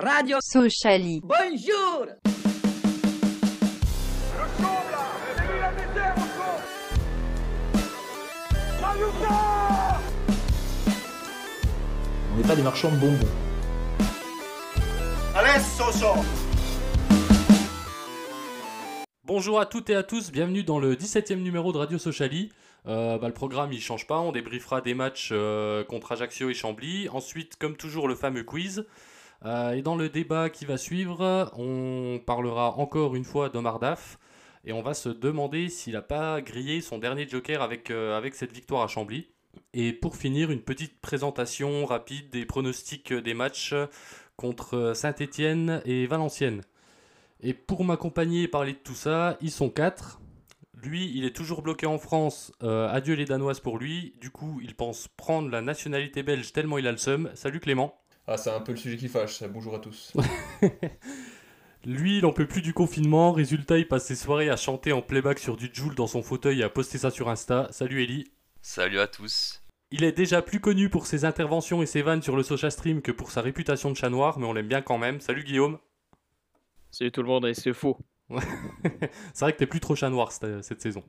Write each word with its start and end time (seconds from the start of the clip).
Radio 0.00 0.38
Sociali. 0.40 1.20
Bonjour 1.24 2.06
On 12.32 12.36
n'est 12.36 12.46
pas 12.46 12.54
des 12.54 12.62
marchands 12.62 12.92
de 12.92 12.96
bonbons. 12.96 13.18
Bonjour 19.24 19.58
à 19.58 19.66
toutes 19.66 19.90
et 19.90 19.96
à 19.96 20.04
tous, 20.04 20.30
bienvenue 20.30 20.62
dans 20.62 20.78
le 20.78 20.94
17e 20.94 21.42
numéro 21.42 21.72
de 21.72 21.78
Radio 21.78 21.98
Sociali. 21.98 22.52
Euh, 22.86 23.18
bah, 23.18 23.26
le 23.26 23.34
programme 23.34 23.72
il 23.72 23.80
change 23.80 24.06
pas, 24.06 24.20
on 24.20 24.30
débriefera 24.30 24.80
des 24.80 24.94
matchs 24.94 25.30
euh, 25.32 25.82
contre 25.82 26.12
Ajaccio 26.12 26.50
et 26.50 26.54
Chambly. 26.54 27.08
Ensuite, 27.08 27.56
comme 27.56 27.76
toujours, 27.76 28.06
le 28.06 28.14
fameux 28.14 28.44
quiz. 28.44 28.86
Euh, 29.44 29.72
et 29.72 29.82
dans 29.82 29.96
le 29.96 30.08
débat 30.08 30.50
qui 30.50 30.64
va 30.64 30.76
suivre, 30.76 31.50
on 31.56 32.20
parlera 32.24 32.76
encore 32.76 33.14
une 33.14 33.24
fois 33.24 33.48
d'Omar 33.48 33.78
Daf. 33.78 34.18
Et 34.64 34.72
on 34.72 34.82
va 34.82 34.94
se 34.94 35.08
demander 35.08 35.68
s'il 35.68 35.94
n'a 35.94 36.02
pas 36.02 36.40
grillé 36.40 36.80
son 36.80 36.98
dernier 36.98 37.28
joker 37.28 37.62
avec, 37.62 37.90
euh, 37.90 38.16
avec 38.16 38.34
cette 38.34 38.52
victoire 38.52 38.82
à 38.82 38.88
Chambly. 38.88 39.28
Et 39.72 39.92
pour 39.92 40.16
finir, 40.16 40.50
une 40.50 40.62
petite 40.62 41.00
présentation 41.00 41.86
rapide 41.86 42.30
des 42.30 42.44
pronostics 42.44 43.12
des 43.12 43.34
matchs 43.34 43.74
contre 44.36 44.92
Saint-Étienne 44.94 45.82
et 45.84 46.06
Valenciennes. 46.06 46.62
Et 47.40 47.54
pour 47.54 47.84
m'accompagner 47.84 48.42
et 48.42 48.48
parler 48.48 48.72
de 48.72 48.78
tout 48.78 48.94
ça, 48.94 49.36
ils 49.40 49.50
sont 49.50 49.70
quatre. 49.70 50.20
Lui, 50.82 51.12
il 51.14 51.24
est 51.24 51.34
toujours 51.34 51.62
bloqué 51.62 51.86
en 51.86 51.98
France. 51.98 52.52
Euh, 52.62 52.88
adieu 52.88 53.14
les 53.14 53.24
Danoises 53.24 53.60
pour 53.60 53.78
lui. 53.78 54.14
Du 54.20 54.30
coup, 54.30 54.60
il 54.62 54.74
pense 54.74 55.08
prendre 55.08 55.48
la 55.50 55.60
nationalité 55.60 56.22
belge 56.22 56.52
tellement 56.52 56.78
il 56.78 56.86
a 56.86 56.92
le 56.92 56.98
seum. 56.98 57.30
Salut 57.34 57.60
Clément. 57.60 57.98
Ah, 58.30 58.36
c'est 58.36 58.50
un 58.50 58.60
peu 58.60 58.72
le 58.72 58.78
sujet 58.78 58.98
qui 58.98 59.08
fâche, 59.08 59.38
ça. 59.38 59.48
bonjour 59.48 59.74
à 59.74 59.78
tous. 59.78 60.12
Lui, 61.86 62.18
il 62.18 62.26
en 62.26 62.32
peut 62.34 62.46
plus 62.46 62.60
du 62.60 62.74
confinement. 62.74 63.32
Résultat, 63.32 63.78
il 63.78 63.88
passe 63.88 64.04
ses 64.04 64.16
soirées 64.16 64.50
à 64.50 64.56
chanter 64.56 64.92
en 64.92 65.00
playback 65.00 65.38
sur 65.38 65.56
du 65.56 65.70
Joule 65.72 65.94
dans 65.94 66.06
son 66.06 66.22
fauteuil 66.22 66.60
et 66.60 66.62
à 66.62 66.68
poster 66.68 66.98
ça 66.98 67.10
sur 67.10 67.30
Insta. 67.30 67.68
Salut 67.70 68.02
Eli. 68.02 68.30
Salut 68.60 68.98
à 68.98 69.06
tous. 69.06 69.62
Il 69.92 70.04
est 70.04 70.12
déjà 70.12 70.42
plus 70.42 70.60
connu 70.60 70.90
pour 70.90 71.06
ses 71.06 71.24
interventions 71.24 71.80
et 71.80 71.86
ses 71.86 72.02
vannes 72.02 72.20
sur 72.20 72.36
le 72.36 72.42
Socha 72.42 72.68
Stream 72.68 73.00
que 73.00 73.12
pour 73.12 73.30
sa 73.30 73.40
réputation 73.40 73.90
de 73.90 73.96
chat 73.96 74.10
noir, 74.10 74.38
mais 74.38 74.44
on 74.44 74.52
l'aime 74.52 74.68
bien 74.68 74.82
quand 74.82 74.98
même. 74.98 75.22
Salut 75.22 75.42
Guillaume. 75.42 75.78
Salut 76.90 77.10
tout 77.10 77.22
le 77.22 77.28
monde, 77.28 77.46
et 77.46 77.54
c'est 77.54 77.72
faux. 77.72 77.96
c'est 79.32 79.40
vrai 79.40 79.54
que 79.54 79.58
t'es 79.58 79.66
plus 79.66 79.80
trop 79.80 79.96
chat 79.96 80.10
noir 80.10 80.32
cette, 80.32 80.62
cette 80.62 80.82
saison. 80.82 81.02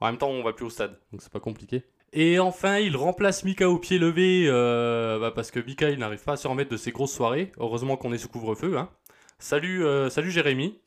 En 0.00 0.06
même 0.06 0.18
temps, 0.18 0.28
on 0.28 0.42
va 0.42 0.52
plus 0.52 0.66
au 0.66 0.70
stade, 0.70 1.00
donc 1.12 1.22
c'est 1.22 1.32
pas 1.32 1.40
compliqué. 1.40 1.82
Et 2.14 2.38
enfin, 2.38 2.78
il 2.78 2.96
remplace 2.96 3.42
Mika 3.42 3.70
au 3.70 3.78
pied 3.78 3.98
levé 3.98 4.44
euh, 4.46 5.18
bah, 5.18 5.30
parce 5.34 5.50
que 5.50 5.60
Mika 5.60 5.88
il 5.90 5.98
n'arrive 5.98 6.22
pas 6.22 6.32
à 6.34 6.36
se 6.36 6.46
remettre 6.46 6.70
de 6.70 6.76
ses 6.76 6.92
grosses 6.92 7.14
soirées. 7.14 7.52
Heureusement 7.58 7.96
qu'on 7.96 8.12
est 8.12 8.18
sous 8.18 8.28
couvre-feu. 8.28 8.76
Hein. 8.76 8.90
Salut, 9.38 9.84
euh, 9.84 10.10
salut 10.10 10.30
Jérémy. 10.30 10.78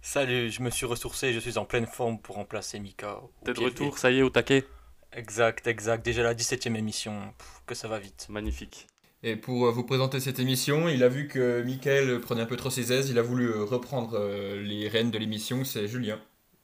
Salut, 0.00 0.50
je 0.50 0.62
me 0.62 0.70
suis 0.70 0.86
ressourcé, 0.86 1.32
je 1.32 1.38
suis 1.38 1.58
en 1.58 1.64
pleine 1.64 1.86
forme 1.86 2.18
pour 2.20 2.36
remplacer 2.36 2.80
Mika. 2.80 3.18
au 3.22 3.30
T'es 3.44 3.52
de 3.52 3.60
retour, 3.60 3.88
levé. 3.88 3.98
ça 3.98 4.10
y 4.10 4.18
est, 4.18 4.22
au 4.22 4.30
taquet. 4.30 4.64
Exact, 5.12 5.66
exact. 5.66 6.04
Déjà 6.04 6.22
la 6.22 6.34
17ème 6.34 6.74
émission. 6.74 7.20
Pff, 7.38 7.62
que 7.66 7.74
ça 7.74 7.86
va 7.86 7.98
vite. 7.98 8.26
Magnifique. 8.30 8.86
Et 9.22 9.36
pour 9.36 9.66
euh, 9.66 9.70
vous 9.70 9.84
présenter 9.84 10.20
cette 10.20 10.38
émission, 10.40 10.88
il 10.88 11.04
a 11.04 11.08
vu 11.08 11.28
que 11.28 11.62
Michael 11.62 12.18
prenait 12.20 12.40
un 12.40 12.46
peu 12.46 12.56
trop 12.56 12.70
ses 12.70 12.92
aises, 12.94 13.10
il 13.10 13.18
a 13.18 13.22
voulu 13.22 13.52
reprendre 13.52 14.18
les 14.56 14.88
rênes 14.88 15.10
de 15.10 15.18
l'émission, 15.18 15.64
c'est 15.64 15.86
Julien. 15.86 16.18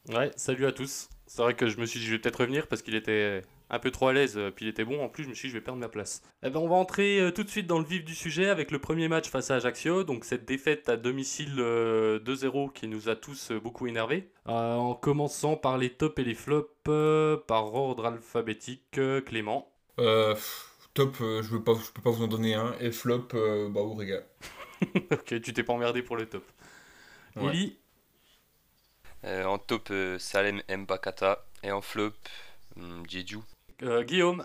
Ouais, 0.08 0.30
salut 0.34 0.66
à 0.66 0.72
tous. 0.72 1.10
C'est 1.26 1.42
vrai 1.42 1.54
que 1.54 1.68
je 1.68 1.78
me 1.78 1.84
suis 1.84 2.00
dit, 2.00 2.06
je 2.06 2.12
vais 2.12 2.18
peut-être 2.18 2.40
revenir 2.40 2.66
parce 2.66 2.80
qu'il 2.80 2.94
était 2.94 3.42
un 3.70 3.78
peu 3.78 3.90
trop 3.90 4.08
à 4.08 4.12
l'aise, 4.12 4.36
euh, 4.36 4.50
puis 4.50 4.66
il 4.66 4.68
était 4.68 4.84
bon. 4.84 5.02
En 5.02 5.08
plus, 5.08 5.24
je 5.24 5.28
me 5.28 5.34
suis 5.34 5.48
dit, 5.48 5.52
je 5.52 5.58
vais 5.58 5.64
perdre 5.64 5.80
ma 5.80 5.88
place. 5.88 6.22
Eh 6.42 6.50
ben, 6.50 6.60
on 6.60 6.68
va 6.68 6.76
entrer 6.76 7.20
euh, 7.20 7.30
tout 7.30 7.44
de 7.44 7.50
suite 7.50 7.66
dans 7.66 7.78
le 7.78 7.84
vif 7.84 8.04
du 8.04 8.14
sujet 8.14 8.48
avec 8.48 8.70
le 8.70 8.78
premier 8.78 9.08
match 9.08 9.28
face 9.28 9.50
à 9.50 9.56
Ajaccio. 9.56 10.04
Donc, 10.04 10.24
cette 10.24 10.44
défaite 10.44 10.88
à 10.88 10.96
domicile 10.96 11.56
euh, 11.58 12.18
2-0 12.20 12.72
qui 12.72 12.88
nous 12.88 13.08
a 13.08 13.16
tous 13.16 13.50
euh, 13.50 13.60
beaucoup 13.60 13.86
énervés. 13.86 14.30
Euh, 14.48 14.74
en 14.74 14.94
commençant 14.94 15.56
par 15.56 15.76
les 15.78 15.90
tops 15.90 16.18
et 16.18 16.24
les 16.24 16.34
flops, 16.34 16.70
euh, 16.88 17.36
par 17.36 17.74
ordre 17.74 18.06
alphabétique, 18.06 18.98
euh, 18.98 19.20
Clément. 19.20 19.70
Euh, 19.98 20.34
pff, 20.34 20.70
top, 20.94 21.16
euh, 21.20 21.42
je 21.42 21.54
ne 21.54 21.58
peux 21.58 21.74
pas 22.02 22.10
vous 22.10 22.24
en 22.24 22.28
donner 22.28 22.54
un, 22.54 22.74
et 22.80 22.92
flop, 22.92 23.28
euh, 23.34 23.68
bah 23.68 23.82
Ourega. 23.82 24.22
ok, 25.10 25.40
tu 25.40 25.52
t'es 25.52 25.62
pas 25.62 25.72
emmerdé 25.72 26.02
pour 26.02 26.16
le 26.16 26.26
top. 26.26 26.44
Ouais. 27.36 27.72
Euh, 29.24 29.44
en 29.44 29.58
top, 29.58 29.88
euh, 29.90 30.18
Salem 30.18 30.62
Mbakata. 30.68 31.44
Et 31.62 31.72
en 31.72 31.80
flop, 31.80 32.12
hum, 32.76 33.02
Jeju. 33.08 33.38
Euh, 33.82 34.02
Guillaume, 34.02 34.44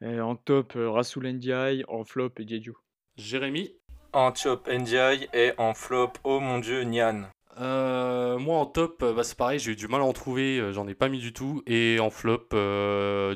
Et 0.00 0.20
en 0.20 0.36
top, 0.36 0.74
euh, 0.76 0.90
Rasoul 0.90 1.28
Ndiaye, 1.28 1.84
en 1.88 2.04
flop 2.04 2.32
et 2.38 2.46
Jeju. 2.46 2.72
Jérémy. 3.16 3.74
En 4.12 4.34
chop, 4.34 4.68
NDI 4.68 5.28
et 5.32 5.52
en 5.56 5.72
flop, 5.72 6.12
oh 6.24 6.38
mon 6.38 6.58
dieu, 6.58 6.82
Nian. 6.82 7.22
Euh, 7.58 8.38
moi 8.38 8.58
en 8.58 8.66
top, 8.66 9.02
euh, 9.02 9.12
bah, 9.12 9.24
c'est 9.24 9.36
pareil, 9.36 9.58
j'ai 9.58 9.72
eu 9.72 9.76
du 9.76 9.88
mal 9.88 10.00
à 10.00 10.04
en 10.04 10.12
trouver, 10.12 10.58
euh, 10.58 10.72
j'en 10.72 10.86
ai 10.88 10.94
pas 10.94 11.08
mis 11.08 11.18
du 11.18 11.32
tout. 11.32 11.62
Et 11.66 11.98
en 12.00 12.10
flop, 12.10 12.48
euh. 12.52 13.34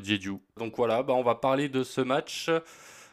Donc 0.57 0.75
voilà, 0.77 1.03
bah, 1.03 1.13
on 1.13 1.23
va 1.23 1.35
parler 1.35 1.69
de 1.69 1.83
ce 1.83 2.01
match. 2.01 2.49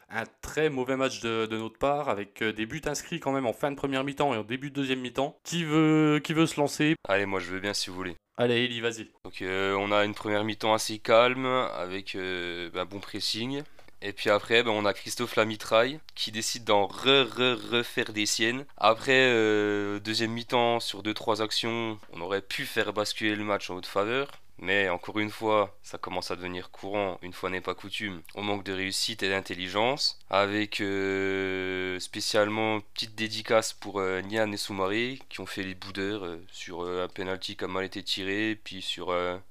Un 0.09 0.23
très 0.41 0.69
mauvais 0.69 0.95
match 0.95 1.21
de, 1.21 1.45
de 1.45 1.57
notre 1.57 1.77
part, 1.77 2.09
avec 2.09 2.41
euh, 2.41 2.53
des 2.53 2.65
buts 2.65 2.81
inscrits 2.85 3.19
quand 3.19 3.31
même 3.31 3.45
en 3.45 3.53
fin 3.53 3.71
de 3.71 3.75
première 3.75 4.03
mi-temps 4.03 4.33
et 4.33 4.37
en 4.37 4.43
début 4.43 4.69
de 4.69 4.75
deuxième 4.75 4.99
mi-temps. 4.99 5.37
Qui 5.43 5.63
veut, 5.63 6.21
qui 6.23 6.33
veut 6.33 6.45
se 6.45 6.59
lancer? 6.59 6.95
Allez, 7.07 7.25
moi 7.25 7.39
je 7.39 7.51
veux 7.51 7.59
bien 7.59 7.73
si 7.73 7.89
vous 7.89 7.95
voulez. 7.95 8.15
Allez, 8.37 8.65
Eli, 8.65 8.81
vas-y. 8.81 9.09
Donc 9.23 9.41
euh, 9.41 9.75
on 9.79 9.91
a 9.91 10.03
une 10.03 10.13
première 10.13 10.43
mi-temps 10.43 10.73
assez 10.73 10.99
calme, 10.99 11.45
avec 11.45 12.15
euh, 12.15 12.69
un 12.75 12.85
bon 12.85 12.99
pressing. 12.99 13.63
Et 14.01 14.13
puis 14.13 14.29
après, 14.29 14.61
ben, 14.61 14.71
on 14.71 14.85
a 14.85 14.93
Christophe 14.93 15.35
Lamitraille 15.35 15.99
qui 16.13 16.31
décide 16.31 16.65
d'en 16.65 16.85
re-re-refaire 16.85 18.11
des 18.13 18.25
siennes. 18.25 18.65
Après, 18.77 19.29
euh, 19.31 19.99
deuxième 19.99 20.31
mi-temps, 20.31 20.79
sur 20.79 21.01
2-3 21.01 21.41
actions, 21.41 21.97
on 22.13 22.21
aurait 22.21 22.41
pu 22.41 22.65
faire 22.65 22.93
basculer 22.93 23.35
le 23.35 23.43
match 23.43 23.69
en 23.69 23.75
haute 23.75 23.85
faveur. 23.85 24.27
Mais 24.57 24.89
encore 24.89 25.19
une 25.19 25.29
fois, 25.29 25.77
ça 25.83 25.97
commence 25.97 26.31
à 26.31 26.35
devenir 26.35 26.71
courant, 26.71 27.19
une 27.21 27.33
fois 27.33 27.49
n'est 27.49 27.61
pas 27.61 27.75
coutume. 27.75 28.21
On 28.35 28.41
manque 28.41 28.63
de 28.63 28.73
réussite 28.73 29.21
et 29.23 29.29
d'intelligence. 29.29 30.19
Avec 30.29 30.79
euh, 30.81 31.99
spécialement 31.99 32.79
petite 32.79 33.15
dédicace 33.15 33.73
pour 33.73 33.99
euh, 33.99 34.21
Nian 34.21 34.51
et 34.51 34.57
Soumaré 34.57 35.19
qui 35.29 35.41
ont 35.41 35.45
fait 35.45 35.63
les 35.63 35.75
boudeurs 35.75 36.25
euh, 36.25 36.41
sur 36.51 36.83
un 36.87 37.07
penalty 37.07 37.57
qui 37.57 37.65
a 37.65 37.67
mal 37.67 37.83
été 37.83 38.01
tiré, 38.03 38.59
puis 38.63 38.81
sur 38.81 39.11
un 39.11 39.41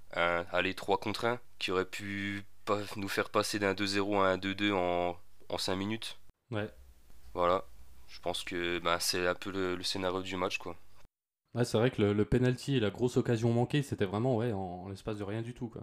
aller 0.53 0.75
3 0.75 0.99
contre 0.99 1.25
1 1.27 1.41
qui 1.59 1.71
aurait 1.71 1.85
pu 1.85 2.45
pas 2.65 2.79
nous 2.97 3.09
faire 3.09 3.31
passer 3.31 3.59
d'un 3.59 3.75
2-0 3.75 4.23
à 4.23 4.29
un 4.29 4.37
2-2 4.39 4.73
en, 4.73 5.19
en 5.49 5.59
5 5.59 5.77
minutes. 5.77 6.19
Ouais. 6.51 6.69
Voilà. 7.35 7.65
Je 8.09 8.21
pense 8.21 8.45
que 8.45 8.79
ben, 8.79 8.99
c'est 9.01 9.27
un 9.27 9.35
peu 9.35 9.51
le, 9.51 9.75
le 9.77 9.83
scénario 9.83 10.23
du 10.23 10.37
match 10.37 10.59
quoi. 10.59 10.77
Ouais, 11.55 11.65
c'est 11.65 11.79
vrai 11.79 11.91
que 11.91 12.03
le, 12.03 12.25
penalty 12.25 12.77
et 12.77 12.81
la 12.81 12.91
grosse 12.91 13.17
occasion 13.17 13.53
manquée, 13.53 13.83
c'était 13.83 14.05
vraiment 14.05 14.37
ouais, 14.37 14.53
en, 14.53 14.89
l'espace 14.89 15.19
de 15.19 15.25
rien 15.25 15.41
du 15.41 15.55
tout. 15.55 15.69
Quoi. 15.69 15.83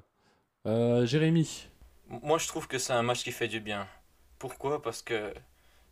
Euh, 0.65 1.05
Jérémy. 1.05 1.67
Moi, 2.09 2.37
je 2.37 2.47
trouve 2.47 2.67
que 2.67 2.77
c'est 2.77 2.91
un 2.91 3.03
match 3.03 3.23
qui 3.23 3.31
fait 3.31 3.47
du 3.47 3.61
bien. 3.61 3.87
Pourquoi? 4.37 4.81
Parce 4.81 5.01
que 5.01 5.33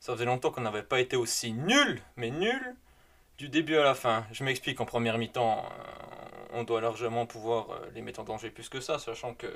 ça 0.01 0.13
faisait 0.13 0.25
longtemps 0.25 0.51
qu'on 0.51 0.61
n'avait 0.61 0.83
pas 0.83 0.99
été 0.99 1.15
aussi 1.15 1.53
nul, 1.53 2.01
mais 2.17 2.29
nul, 2.29 2.75
du 3.37 3.47
début 3.47 3.77
à 3.77 3.83
la 3.83 3.95
fin. 3.95 4.25
Je 4.33 4.43
m'explique, 4.43 4.81
en 4.81 4.85
première 4.85 5.17
mi-temps, 5.17 5.59
euh, 5.59 6.45
on 6.51 6.63
doit 6.63 6.81
largement 6.81 7.25
pouvoir 7.25 7.71
euh, 7.71 7.89
les 7.95 8.01
mettre 8.01 8.19
en 8.19 8.25
danger 8.25 8.49
plus 8.49 8.67
que 8.67 8.81
ça, 8.81 8.99
sachant 8.99 9.33
que 9.33 9.47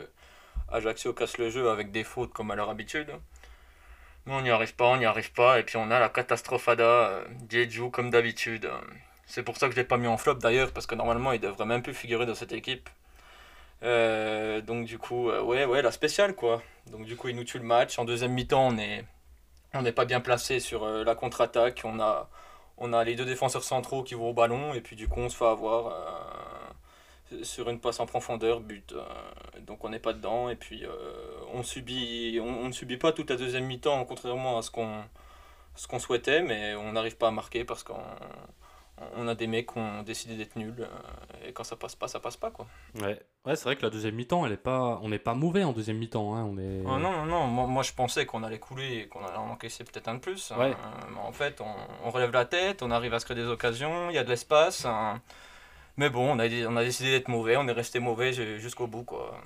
Ajaccio 0.70 1.12
casse 1.12 1.38
le 1.38 1.50
jeu 1.50 1.70
avec 1.70 1.92
des 1.92 2.06
fautes 2.06 2.32
comme 2.32 2.50
à 2.52 2.56
leur 2.56 2.70
habitude. 2.70 3.12
Mais 4.26 4.34
on 4.34 4.42
n'y 4.42 4.52
arrive 4.52 4.74
pas, 4.76 4.86
on 4.86 4.98
n'y 4.98 5.06
arrive 5.06 5.34
pas, 5.34 5.60
et 5.60 5.64
puis 5.64 5.76
on 5.76 5.92
a 5.92 6.00
la 6.00 6.08
catastrophada, 6.08 7.26
Jeju 7.50 7.92
comme 7.92 8.10
d'habitude. 8.10 8.70
C'est 9.26 9.44
pour 9.44 9.58
ça 9.58 9.68
que 9.68 9.74
je 9.74 9.80
l'ai 9.80 9.86
pas 9.86 9.98
mis 9.98 10.08
en 10.08 10.18
flop 10.18 10.36
d'ailleurs, 10.36 10.72
parce 10.74 10.86
que 10.86 10.96
normalement 10.96 11.32
il 11.32 11.40
devrait 11.40 11.66
même 11.66 11.82
plus 11.82 11.94
figurer 11.94 12.26
dans 12.26 12.36
cette 12.36 12.52
équipe. 12.54 12.90
Euh, 13.84 14.62
donc 14.62 14.86
du 14.86 14.98
coup, 14.98 15.30
euh, 15.30 15.42
ouais, 15.42 15.66
ouais, 15.66 15.82
la 15.82 15.92
spéciale 15.92 16.36
quoi. 16.36 16.62
Donc 16.92 17.06
du 17.06 17.16
coup, 17.18 17.30
il 17.30 17.36
nous 17.36 17.44
tue 17.44 17.60
le 17.60 17.66
match. 17.66 18.00
En 18.00 18.06
deuxième 18.06 18.32
mi-temps, 18.34 18.68
on 18.68 18.78
est, 18.78 19.06
on 19.74 19.82
n'est 19.82 19.92
pas 19.92 20.06
bien 20.06 20.22
placé 20.22 20.60
sur 20.60 20.84
euh, 20.84 21.04
la 21.04 21.16
contre-attaque. 21.16 21.82
On 21.86 22.00
a, 22.00 22.30
on 22.78 22.94
a 22.94 23.04
les 23.04 23.16
deux 23.16 23.25
défenseurs 23.25 23.64
centraux 23.64 24.04
qui 24.04 24.16
vont 24.16 24.30
au 24.30 24.34
ballon 24.34 24.74
et 24.74 24.81
puis 24.81 24.96
du 24.96 25.08
coup, 25.08 25.20
on 25.20 25.30
se 25.30 25.38
fait 25.38 25.46
avoir 25.46 25.94
sur 27.44 27.69
une 27.69 27.80
passe 27.80 28.00
en 28.00 28.06
profondeur, 28.06 28.60
but. 28.60 28.94
donc 29.62 29.84
on 29.84 29.90
n'est 29.90 30.00
pas 30.00 30.14
dedans 30.14 30.50
et 30.50 30.56
puis 30.56 30.84
on 31.54 31.64
subit, 31.64 32.40
on 32.42 32.68
ne 32.68 32.72
subit 32.72 32.98
pas 32.98 33.12
toute 33.12 33.30
la 33.30 33.38
deuxième 33.38 33.66
mi-temps, 33.66 34.06
contrairement 34.06 34.60
à 34.60 34.62
ce 34.62 34.69
qu'on, 34.72 35.04
ce 35.76 35.88
qu'on 35.88 36.00
souhaitait, 36.00 36.42
mais 36.44 36.76
on 36.76 36.92
n'arrive 36.94 37.18
pas 37.18 37.30
à 37.30 37.31
marquer 37.31 37.66
parce 37.66 37.84
qu'on 37.84 38.04
on 39.16 39.28
a 39.28 39.36
des 39.36 39.48
mecs 39.48 39.72
qui 39.74 39.80
ont 39.80 40.04
décidé 40.04 40.36
d'être 40.38 40.56
nuls 40.56 40.75
euh, 40.80 41.48
et 41.48 41.51
quand 41.54 41.63
ça 41.63 41.75
passe 41.75 41.95
pas, 41.95 42.07
ça 42.07 42.19
passe 42.19 42.38
pas 42.38 42.51
quoi. 42.51 42.68
Ouais, 43.01 43.19
ouais 43.45 43.56
c'est 43.56 43.63
vrai 43.63 43.75
que 43.75 43.81
la 43.81 43.90
deuxième 43.90 44.16
mi-temps, 44.16 44.45
elle 44.45 44.51
est 44.54 44.57
pas... 44.57 45.00
on 45.01 45.10
n'est 45.10 45.19
pas 45.19 45.34
mauvais 45.34 45.63
en 45.63 45.74
deuxième 45.74 45.98
mi-temps. 45.98 46.36
Hein. 46.36 46.44
On 46.44 46.57
est... 46.57 46.84
Ah 46.86 47.00
non, 47.00 47.12
non, 47.12 47.25
non, 47.25 47.48
moi, 47.48 47.66
moi, 47.68 47.84
je 47.84 47.92
pensais 47.94 48.25
qu'on 48.25 48.44
allait 48.44 48.60
couler 48.60 48.98
et 49.00 49.07
qu'on 49.07 49.25
allait 49.25 49.38
en 49.38 49.50
encaisser 49.50 49.84
peut-être 49.84 50.07
un 50.07 50.16
de 50.16 50.19
plus. 50.19 50.51
hein. 50.51 50.60
Ouais. 50.60 50.72
Euh, 50.72 51.07
mais 51.12 51.19
en 51.19 51.31
fait, 51.31 51.60
on, 51.62 51.74
on 52.06 52.10
relève 52.12 52.31
la 52.31 52.45
tête, 52.45 52.84
on 52.84 52.92
arrive 52.92 53.13
à 53.13 53.19
se 53.19 53.25
créer 53.25 53.36
des 53.38 53.48
occasions, 53.48 54.10
il 54.10 54.16
y 54.16 54.19
a 54.19 54.24
de 54.24 54.30
l'espace. 54.30 54.86
hein. 54.86 55.22
Mais 55.98 56.10
bon, 56.10 56.31
on 56.31 56.40
a, 56.40 56.48
on 56.68 56.75
a 56.75 56.84
décidé 56.84 57.12
d'être 57.12 57.28
mauvais, 57.28 57.57
on 57.57 57.68
est 57.68 57.72
resté 57.72 58.00
mauvais 58.00 58.34
ju- 58.34 58.60
jusqu'au 58.60 58.88
bout. 58.88 59.04
quoi. 59.04 59.40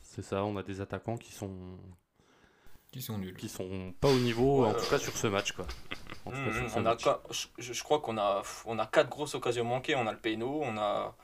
C'est 0.00 0.22
ça, 0.22 0.44
on 0.44 0.56
a 0.56 0.62
des 0.62 0.80
attaquants 0.80 1.16
qui 1.16 1.32
sont 1.32 1.50
Qui 2.94 3.02
sont 3.02 3.18
nuls. 3.18 3.34
qui 3.36 3.48
sont 3.48 3.92
pas 4.00 4.06
au 4.08 4.14
niveau, 4.14 4.62
Ouais, 4.62 4.68
en 4.68 4.74
tout 4.74 4.88
cas 4.88 4.98
sur 4.98 5.16
ce 5.16 5.26
match. 5.26 5.50
Quoi. 5.50 5.64
En 6.26 6.30
tout 6.30 6.36
cas, 6.36 6.42
Mmh, 6.42 6.52
sur 6.54 6.62
mmh, 6.62 6.68
ce 6.68 6.74
on 6.76 6.78
a 6.78 6.82
match. 6.82 7.02
qua- 7.02 7.20
je, 7.58 7.72
je 7.72 7.82
crois 7.82 7.98
qu'on 7.98 8.16
a, 8.18 8.42
on 8.66 8.78
a 8.78 8.86
quatre 8.86 9.08
grosses 9.10 9.34
occasions 9.34 9.64
manquées. 9.64 9.96
On 9.96 10.06
a 10.06 10.12
le 10.12 10.18
Péno, 10.18 10.60
on 10.62 10.78
a, 10.78 11.16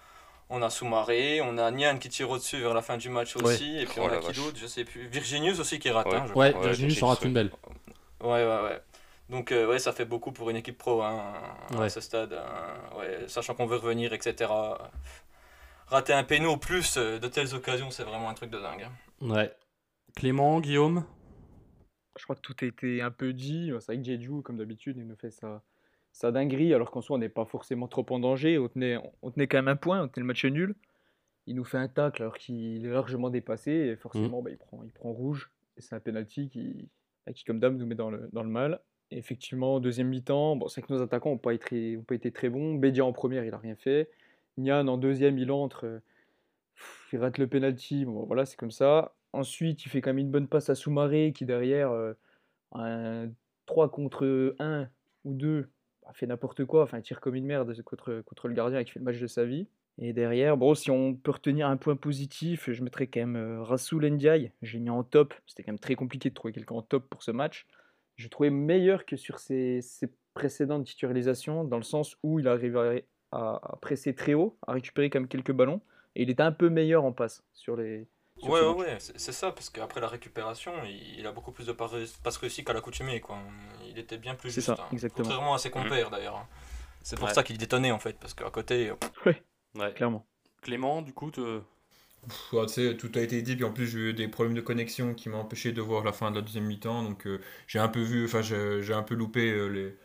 on 0.49 0.63
a 0.63 0.69
Soumaré, 0.69 1.41
on 1.41 1.57
a 1.59 1.71
Nian 1.71 1.99
qui 1.99 2.09
tire 2.09 2.29
au-dessus 2.29 2.59
vers 2.61 2.75
la 2.75 2.83
fin 2.83 2.97
du 2.97 3.09
match 3.09 3.37
aussi. 3.37 3.79
Et 3.79 3.85
puis 3.87 4.01
Oh 4.01 4.07
on 4.07 4.09
a 4.09 4.19
qui 4.19 4.33
d'autre 4.33 4.57
Je 4.59 4.67
sais 4.67 4.85
plus. 4.85 5.07
Virginius 5.07 5.61
aussi 5.61 5.79
qui 5.79 5.91
rate. 5.91 6.07
Ouais. 6.09 6.17
hein, 6.17 6.25
je 6.27 6.33
Ouais, 6.35 6.55
j'ai- 6.75 6.91
s'en 6.91 7.07
rate 7.07 7.23
une 7.25 7.35
belle. 7.35 7.53
Ouais, 8.21 8.45
ouais, 8.45 8.61
ouais. 8.65 8.81
Donc, 9.29 9.53
euh, 9.53 9.69
ouais, 9.69 9.79
ça 9.79 9.93
fait 9.93 10.05
beaucoup 10.05 10.33
pour 10.33 10.51
une 10.51 10.57
équipe 10.57 10.77
pro 10.77 11.03
hein, 11.03 11.33
Ouais. 11.77 11.85
à 11.85 11.89
ce 11.89 12.01
stade. 12.01 12.33
hein. 12.33 12.99
ouais, 12.99 13.29
sachant 13.29 13.55
qu'on 13.55 13.67
veut 13.67 13.77
revenir, 13.77 14.13
etc. 14.13 14.51
Rater 15.87 16.13
un 16.15 16.25
péno 16.25 16.57
plus 16.57 16.97
euh, 16.97 17.21
de 17.21 17.29
telles 17.29 17.55
occasions, 17.55 17.93
c'est 17.93 18.03
vraiment 18.03 18.29
un 18.29 18.35
truc 18.35 18.51
de 18.51 18.59
dingue. 18.59 18.89
hein. 18.89 18.93
Ouais. 19.29 19.55
Clément, 20.17 20.59
Guillaume? 20.61 21.05
Je 22.21 22.25
crois 22.25 22.37
que 22.37 22.43
tout 22.43 22.55
a 22.61 22.67
été 22.67 23.01
un 23.01 23.11
peu 23.11 23.33
dit. 23.33 23.71
C'est 23.81 23.87
vrai 23.95 23.97
que 23.97 24.05
Jeju, 24.05 24.43
comme 24.43 24.59
d'habitude, 24.59 24.99
il 24.99 25.07
nous 25.07 25.17
fait 25.17 25.31
sa, 25.31 25.63
sa 26.13 26.31
dinguerie, 26.31 26.75
alors 26.75 26.91
qu'en 26.91 27.01
soi, 27.01 27.17
on 27.17 27.19
n'est 27.19 27.31
pas 27.31 27.47
forcément 27.47 27.89
trop 27.89 28.05
en 28.11 28.19
danger. 28.19 28.59
On 28.59 28.69
tenait, 28.69 28.99
on 29.23 29.31
tenait 29.31 29.47
quand 29.47 29.57
même 29.57 29.69
un 29.69 29.77
point, 29.77 30.03
on 30.03 30.09
tenait 30.09 30.23
le 30.23 30.27
match 30.27 30.45
nul. 30.45 30.75
Il 31.47 31.57
nous 31.57 31.65
fait 31.65 31.79
un 31.79 31.89
tacle 31.89 32.21
alors 32.21 32.37
qu'il 32.37 32.85
est 32.85 32.91
largement 32.91 33.31
dépassé, 33.31 33.71
et 33.73 33.97
forcément, 33.97 34.43
bah, 34.43 34.51
il, 34.51 34.59
prend, 34.59 34.83
il 34.85 34.93
prend 34.93 35.11
rouge. 35.13 35.51
Et 35.79 35.81
c'est 35.81 35.95
un 35.95 36.01
penalty 36.01 36.51
qui, 36.51 36.91
bah, 37.27 37.33
qui, 37.33 37.45
comme 37.45 37.59
d'hab, 37.59 37.75
nous 37.75 37.87
met 37.87 37.95
dans 37.95 38.11
le, 38.11 38.29
dans 38.35 38.43
le 38.43 38.51
mal. 38.51 38.81
Et 39.11 39.17
effectivement, 39.17 39.81
deuxième 39.81 40.09
mi-temps, 40.09 40.57
bon, 40.57 40.69
c'est 40.69 40.83
que 40.83 40.93
nos 40.93 41.01
attaquants 41.01 41.31
n'ont 41.31 41.39
pas, 41.39 41.55
été- 41.55 41.97
ont 41.97 42.03
pas 42.03 42.15
été 42.17 42.31
très 42.33 42.51
bons. 42.51 42.75
Bédia 42.75 43.05
en 43.07 43.15
première, 43.15 43.45
il 43.45 43.51
n'a 43.51 43.57
rien 43.59 43.77
fait. 43.77 44.11
Nian 44.59 44.87
en 44.89 44.99
deuxième, 44.99 45.39
il 45.39 45.51
entre. 45.51 45.87
euh, 45.87 46.01
Il 47.15 47.19
rate 47.19 47.39
le 47.39 47.47
penalty. 47.47 48.05
Bon, 48.05 48.25
voilà, 48.27 48.45
c'est 48.45 48.57
comme 48.59 48.71
ça. 48.71 49.15
Ensuite, 49.33 49.85
il 49.85 49.89
fait 49.89 50.01
quand 50.01 50.11
même 50.11 50.19
une 50.19 50.31
bonne 50.31 50.49
passe 50.49 50.71
à 50.71 50.75
Soumaré 50.75 51.33
qui, 51.35 51.45
derrière, 51.47 51.91
euh, 51.93 52.15
un 52.73 53.31
3 53.67 53.91
contre 53.91 54.55
1 54.59 54.89
ou 55.25 55.35
2, 55.35 55.71
bah, 56.03 56.11
fait 56.15 56.27
n'importe 56.27 56.65
quoi. 56.65 56.83
Enfin, 56.83 57.01
tire 57.01 57.21
comme 57.21 57.35
une 57.37 57.47
merde 57.47 57.81
contre, 57.83 58.23
contre 58.27 58.49
le 58.49 58.55
gardien 58.55 58.83
qui 58.85 58.93
fait 58.93 58.99
le 58.99 59.05
match 59.05 59.19
de 59.21 59.27
sa 59.27 59.45
vie. 59.45 59.69
Et 59.99 60.13
derrière, 60.13 60.57
bon, 60.57 60.75
si 60.75 60.91
on 60.91 61.15
peut 61.15 61.33
retenir 61.33 61.69
un 61.69 61.77
point 61.77 61.97
positif, 61.97 62.71
je 62.71 62.83
mettrais 62.83 63.07
quand 63.07 63.21
même 63.21 63.37
euh, 63.37 63.63
Rassoul 63.63 64.07
Ndiaye. 64.07 64.53
J'ai 64.63 64.79
mis 64.79 64.91
en 64.91 65.05
top. 65.05 65.35
C'était 65.47 65.63
quand 65.63 65.73
même 65.73 65.79
très 65.79 65.95
compliqué 65.95 66.31
de 66.31 66.35
trouver 66.35 66.53
quelqu'un 66.53 66.77
en 66.77 66.83
top 66.83 67.09
pour 67.09 67.23
ce 67.23 67.31
match. 67.31 67.67
Je 68.17 68.29
trouvais 68.29 68.51
meilleur 68.51 69.05
que 69.05 69.17
sur 69.17 69.39
ses, 69.39 69.81
ses 69.83 70.09
précédentes 70.35 70.87
titularisations, 70.87 71.65
dans 71.65 71.77
le 71.77 71.83
sens 71.83 72.17
où 72.23 72.39
il 72.39 72.49
arrivait 72.49 73.07
à, 73.31 73.57
à 73.63 73.77
presser 73.81 74.15
très 74.15 74.35
haut, 74.35 74.59
à 74.67 74.73
récupérer 74.73 75.11
quand 75.11 75.21
même 75.21 75.29
quelques 75.29 75.53
ballons. 75.53 75.81
Et 76.17 76.23
il 76.23 76.31
était 76.31 76.43
un 76.43 76.53
peu 76.53 76.69
meilleur 76.71 77.05
en 77.05 77.13
passe 77.13 77.45
sur 77.53 77.77
les. 77.77 78.09
Ouais, 78.43 78.61
ouais, 78.61 78.75
ouais, 78.75 78.99
c'est 79.01 79.33
ça, 79.33 79.53
parce 79.53 79.69
qu'après 79.71 80.01
la 80.01 80.09
récupération, 80.09 80.73
il, 80.85 81.19
il 81.19 81.27
a 81.27 81.33
beaucoup 81.33 81.53
plus 81.53 81.67
de 81.67 81.73
passes 81.73 82.37
réussies 82.39 82.65
qu'à 82.65 82.73
l'accoutumée, 82.73 83.21
quoi. 83.21 83.39
Il 83.89 83.99
était 83.99 84.19
bien 84.19 84.35
plus 84.35 84.51
C'est 84.51 84.57
juste. 84.57 84.67
ça, 84.77 84.77
hein. 84.81 84.89
exactement. 84.93 85.25
Contrairement 85.25 85.55
à 85.55 85.59
ses 85.59 85.71
compères, 85.71 86.11
d'ailleurs. 86.11 86.37
hein. 86.37 86.47
C'est 87.03 87.17
pour 87.19 87.29
Ouais. 87.29 87.35
ça 87.35 87.43
qu'il 87.43 87.59
détonnait, 87.59 87.93
en 87.93 87.99
fait, 87.99 88.19
parce 88.19 88.35
qu'à 88.35 88.51
côté, 88.51 88.91
euh, 88.91 88.97
Ouais. 89.75 89.93
Clairement. 89.95 90.27
Clément, 90.63 91.03
du 91.03 91.13
coup, 91.13 91.31
te- 91.31 91.63
Pff, 92.29 92.53
ouais, 92.53 92.67
tu 92.67 92.73
sais, 92.75 92.97
tout 92.97 93.11
a 93.15 93.21
été 93.21 93.41
dit, 93.43 93.57
puis 93.57 93.65
en 93.65 93.73
plus 93.73 93.87
j'ai 93.87 93.99
eu 94.11 94.13
des 94.13 94.29
problèmes 94.29 94.55
de 94.55 94.61
connexion 94.61 95.15
qui 95.15 95.29
m'ont 95.31 95.39
empêché 95.41 95.73
de 95.73 95.81
voir 95.81 96.05
la 96.05 96.13
fin 96.13 96.31
de 96.31 96.37
la 96.37 96.43
deuxième 96.43 96.67
mi-temps, 96.67 97.03
donc 97.03 97.27
euh, 97.27 97.41
j'ai 97.67 97.79
un 97.79 97.89
peu 97.89 98.03
vu, 98.03 98.25
enfin 98.27 98.43
j'ai 98.43 98.83
j'ai 98.83 98.93
un 98.93 99.03
peu 99.03 99.15
loupé 99.15 99.51
euh, 99.51 99.69
les, 99.69 99.97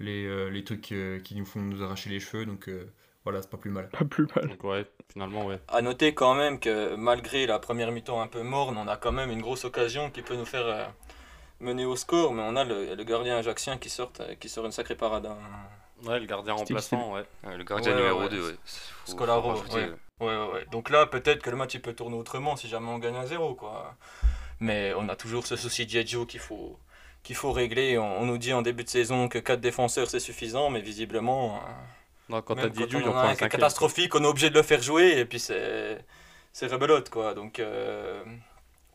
les, 0.00 0.26
euh, 0.26 0.50
les 0.50 0.64
trucs 0.64 0.90
euh, 0.92 1.20
qui 1.20 1.36
nous 1.36 1.46
font 1.46 1.60
nous 1.60 1.82
arracher 1.82 2.10
les 2.10 2.20
cheveux, 2.20 2.44
donc 2.46 2.68
euh, 2.68 2.92
voilà, 3.24 3.42
c'est 3.42 3.50
pas 3.50 3.56
plus 3.58 3.70
mal. 3.70 3.88
Pas 3.90 4.04
plus 4.04 4.26
mal. 4.34 4.48
donc 4.48 4.64
ouais, 4.64 4.86
finalement, 5.12 5.44
ouais. 5.46 5.58
À 5.68 5.82
noter 5.82 6.14
quand 6.14 6.34
même 6.34 6.58
que 6.58 6.94
malgré 6.96 7.46
la 7.46 7.58
première 7.58 7.92
mi-temps 7.92 8.20
un 8.20 8.26
peu 8.26 8.42
morne, 8.42 8.76
on 8.78 8.88
a 8.88 8.96
quand 8.96 9.12
même 9.12 9.30
une 9.30 9.42
grosse 9.42 9.64
occasion 9.64 10.10
qui 10.10 10.22
peut 10.22 10.36
nous 10.36 10.46
faire 10.46 10.66
euh, 10.66 10.84
mener 11.60 11.84
au 11.84 11.96
score, 11.96 12.32
mais 12.32 12.42
on 12.44 12.56
a 12.56 12.64
le, 12.64 12.94
le 12.94 13.04
gardien 13.04 13.36
ajaxien 13.36 13.76
qui 13.78 13.90
sort, 13.90 14.12
euh, 14.20 14.34
qui 14.36 14.48
sort 14.48 14.64
une 14.66 14.72
sacrée 14.72 14.96
parade. 14.96 15.26
hein. 15.26 15.36
Ouais, 16.06 16.18
le 16.18 16.24
gardien 16.24 16.54
remplaçant, 16.54 17.12
ouais. 17.12 17.24
Ouais, 17.44 17.56
le 17.58 17.64
gardien 17.64 17.92
Ouais, 17.92 17.98
numéro 17.98 18.20
ouais, 18.22 18.28
2, 18.30 18.40
c'est- 18.42 18.48
ouais. 18.52 18.56
Faut- 19.04 19.12
Scolaro, 19.12 19.54
faut 19.56 19.74
ouais. 19.76 19.84
ouais. 19.84 19.90
Ouais, 20.20 20.26
ouais, 20.46 20.52
ouais. 20.54 20.64
Donc 20.70 20.88
là, 20.90 21.04
peut-être 21.06 21.42
que 21.42 21.50
le 21.50 21.56
match 21.56 21.74
il 21.74 21.82
peut 21.82 21.92
tourner 21.94 22.16
autrement 22.16 22.56
si 22.56 22.68
jamais 22.68 22.88
on 22.88 22.98
gagne 22.98 23.16
un 23.16 23.26
0 23.26 23.54
quoi. 23.54 23.94
Mais 24.60 24.92
on 24.96 25.08
a 25.10 25.16
toujours 25.16 25.46
ce 25.46 25.56
souci 25.56 25.84
de 25.86 25.90
Diageo 25.90 26.24
qu'il 26.26 26.40
faut, 26.40 26.78
qu'il 27.22 27.36
faut 27.36 27.52
régler. 27.52 27.98
On, 27.98 28.20
on 28.20 28.26
nous 28.26 28.38
dit 28.38 28.52
en 28.54 28.62
début 28.62 28.84
de 28.84 28.88
saison 28.88 29.28
que 29.28 29.38
4 29.38 29.60
défenseurs 29.60 30.08
c'est 30.08 30.20
suffisant, 30.20 30.68
mais 30.70 30.80
visiblement, 30.80 31.56
euh, 31.56 31.58
Non, 32.30 32.42
quand 32.42 32.54
t'as 32.54 32.68
on 32.68 32.86
il 32.86 32.96
en 32.96 33.00
prend 33.10 33.18
un 33.20 33.28
cinquième. 33.30 33.48
catastrophique, 33.50 34.14
on 34.14 34.22
est 34.24 34.26
obligé 34.26 34.48
de 34.50 34.54
le 34.54 34.62
faire 34.62 34.80
jouer 34.80 35.18
et 35.18 35.24
puis 35.24 35.38
c'est, 35.40 35.98
c'est 36.52 36.66
rebelote 36.68 37.10
quoi. 37.10 37.34
Donc 37.34 37.58
euh, 37.58 38.22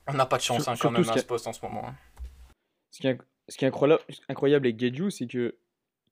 on 0.07 0.13
n'a 0.13 0.25
pas 0.25 0.37
de 0.37 0.41
chance 0.43 0.63
Sur- 0.63 0.71
hein, 0.71 0.75
quand 0.79 0.91
même 0.91 1.07
à 1.09 1.17
ce 1.17 1.25
poste 1.25 1.45
en 1.47 1.53
ce 1.53 1.59
moment. 1.63 1.83
hein. 1.87 1.95
Ce 2.91 2.99
qui 2.99 3.07
est, 3.07 3.17
ce 3.49 3.57
qui 3.57 3.65
est 3.65 3.67
incroyable, 3.67 4.01
incroyable 4.29 4.67
avec 4.67 4.79
Gedju, 4.79 5.11
c'est 5.11 5.27
que 5.27 5.55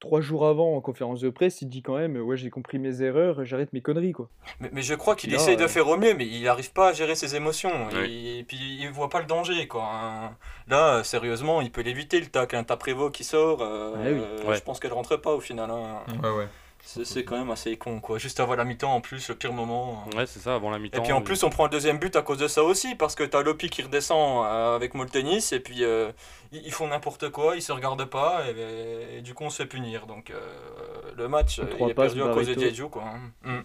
trois 0.01 0.19
jours 0.19 0.45
avant, 0.45 0.75
en 0.75 0.81
conférence 0.81 1.21
de 1.21 1.29
presse, 1.29 1.61
il 1.61 1.69
dit 1.69 1.81
quand 1.81 1.95
même 1.95 2.17
Ouais, 2.17 2.35
j'ai 2.35 2.49
compris 2.49 2.77
mes 2.77 3.01
erreurs, 3.01 3.45
j'arrête 3.45 3.71
mes 3.71 3.79
conneries. 3.81 4.11
quoi. 4.11 4.27
Mais, 4.59 4.69
mais 4.73 4.81
je 4.81 4.93
crois 4.95 5.15
qu'il 5.15 5.33
essaye 5.33 5.55
de 5.55 5.63
euh, 5.63 5.67
faire 5.69 5.87
au 5.87 5.95
mieux, 5.95 6.13
mais 6.13 6.27
il 6.27 6.43
n'arrive 6.43 6.73
pas 6.73 6.89
à 6.89 6.93
gérer 6.93 7.15
ses 7.15 7.37
émotions. 7.37 7.87
Oui. 7.93 8.39
Et, 8.39 8.43
puis 8.43 8.57
il 8.81 8.89
voit 8.91 9.07
pas 9.09 9.21
le 9.21 9.27
danger, 9.27 9.65
quoi. 9.69 9.85
hein. 9.89 10.35
Là, 10.67 11.05
sérieusement, 11.05 11.61
il 11.61 11.71
peut 11.71 11.79
l'éviter 11.83 12.19
le 12.19 12.25
tac. 12.25 12.53
Un 12.53 12.63
Prévost 12.65 13.15
qui 13.15 13.23
sort, 13.23 13.61
euh, 13.61 13.93
Ah 13.95 13.99
oui. 14.03 14.09
euh, 14.19 14.43
Ouais. 14.49 14.55
je 14.57 14.61
pense 14.61 14.81
qu'elle 14.81 14.91
rentre 14.91 15.15
pas 15.15 15.31
au 15.31 15.39
final. 15.39 15.71
hein. 15.71 16.01
Ouais, 16.21 16.31
ouais. 16.31 16.47
C'est 16.85 17.06
c'est 17.06 17.24
quand 17.24 17.38
même 17.38 17.50
assez 17.50 17.77
con, 17.77 18.01
quoi. 18.01 18.18
Juste 18.18 18.41
avant 18.41 18.56
la 18.56 18.65
mi-temps, 18.65 18.94
en 18.94 19.00
plus, 19.00 19.30
le 19.30 19.35
pire 19.35 19.53
moment. 19.53 20.06
Ouais, 20.15 20.25
c'est 20.25 20.39
ça, 20.39 20.53
avant 20.56 20.69
la 20.69 20.80
mi-temps. 20.80 21.00
Et 21.00 21.01
puis 21.01 21.13
en 21.13 21.19
il- 21.19 21.24
plus, 21.24 21.41
on 21.44 21.50
prend 21.50 21.63
le 21.63 21.69
deuxième 21.69 21.97
but 21.97 22.15
à 22.18 22.21
cause 22.21 22.38
de 22.38 22.47
ça 22.50 22.62
aussi, 22.62 22.94
parce 22.95 23.15
que 23.15 23.24
t'as 23.24 23.41
Lopi 23.41 23.69
qui 23.69 23.81
redescend 23.83 24.45
euh, 24.45 24.75
avec 24.75 24.94
Moltenis, 24.94 25.47
et 25.53 25.59
puis 25.62 25.83
euh, 25.85 26.12
ils, 26.51 26.62
ils 26.65 26.74
font 26.74 26.88
n'importe 26.89 27.30
quoi, 27.30 27.56
ils 27.56 27.62
se 27.62 27.71
regardent 27.71 28.03
pas, 28.06 28.44
et, 28.50 29.18
et 29.18 29.21
du 29.21 29.33
coup 29.33 29.45
on 29.45 29.50
se 29.50 29.63
fait 29.63 29.65
punir. 29.65 30.06
Donc 30.07 30.30
euh, 30.30 31.13
le 31.15 31.27
match, 31.30 31.59
euh, 31.59 31.65
il 31.80 31.89
est 31.89 31.94
perdu 31.94 32.21
à 32.21 32.27
cause 32.33 32.47
de. 32.47 32.53
Diedhiou, 32.53 32.89
quoi. 32.89 33.03
hein. 33.06 33.31
Mm. 33.44 33.62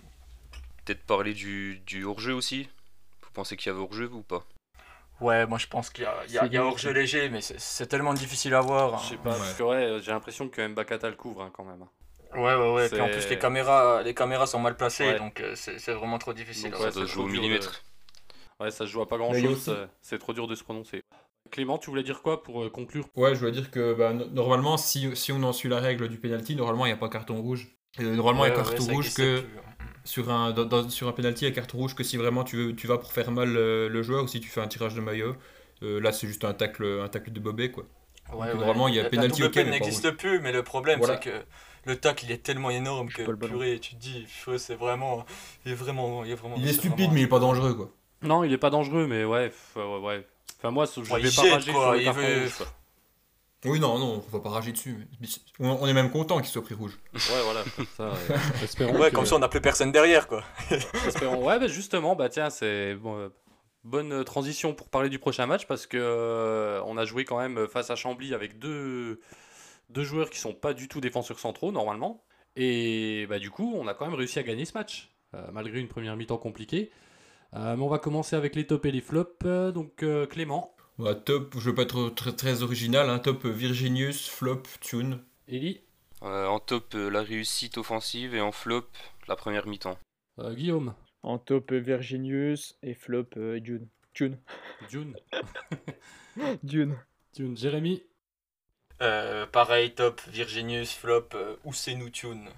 Peut-être 0.84 1.02
parler 1.04 1.34
du, 1.34 1.80
du 1.86 2.04
hors-jeu 2.04 2.32
aussi? 2.34 2.68
Vous 3.22 3.30
pensez 3.34 3.56
qu'il 3.56 3.70
y 3.70 3.74
avait 3.74 3.82
hors-jeu 3.82 4.08
ou 4.12 4.22
pas? 4.22 4.44
Ouais, 5.20 5.44
moi 5.46 5.58
je 5.58 5.66
pense 5.66 5.90
qu'il 5.90 6.04
y 6.04 6.06
a, 6.06 6.46
il 6.46 6.52
y 6.52 6.56
a, 6.56 6.64
hors-jeu 6.64 6.92
léger, 6.92 7.28
mais 7.28 7.40
c'est- 7.40 7.58
c'est 7.58 7.88
tellement 7.88 8.14
difficile 8.14 8.54
à 8.54 8.60
voir. 8.60 8.94
hein. 8.94 9.00
Je 9.02 9.08
sais 9.10 9.16
pas, 9.16 9.30
Ouais. 9.32 9.36
parce 9.38 9.54
que 9.54 9.62
ouais, 9.64 9.98
j'ai 10.02 10.12
l'impression 10.12 10.48
que 10.48 10.66
Mbakata 10.66 11.10
le 11.10 11.16
couvre 11.16 11.42
hein, 11.42 11.50
quand 11.52 11.64
même. 11.64 11.84
Ouais, 12.34 12.54
ouais, 12.54 12.74
ouais. 12.74 12.88
Puis 12.88 13.00
en 13.00 13.08
plus, 13.08 13.28
les 13.28 13.38
caméras, 13.38 14.02
les 14.02 14.14
caméras 14.14 14.46
sont 14.46 14.58
mal 14.58 14.76
placées, 14.76 15.06
Ouais. 15.06 15.18
donc 15.18 15.40
euh, 15.40 15.54
c'est 15.54 15.78
c'est 15.78 15.92
vraiment 15.92 16.18
trop 16.18 16.32
difficile. 16.32 16.70
Donc, 16.70 16.80
ouais, 16.80 16.90
Ça 16.90 17.00
c'est 17.00 17.06
jouer 17.06 17.24
au 17.24 17.26
de- 17.26 17.32
millimètre. 17.32 17.82
Ouais, 18.60 18.70
ça 18.70 18.86
se 18.86 18.90
joue 18.90 19.00
à 19.00 19.08
pas 19.08 19.16
grand 19.18 19.32
chose, 19.32 19.68
aussi- 19.68 19.80
c'est- 20.02 20.18
trop 20.18 20.32
dur 20.32 20.46
de 20.46 20.54
se 20.54 20.64
prononcer. 20.64 21.00
Clément, 21.50 21.78
tu 21.78 21.88
voulais 21.90 22.02
dire 22.02 22.20
quoi 22.22 22.42
pour 22.42 22.62
euh, 22.64 22.70
conclure? 22.70 23.06
Ouais, 23.16 23.34
je 23.34 23.40
voulais 23.40 23.52
dire 23.52 23.70
que 23.70 23.94
bah, 23.94 24.12
no- 24.12 24.26
normalement, 24.26 24.76
si, 24.76 25.14
si 25.16 25.32
on 25.32 25.42
en 25.44 25.52
suit 25.52 25.68
la 25.68 25.78
règle 25.80 26.08
du 26.08 26.18
penalty, 26.18 26.56
normalement 26.56 26.84
il 26.84 26.90
n'y 26.90 26.94
a 26.94 26.98
pas 26.98 27.08
carton 27.08 27.40
rouge. 27.40 27.68
Euh, 28.00 28.14
normalement, 28.14 28.44
il 28.44 28.48
y 28.48 28.52
a 28.52 28.54
carton 28.56 28.84
ouais, 28.84 28.92
rouge 28.94 29.14
que 29.14 29.40
plus, 29.40 29.58
hein. 29.58 29.84
sur 30.04 30.30
un, 30.30 30.50
dans- 30.52 30.90
sur 30.90 31.08
un 31.08 31.12
penalty, 31.12 31.46
il 31.46 31.48
y 31.48 31.52
a 31.52 31.54
carton 31.54 31.78
rouge 31.78 31.94
que 31.94 32.04
si 32.04 32.16
vraiment 32.18 32.44
tu, 32.44 32.56
veux, 32.56 32.76
tu 32.76 32.86
vas 32.86 32.98
pour 32.98 33.12
faire 33.12 33.30
mal 33.30 33.56
euh, 33.56 33.88
le 33.88 34.02
joueur 34.02 34.24
ou 34.24 34.26
si 34.28 34.40
tu 34.40 34.48
fais 34.48 34.60
un 34.60 34.68
tirage 34.68 34.94
de 34.94 35.00
maillot. 35.00 35.36
Euh, 35.82 36.00
là, 36.00 36.12
c'est 36.12 36.26
juste 36.26 36.44
un 36.44 36.52
tacle, 36.52 36.84
un 37.02 37.08
tacle 37.08 37.30
de 37.32 37.40
bobé, 37.40 37.70
quoi. 37.70 37.84
Ouais, 38.32 38.48
Donc, 38.50 38.56
normalement, 38.60 38.88
il 38.88 38.96
y 38.96 39.00
a 39.00 39.04
penalty, 39.08 39.40
La 39.42 39.48
peine 39.48 39.70
n'existe 39.70 40.10
plus, 40.10 40.40
mais 40.40 40.52
le 40.52 40.62
problème, 40.62 40.98
Voilà. 40.98 41.14
c'est 41.22 41.30
que 41.30 41.44
le 41.84 41.96
tacle, 41.96 42.24
il 42.26 42.32
est 42.32 42.42
tellement 42.42 42.70
énorme 42.70 43.08
que 43.08 43.22
purée, 43.32 43.78
tu 43.80 43.94
te 43.94 44.00
dis, 44.00 44.26
c'est 44.58 44.74
vraiment, 44.74 45.24
il 45.64 45.72
est 45.72 45.74
vraiment, 45.74 46.24
il 46.24 46.30
est 46.32 46.34
vraiment. 46.34 46.56
Il 46.58 46.64
est 46.64 46.68
c'est 46.72 46.78
stupide, 46.78 46.96
vraiment- 46.98 47.12
mais 47.14 47.20
il 47.20 47.24
est 47.24 47.28
pas 47.28 47.38
dangereux, 47.40 47.74
quoi. 47.74 47.90
Non, 48.22 48.44
il 48.44 48.52
est 48.52 48.58
pas 48.58 48.70
dangereux, 48.70 49.06
mais 49.06 49.24
ouais, 49.24 49.52
ouais, 49.76 49.98
ouais. 50.00 50.26
Enfin, 50.58 50.70
moi, 50.70 50.86
je 50.86 51.00
Ouais, 51.12 51.20
vais 51.20 51.30
pas 51.30 51.42
rager 51.54 51.72
quoi, 51.72 51.82
sur 51.82 51.92
le 51.92 51.98
il 52.00 52.04
carton 52.04 52.20
veut- 52.20 52.40
rouge, 52.42 52.54
quoi. 52.56 52.66
Oui, 53.64 53.80
non, 53.80 53.98
non, 53.98 54.22
on 54.26 54.30
va 54.36 54.40
pas 54.40 54.50
rager 54.50 54.70
dessus. 54.72 55.08
mais- 55.20 55.26
On, 55.58 55.86
est 55.88 55.92
même 55.92 56.10
content 56.10 56.36
qu'il 56.38 56.46
soit 56.46 56.62
pris 56.62 56.74
rouge. 56.74 56.96
Ouais, 57.14 57.42
voilà. 57.44 57.64
Ça, 57.96 58.02
euh, 58.30 58.38
espérons 58.62 58.96
Ouais, 59.00 59.10
que- 59.10 59.16
comme 59.16 59.26
ça, 59.26 59.34
on 59.36 59.40
n'a 59.40 59.48
plus 59.48 59.60
personne 59.60 59.90
derrière, 59.90 60.28
quoi. 60.28 60.44
Espérons. 61.06 61.44
Ouais, 61.44 61.58
bah 61.58 61.66
justement, 61.66 62.14
bah 62.14 62.28
tiens, 62.28 62.50
c'est 62.50 62.94
bon, 62.94 63.16
euh, 63.18 63.28
bonne 63.82 64.22
transition 64.24 64.74
pour 64.74 64.88
parler 64.88 65.08
du 65.08 65.18
prochain 65.18 65.46
match 65.46 65.66
parce 65.66 65.86
que 65.88 65.96
euh, 66.00 66.80
on 66.86 66.96
a 66.98 67.04
joué 67.04 67.24
quand 67.24 67.38
même 67.38 67.66
face 67.66 67.90
à 67.90 67.96
Chambly 67.96 68.32
avec 68.32 68.58
deux, 68.60 69.20
deux 69.90 70.04
joueurs 70.04 70.30
qui 70.30 70.38
sont 70.38 70.52
pas 70.54 70.74
du 70.74 70.88
tout 70.88 71.00
défenseurs 71.00 71.38
centraux 71.38 71.72
normalement. 71.72 72.24
Et 72.56 73.26
bah 73.28 73.38
du 73.38 73.50
coup, 73.50 73.72
on 73.76 73.86
a 73.86 73.94
quand 73.94 74.06
même 74.06 74.14
réussi 74.14 74.38
à 74.38 74.42
gagner 74.42 74.64
ce 74.64 74.72
match 74.74 75.10
euh, 75.34 75.46
malgré 75.52 75.78
une 75.80 75.88
première 75.88 76.16
mi-temps 76.16 76.38
compliquée. 76.38 76.90
Euh, 77.54 77.76
mais 77.76 77.82
on 77.82 77.88
va 77.88 77.98
commencer 77.98 78.36
avec 78.36 78.54
les 78.56 78.66
tops 78.66 78.84
et 78.86 78.90
les 78.92 79.00
flops. 79.00 79.30
Euh, 79.44 79.70
donc 79.72 80.02
euh, 80.02 80.26
Clément, 80.26 80.74
Bah, 80.98 81.14
top, 81.14 81.54
je 81.58 81.70
veux 81.70 81.74
pas 81.74 81.82
être 81.82 82.08
très, 82.10 82.32
très 82.34 82.62
original, 82.62 83.08
hein, 83.08 83.18
top 83.20 83.46
Virginius, 83.46 84.28
flop, 84.28 84.62
tune. 84.80 85.20
Eli, 85.46 85.80
Euh, 86.22 86.46
en 86.46 86.58
top, 86.58 86.94
euh, 86.94 87.08
la 87.08 87.22
réussite 87.22 87.78
offensive 87.78 88.34
et 88.34 88.40
en 88.40 88.50
flop, 88.52 88.86
la 89.28 89.36
première 89.36 89.66
mi-temps. 89.68 89.96
euh, 90.40 90.52
Guillaume, 90.54 90.94
En 91.22 91.38
top, 91.38 91.72
Virginius 91.72 92.76
et 92.82 92.94
flop, 92.94 93.26
euh, 93.36 93.60
Dune. 93.60 93.88
Dune. 94.14 94.36
June, 94.90 95.16
Dune. 96.64 96.96
June, 97.36 97.56
Jérémy. 97.56 98.02
Euh, 99.00 99.46
pareil, 99.46 99.94
top, 99.94 100.20
Virginius, 100.28 100.92
flop, 100.92 101.28
euh, 101.34 101.56
Ousseinou 101.64 102.10
Tune. 102.10 102.48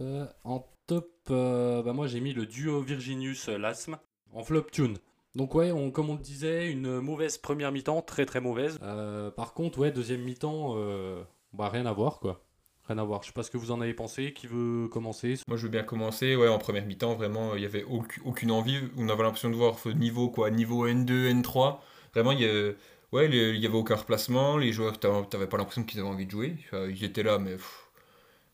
Euh, 0.00 0.26
en 0.44 0.66
top, 0.86 1.10
euh, 1.30 1.82
bah 1.82 1.92
moi 1.92 2.06
j'ai 2.06 2.20
mis 2.20 2.32
le 2.32 2.46
duo 2.46 2.80
Virginius 2.80 3.48
euh, 3.48 3.58
Lasme. 3.58 3.98
En 4.32 4.44
flop 4.44 4.66
Tune. 4.70 4.98
Donc 5.34 5.54
ouais, 5.54 5.72
on, 5.72 5.90
comme 5.90 6.10
on 6.10 6.14
le 6.14 6.20
disait, 6.20 6.70
une 6.70 7.00
mauvaise 7.00 7.38
première 7.38 7.72
mi-temps, 7.72 8.02
très 8.02 8.26
très 8.26 8.40
mauvaise. 8.40 8.78
Euh, 8.82 9.30
par 9.30 9.54
contre, 9.54 9.78
ouais, 9.78 9.90
deuxième 9.90 10.22
mi-temps, 10.22 10.74
euh, 10.76 11.22
bah 11.52 11.68
rien 11.68 11.86
à 11.86 11.92
voir 11.92 12.20
quoi. 12.20 12.44
Rien 12.88 12.98
à 12.98 13.04
voir. 13.04 13.22
Je 13.22 13.26
sais 13.28 13.32
pas 13.34 13.42
ce 13.42 13.50
que 13.50 13.58
vous 13.58 13.70
en 13.70 13.82
avez 13.82 13.92
pensé. 13.92 14.32
Qui 14.32 14.46
veut 14.46 14.88
commencer? 14.88 15.34
Moi, 15.46 15.58
je 15.58 15.64
veux 15.64 15.68
bien 15.68 15.82
commencer. 15.82 16.34
Ouais, 16.36 16.48
en 16.48 16.56
première 16.56 16.86
mi-temps, 16.86 17.14
vraiment, 17.16 17.54
il 17.54 17.60
y 17.60 17.66
avait 17.66 17.84
aucune, 17.84 18.22
aucune 18.24 18.50
envie. 18.50 18.78
On 18.96 19.10
avait 19.10 19.22
l'impression 19.22 19.50
de 19.50 19.56
voir 19.56 19.78
ce 19.78 19.90
niveau 19.90 20.30
quoi, 20.30 20.50
niveau 20.50 20.88
N2, 20.88 21.30
N3. 21.42 21.80
Vraiment, 22.14 22.32
il 22.32 22.40
y 22.40 22.46
a, 22.46 22.72
ouais, 23.12 23.26
il 23.26 23.56
y 23.56 23.66
avait 23.66 23.76
aucun 23.76 23.96
replacement. 23.96 24.56
Les 24.56 24.72
joueurs, 24.72 24.98
t'avais 24.98 25.46
pas 25.46 25.56
l'impression 25.56 25.84
qu'ils 25.84 26.00
avaient 26.00 26.08
envie 26.08 26.26
de 26.26 26.30
jouer. 26.30 26.56
Ils 26.72 27.04
étaient 27.04 27.22
là, 27.22 27.38
mais 27.38 27.56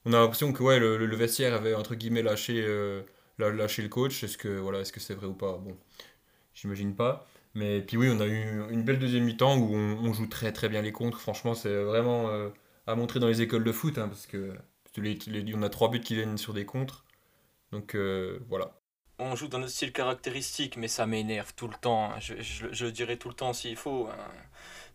on 0.05 0.13
a 0.13 0.21
l'impression 0.21 0.53
que 0.53 0.63
ouais, 0.63 0.79
le, 0.79 0.97
le, 0.99 1.17
vestiaire 1.17 1.55
avait 1.55 1.75
entre 1.75 1.95
guillemets 1.95 2.23
lâché, 2.23 2.63
euh, 2.67 3.03
lâché 3.39 3.83
le 3.83 3.89
coach. 3.89 4.23
Est-ce 4.25 4.39
que 4.39 4.49
voilà, 4.49 4.81
est-ce 4.81 4.93
que 4.93 5.01
c'est 5.01 5.15
vrai 5.15 5.27
ou 5.27 5.35
pas? 5.35 5.59
Bon, 5.59 5.77
j'imagine 6.55 6.95
pas. 6.95 7.27
Mais 7.55 7.81
puis 7.83 7.97
oui, 7.97 8.09
on 8.11 8.21
a 8.21 8.27
eu 8.27 8.71
une 8.71 8.83
belle 8.85 8.99
deuxième 8.99 9.25
mi-temps 9.25 9.57
où 9.59 9.75
on, 9.75 10.13
joue 10.13 10.27
très 10.27 10.53
très 10.53 10.69
bien 10.69 10.83
les 10.83 10.93
contres. 10.93 11.21
Franchement, 11.21 11.55
c'est 11.55 11.85
vraiment 11.85 12.29
euh, 12.29 12.51
à 12.87 12.97
montrer 12.97 13.21
dans 13.21 13.29
les 13.29 13.43
écoles 13.43 13.65
de 13.65 13.73
foot, 13.73 13.99
hein, 13.99 14.09
parce 14.09 14.27
que 14.27 14.55
on 14.99 15.63
a 15.63 15.69
trois 15.69 15.91
buts 15.91 16.01
qui 16.01 16.15
viennent 16.15 16.39
sur 16.39 16.53
des 16.55 16.67
contres. 16.67 17.05
Donc 17.73 17.95
euh, 17.95 18.41
voilà. 18.49 18.81
On 19.19 19.37
joue 19.37 19.47
dans 19.47 19.59
notre 19.59 19.73
style 19.73 19.93
caractéristique, 19.93 20.77
mais 20.77 20.89
ça 20.89 21.07
m'énerve 21.07 21.55
tout 21.55 21.69
le 21.69 21.75
temps. 21.75 22.11
Hein. 22.11 22.17
Je, 22.21 22.35
je, 22.41 22.67
je, 22.73 22.87
dirais 22.87 23.17
tout 23.17 23.29
le 23.29 23.35
temps 23.35 23.53
s'il 23.53 23.77
faut. 23.77 24.09
Hein. 24.11 24.17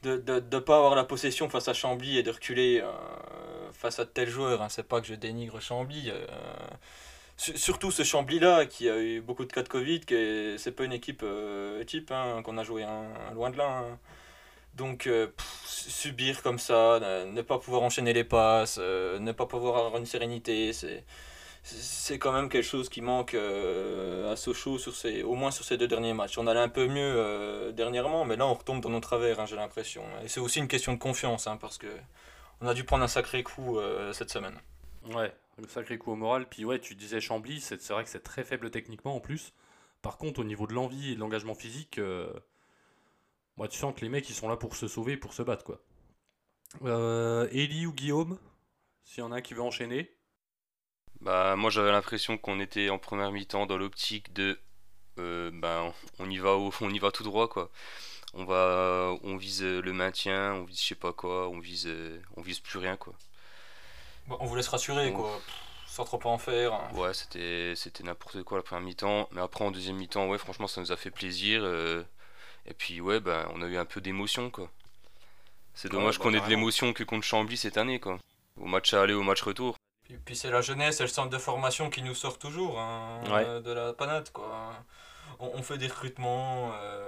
De 0.04 0.12
ne 0.12 0.40
de, 0.40 0.60
pas 0.60 0.78
avoir 0.78 0.96
la 0.96 1.04
possession 1.04 1.50
face 1.50 1.68
à 1.68 1.74
Chambly 1.74 2.18
et 2.18 2.24
de 2.24 2.32
reculer 2.32 2.82
euh, 2.82 3.72
face 3.74 4.00
à 4.00 4.06
tel 4.06 4.30
joueur. 4.30 4.62
Hein. 4.62 4.70
C'est 4.70 4.88
pas 4.88 5.02
que 5.02 5.08
je 5.08 5.14
dénigre 5.14 5.62
Chambly. 5.62 6.10
Euh, 6.10 6.26
surtout 7.38 7.92
ce 7.92 8.04
Chambly-là 8.04 8.66
qui 8.66 8.90
a 8.90 8.98
eu 8.98 9.22
beaucoup 9.22 9.46
de 9.46 9.52
cas 9.52 9.64
de 9.64 9.70
Covid, 9.70 10.02
qui 10.02 10.56
c'est 10.58 10.72
pas 10.72 10.84
une 10.84 10.94
équipe 10.94 11.22
euh, 11.24 11.84
type 11.86 12.12
hein, 12.12 12.42
qu'on 12.44 12.58
a 12.58 12.64
joué 12.64 12.86
loin 13.34 13.50
de 13.50 13.58
là. 13.58 13.86
Donc 14.76 15.08
euh, 15.08 15.28
subir 15.66 16.42
comme 16.44 16.60
ça, 16.60 17.00
ne 17.28 17.42
pas 17.42 17.58
pouvoir 17.58 17.84
enchaîner 17.84 18.14
les 18.14 18.24
passes, 18.24 18.78
ne 18.78 19.32
pas 19.32 19.46
pouvoir 19.46 19.78
avoir 19.78 19.98
une 19.98 20.06
sérénité, 20.06 20.74
c'est 20.74 21.04
c'est 21.64 22.20
quand 22.20 22.32
même 22.32 22.50
quelque 22.50 22.64
chose 22.64 22.90
qui 22.90 23.02
manque 23.02 23.34
euh, 23.34 24.32
à 24.32 24.36
Sochaux 24.36 24.78
sur 24.78 24.96
ces, 24.96 25.24
au 25.24 25.36
moins 25.36 25.52
sur 25.52 25.66
ces 25.66 25.78
deux 25.78 25.88
derniers 25.88 26.14
matchs. 26.14 26.38
On 26.38 26.48
allait 26.48 26.60
un 26.60 26.70
peu 26.70 26.88
mieux 26.88 27.14
euh, 27.16 27.72
dernièrement, 27.72 28.26
mais 28.26 28.36
là 28.38 28.48
on 28.48 28.54
retombe 28.54 28.82
dans 28.82 28.90
nos 28.90 29.00
travers, 29.00 29.40
hein, 29.40 29.46
j'ai 29.46 29.56
l'impression. 29.56 30.04
Et 30.24 30.28
c'est 30.28 30.40
aussi 30.40 30.60
une 30.60 30.68
question 30.68 30.94
de 30.94 31.00
confiance, 31.00 31.48
hein, 31.48 31.58
parce 31.58 31.78
que 31.78 31.88
on 32.62 32.68
a 32.68 32.74
dû 32.74 32.84
prendre 32.84 33.04
un 33.04 33.08
sacré 33.10 33.44
coup 33.44 33.78
euh, 33.78 34.14
cette 34.14 34.30
semaine. 34.30 34.58
Ouais, 35.14 35.34
un 35.62 35.68
sacré 35.68 35.98
coup 35.98 36.12
au 36.12 36.16
moral. 36.16 36.48
Puis 36.50 36.66
ouais, 36.66 36.80
tu 36.80 36.96
disais 36.96 37.22
Chambly, 37.22 37.62
c'est 37.62 37.88
vrai 37.90 38.04
que 38.04 38.10
c'est 38.10 38.24
très 38.24 38.44
faible 38.44 38.72
techniquement 38.72 39.16
en 39.16 39.20
plus. 39.20 39.54
Par 40.02 40.18
contre, 40.18 40.40
au 40.40 40.46
niveau 40.46 40.66
de 40.66 40.74
l'envie 40.74 41.12
et 41.12 41.16
de 41.16 41.20
l'engagement 41.20 41.56
physique, 41.56 42.00
moi 43.58 43.68
tu 43.68 43.78
sens 43.78 43.94
que 43.94 44.02
les 44.02 44.10
mecs 44.10 44.30
ils 44.30 44.34
sont 44.34 44.48
là 44.48 44.56
pour 44.56 44.76
se 44.76 44.88
sauver, 44.88 45.18
pour 45.18 45.34
se 45.34 45.42
battre 45.44 45.66
quoi. 45.66 45.82
Eli 47.52 47.86
ou 47.86 47.94
Guillaume, 47.94 48.38
s'il 49.04 49.24
y 49.24 49.28
en 49.28 49.32
a 49.34 49.38
un 49.38 49.42
qui 49.42 49.54
veut 49.54 49.62
enchaîner. 49.62 50.19
Bah 51.22 51.56
moi 51.56 51.70
j'avais 51.70 51.92
l'impression 51.92 52.38
qu'on 52.38 52.60
était 52.60 52.90
en 52.90 52.98
première 52.98 53.32
mi-temps 53.32 53.66
dans 53.66 53.78
l'optique 53.78 54.32
de 54.34 54.58
euh, 55.18 55.52
bah, 55.54 55.94
on 56.20 56.30
y 56.30 56.38
va 56.38 56.54
au, 56.54 56.74
on 56.82 56.90
y 56.90 57.00
va 57.00 57.12
tout 57.12 57.24
droit 57.24 57.48
quoi. 57.48 57.70
On 58.34 58.46
va 58.46 59.16
on 59.24 59.38
vise 59.38 59.64
le 59.64 59.94
maintien, 59.94 60.54
on 60.54 60.64
vise 60.64 60.80
je 60.82 60.88
sais 60.88 60.96
pas 60.96 61.14
quoi, 61.14 61.50
on 61.50 61.60
vise 61.60 61.90
on 62.38 62.42
vise 62.42 62.60
plus 62.60 62.80
rien 62.80 62.96
quoi. 62.96 63.14
Bon, 64.28 64.38
on 64.40 64.46
vous 64.46 64.56
laisse 64.56 64.68
rassurer 64.68 65.12
quoi. 65.12 65.30
Pff, 65.46 65.70
sans 65.90 66.06
trop 66.06 66.20
en 66.30 66.38
faire. 66.38 66.74
Hein. 66.74 66.88
Ouais, 66.94 67.14
c'était 67.14 67.74
c'était 67.76 68.04
n'importe 68.04 68.44
quoi 68.44 68.58
la 68.58 68.64
première 68.64 68.86
mi-temps, 68.86 69.28
mais 69.32 69.42
après 69.42 69.66
en 69.66 69.72
deuxième 69.72 69.98
mi-temps, 69.98 70.28
ouais, 70.28 70.38
franchement 70.38 70.68
ça 70.68 70.82
nous 70.82 70.92
a 70.92 70.98
fait 70.98 71.10
plaisir 71.10 71.62
euh, 71.64 72.04
et 72.68 72.74
puis 72.74 73.02
ouais, 73.02 73.20
bah 73.20 73.50
on 73.56 73.62
a 73.62 73.66
eu 73.66 73.78
un 73.78 73.86
peu 73.86 74.00
d'émotion 74.00 74.52
quoi. 74.52 74.70
C'est 75.74 75.92
dommage 75.92 76.20
bah, 76.20 76.24
qu'on 76.24 76.34
ait 76.34 76.42
de 76.42 76.48
l'émotion 76.48 76.94
que 76.94 77.04
contre 77.04 77.26
Chambly 77.26 77.58
cette 77.58 77.78
année 77.78 78.00
quoi. 78.00 78.20
Au 78.58 78.66
match 78.66 78.94
aller, 78.94 79.14
au 79.14 79.24
match 79.24 79.42
retour. 79.42 79.76
Et 80.12 80.18
puis 80.26 80.36
c'est 80.36 80.50
la 80.52 80.62
jeunesse 80.62 81.00
et 81.00 81.04
le 81.04 81.10
centre 81.10 81.30
de 81.30 81.38
formation 81.38 81.90
qui 81.90 82.02
nous 82.02 82.16
sort 82.16 82.40
toujours 82.40 82.80
hein, 82.80 83.20
Ouais. 83.26 83.46
euh, 83.46 83.62
de 83.62 83.72
la 83.72 83.94
panade. 83.94 84.30
Quoi. 84.32 84.72
On, 85.40 85.52
on 85.54 85.62
fait 85.62 85.78
des 85.78 85.88
recrutements 85.88 86.72
euh, 86.74 87.08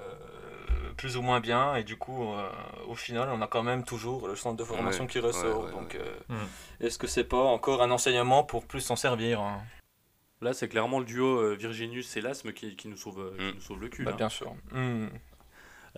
plus 0.98 1.18
ou 1.18 1.22
moins 1.22 1.40
bien 1.40 1.76
et 1.76 1.84
du 1.84 1.98
coup, 1.98 2.32
euh, 2.34 2.48
au 2.88 2.96
final, 2.96 3.30
on 3.32 3.42
a 3.42 3.48
quand 3.48 3.64
même 3.64 3.84
toujours 3.84 4.28
le 4.28 4.36
centre 4.36 4.58
de 4.58 4.64
formation 4.64 5.06
Ouais, 5.06 5.10
qui 5.10 5.20
ressort. 5.20 5.62
ouais, 5.62 5.66
ouais, 5.66 5.72
Donc, 5.72 5.96
euh, 5.96 6.16
Hmm. 6.30 6.46
est-ce 6.80 6.98
que 7.00 7.08
c'est 7.08 7.24
pas 7.24 7.42
encore 7.42 7.82
un 7.82 7.90
enseignement 7.92 8.44
pour 8.44 8.66
plus 8.66 8.82
s'en 8.82 8.96
servir 8.96 9.42
hein? 9.42 9.62
Là, 10.42 10.54
c'est 10.54 10.68
clairement 10.70 10.98
le 11.00 11.06
duo 11.06 11.40
euh, 11.40 11.56
Virginius 11.56 12.18
et 12.18 12.22
Lasme 12.22 12.52
qui, 12.52 12.76
qui 12.76 12.88
nous 12.88 12.98
sauve, 12.98 13.32
qui 13.38 13.44
Mm. 13.44 13.52
nous 13.56 13.62
sauve 13.62 13.80
le 13.82 13.90
cul. 13.90 14.04
Bah. 14.06 14.14
Bien 14.14 14.30
sûr. 14.30 14.54
Hmm. 14.72 15.08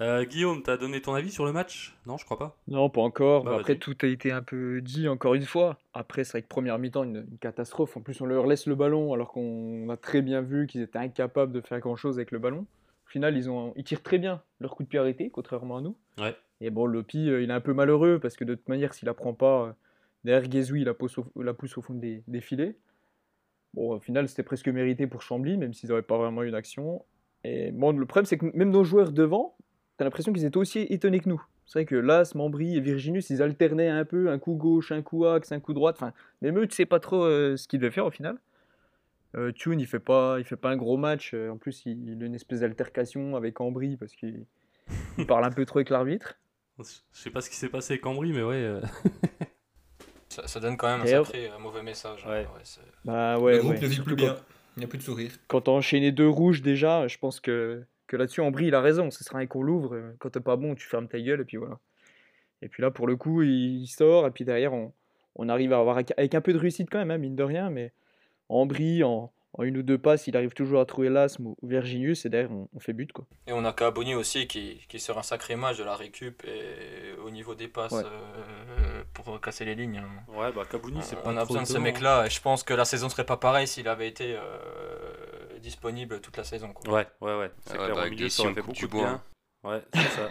Euh, 0.02 0.26
Guillaume, 0.26 0.64
t'as 0.64 0.78
donné 0.78 1.02
ton 1.02 1.14
avis 1.14 1.30
sur 1.30 1.46
le 1.46 1.52
match? 1.52 1.96
Non, 2.08 2.18
je 2.18 2.26
crois 2.26 2.40
pas. 2.40 2.58
Non, 2.68 2.90
pas 2.90 3.02
encore. 3.02 3.44
Bah, 3.44 3.58
après, 3.60 3.78
tout 3.78 3.96
a 4.02 4.08
été 4.08 4.32
un 4.32 4.42
peu 4.42 4.82
dit 4.82 5.08
encore 5.08 5.36
une 5.36 5.46
fois. 5.46 5.78
Après, 5.94 6.24
c'est 6.24 6.32
vrai 6.32 6.42
que 6.42 6.48
première 6.48 6.80
mi-temps, 6.80 7.04
une, 7.04 7.26
une 7.30 7.38
catastrophe. 7.38 7.96
En 7.96 8.02
plus, 8.02 8.20
on 8.22 8.26
leur 8.26 8.48
laisse 8.48 8.66
le 8.66 8.76
ballon 8.76 9.14
alors 9.14 9.32
qu'on 9.32 9.88
a 9.90 9.98
très 9.98 10.22
bien 10.22 10.42
vu 10.42 10.66
qu'ils 10.66 10.82
étaient 10.82 10.98
incapables 10.98 11.52
de 11.52 11.62
faire 11.62 11.80
grand-chose 11.80 12.18
avec 12.18 12.32
le 12.32 12.40
ballon. 12.40 12.66
Au 13.06 13.10
final, 13.10 13.38
ils, 13.38 13.50
ont, 13.50 13.74
ils 13.76 13.84
tirent 13.84 14.02
très 14.02 14.18
bien 14.18 14.42
leur 14.60 14.76
coup 14.76 14.82
de 14.82 14.88
pied 14.88 14.98
arrêté, 14.98 15.30
contrairement 15.30 15.78
à 15.78 15.82
nous. 15.82 15.96
Ouais. 16.18 16.36
Et 16.62 16.72
bon, 16.72 16.88
Lopi, 16.88 17.30
euh, 17.30 17.44
il 17.44 17.52
est 17.52 17.54
un 17.54 17.62
peu 17.62 17.74
malheureux 17.74 18.18
parce 18.20 18.36
que 18.36 18.46
de 18.46 18.56
toute 18.56 18.70
manière, 18.70 18.94
s'il 18.96 19.06
la 19.06 19.14
prend 19.14 19.34
pas, 19.34 19.68
euh, 19.68 19.72
derrière 20.24 20.50
Guézoui, 20.50 20.82
il 20.82 20.86
la 20.86 20.96
pousse 20.96 21.20
au, 21.20 21.26
la 21.36 21.54
pousse 21.54 21.78
au 21.78 21.82
fond 21.84 21.94
des, 21.94 22.24
des 22.28 22.42
filets. 22.42 22.76
Bon, 23.76 23.96
au 23.96 24.00
final, 24.00 24.28
c'était 24.28 24.44
presque 24.44 24.68
mérité 24.70 25.06
pour 25.06 25.22
Chambly, 25.22 25.58
même 25.58 25.74
s'ils 25.74 25.90
n'avaient 25.90 26.02
pas 26.02 26.18
vraiment 26.18 26.42
eu 26.42 26.50
d'action. 26.50 27.06
Et 27.44 27.72
bon, 27.72 27.92
le 27.92 28.06
problème, 28.06 28.26
c'est 28.26 28.38
que 28.38 28.46
même 28.56 28.72
nos 28.72 28.84
joueurs 28.84 29.12
devant, 29.12 29.56
t'as 29.98 30.04
l'impression 30.06 30.34
qu'ils 30.34 30.46
étaient 30.46 30.58
aussi 30.58 30.80
étonnés 30.90 31.20
que 31.20 31.30
nous. 31.30 31.42
C'est 31.66 31.80
vrai 31.80 31.86
que 31.86 31.96
Las, 31.96 32.36
Mambry 32.36 32.76
et 32.76 32.82
Virginus, 32.82 33.30
ils 33.30 33.42
alternaient 33.42 33.88
un 33.90 34.06
peu, 34.06 34.30
un 34.30 34.38
coup 34.38 34.56
gauche, 34.56 34.92
un 34.92 35.02
coup 35.02 35.26
axe, 35.26 35.52
un 35.52 35.60
coup 35.60 35.74
droite. 35.74 35.96
Enfin, 35.98 36.14
même 36.42 36.58
eux, 36.60 36.68
tu 36.68 36.76
sais 36.76 36.86
pas 36.86 37.00
trop 37.00 37.24
euh, 37.24 37.56
ce 37.58 37.68
qu'ils 37.68 37.80
devaient 37.80 37.92
faire 37.92 38.06
au 38.06 38.12
final. 38.12 38.38
Euh, 39.36 39.52
Thune, 39.52 39.80
il 39.80 39.88
fait 39.88 40.00
pas, 40.00 40.36
il 40.40 40.46
fait 40.46 40.58
pas 40.58 40.70
un 40.70 40.76
gros 40.78 40.98
match. 40.98 41.32
Euh, 41.34 41.50
En 41.50 41.58
plus, 41.58 41.84
il, 41.86 42.10
il 42.10 42.22
a 42.22 42.26
une 42.26 42.36
espèce 42.36 42.60
d'altercation 42.60 43.36
avec 43.36 43.60
Ambry 43.62 43.96
parce 43.98 44.14
qu'il 44.14 44.46
il 45.18 45.26
parle 45.26 45.46
un 45.46 45.52
peu 45.52 45.66
trop 45.66 45.80
avec 45.80 45.90
l'arbitre. 45.90 46.36
Je 46.80 46.84
sais 47.14 47.30
pas 47.30 47.42
ce 47.42 47.50
qui 47.50 47.56
s'est 47.56 47.70
passé 47.70 47.94
avec 47.94 48.06
Ambry, 48.06 48.34
mais 48.34 48.44
ouais. 48.44 48.56
euh, 48.56 48.82
Ça, 50.30 50.48
ça 50.48 50.60
donne 50.60 50.78
quand 50.78 50.88
même 50.88 51.02
un 51.02 51.24
sacré 51.24 51.50
mauvais 51.60 51.84
message. 51.84 52.24
hein. 52.26 52.30
Ouais. 52.32 52.48
Bah 53.06 53.38
ouais, 53.40 53.54
le 53.54 53.60
groupe 53.60 53.74
ouais. 53.76 53.80
ne 53.82 53.86
vit 53.88 53.94
Surtout 53.96 54.16
plus 54.16 54.16
quand- 54.18 54.34
bien. 54.34 54.38
Il 54.76 54.80
n'y 54.80 54.86
a 54.86 54.88
plus 54.88 54.98
de 54.98 55.04
sourire. 55.04 55.32
quand 55.48 55.62
t'as 55.62 55.72
enchaîné 55.72 56.12
deux 56.12 56.28
rouges 56.28 56.64
déjà, 56.64 57.08
je 57.08 57.20
pense 57.20 57.40
que, 57.40 57.84
que 58.14 58.18
là-dessus, 58.18 58.42
Ambry, 58.42 58.68
il 58.68 58.76
a 58.76 58.82
raison. 58.82 59.10
Ce 59.12 59.24
sera 59.24 59.40
un 59.40 59.48
qu'on 59.48 59.64
l'ouvre. 59.64 59.96
euh, 59.96 60.14
Quand 60.20 60.30
t'es 60.30 60.40
pas 60.40 60.56
bon, 60.56 60.76
tu 60.76 60.88
fermes 60.88 61.08
ta 61.08 61.20
gueule, 61.20 61.42
et 61.42 61.46
puis 61.46 61.58
voilà. 61.58 61.80
Et 62.62 62.70
puis 62.70 62.82
là, 62.84 62.92
pour 62.92 63.08
le 63.08 63.16
coup, 63.16 63.42
il 63.42 63.88
sort, 63.88 64.26
et 64.28 64.32
puis 64.32 64.46
derrière, 64.46 64.74
on, 64.74 64.94
on 65.36 65.50
arrive 65.50 65.74
à 65.74 65.80
avoir, 65.80 65.98
avec 65.98 66.36
un 66.36 66.42
peu 66.42 66.54
de 66.54 66.58
réussite 66.60 66.90
quand 66.90 67.00
même, 67.00 67.12
hein, 67.12 67.18
mine 67.18 67.36
de 67.36 67.44
rien, 67.44 67.70
mais 67.70 67.92
Ambry, 68.50 69.04
en, 69.04 69.32
en 69.54 69.64
une 69.64 69.78
ou 69.78 69.84
deux 69.84 69.98
passes, 69.98 70.28
il 70.28 70.38
arrive 70.38 70.54
toujours 70.54 70.80
à 70.80 70.86
trouver 70.86 71.10
l'asthme 71.10 71.48
ou 71.48 71.58
Virginius, 71.64 72.26
et 72.26 72.30
derrière, 72.30 72.52
on, 72.52 72.70
on 72.74 72.80
fait 72.80 72.94
but, 72.94 73.12
quoi. 73.12 73.26
Et 73.48 73.52
on 73.54 73.66
a 73.66 73.74
Caboni 73.74 74.16
aussi 74.16 74.48
qui, 74.48 74.80
qui 74.88 75.00
sort 75.00 75.18
un 75.18 75.24
sacré 75.24 75.56
match 75.56 75.78
de 75.78 75.84
la 75.84 75.96
récup 75.96 76.44
et 76.46 77.20
au 77.26 77.30
niveau 77.32 77.54
des 77.56 77.68
passes 77.68 77.92
Ouais. 77.92 78.04
euh, 78.06 79.04
pour 79.14 79.40
casser 79.42 79.66
les 79.66 79.76
lignes. 79.76 79.98
hein. 80.04 80.34
Ouais, 80.40 80.52
bah 80.54 80.64
Kabouni, 80.70 81.02
c'est 81.04 81.16
pas 81.18 81.24
on 81.26 81.32
a 81.38 81.42
trop 81.42 81.48
besoin 81.48 81.62
de 81.64 81.68
ce 81.68 81.74
étonnant, 81.74 81.84
mec-là 81.84 82.26
et 82.26 82.30
je 82.30 82.42
pense 82.42 82.64
que 82.64 82.74
la 82.74 82.86
saison 82.86 83.10
serait 83.10 83.26
pas 83.26 83.38
pareille 83.38 83.68
s'il 83.68 83.88
avait 83.88 84.08
été 84.08 84.36
euh, 84.36 84.42
disponible 85.64 86.22
toute 86.22 86.38
la 86.38 86.44
saison. 86.44 86.72
Quoi. 86.74 86.94
Ouais, 86.94 87.08
ouais, 87.22 87.38
ouais. 87.40 87.52
C'est 87.66 87.72
Ah 87.76 87.80
ouais, 87.80 87.86
clair, 87.86 87.96
bah, 87.96 88.06
au 88.06 88.10
milieu, 88.10 88.30
ça 88.30 88.44
aurait 88.44 88.54
fait 88.54 88.62
beaucoup 88.62 88.74
du 88.74 88.86
de 88.88 88.92
bien. 88.92 89.24
Ouais, 89.64 89.82
c'est 89.94 90.10
ça. 90.10 90.30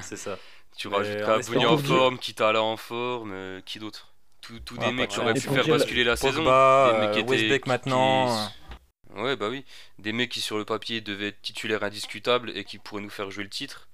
c'est 0.02 0.16
ça. 0.16 0.38
Tu 0.76 0.88
Mais 0.88 0.96
rajoutes 0.96 1.14
en 1.16 1.18
Kabouni 1.26 1.40
espérant 1.40 1.72
en 1.74 1.78
forme, 1.78 2.18
Kitala 2.18 2.62
en 2.62 2.76
forme, 2.76 3.30
euh, 3.32 3.60
qui 3.64 3.78
d'autre? 3.78 4.12
Tous 4.40 4.60
tous 4.60 4.76
Ah, 4.80 4.86
des 4.86 4.92
mecs 4.92 5.10
qui 5.10 5.18
auraient 5.20 5.34
pu 5.34 5.40
faire 5.40 5.66
basculer 5.66 6.04
la 6.04 6.16
saison. 6.16 6.42
Des 6.42 6.98
mecs 6.98 7.26
qui 7.26 7.52
euh, 7.52 7.58
qui- 7.58 7.68
maintenant. 7.68 8.48
Ouais, 9.16 9.36
bah 9.36 9.48
oui. 9.48 9.64
Des 9.98 10.12
mecs 10.12 10.30
qui 10.30 10.40
sur 10.40 10.58
le 10.58 10.64
papier 10.64 11.00
devaient 11.00 11.28
être 11.28 11.42
titulaires 11.42 11.82
indiscutables 11.82 12.50
et 12.56 12.64
qui 12.64 12.78
pourraient 12.78 13.02
nous 13.02 13.10
faire 13.10 13.30
jouer 13.30 13.44
le 13.44 13.50
titre. 13.50 13.88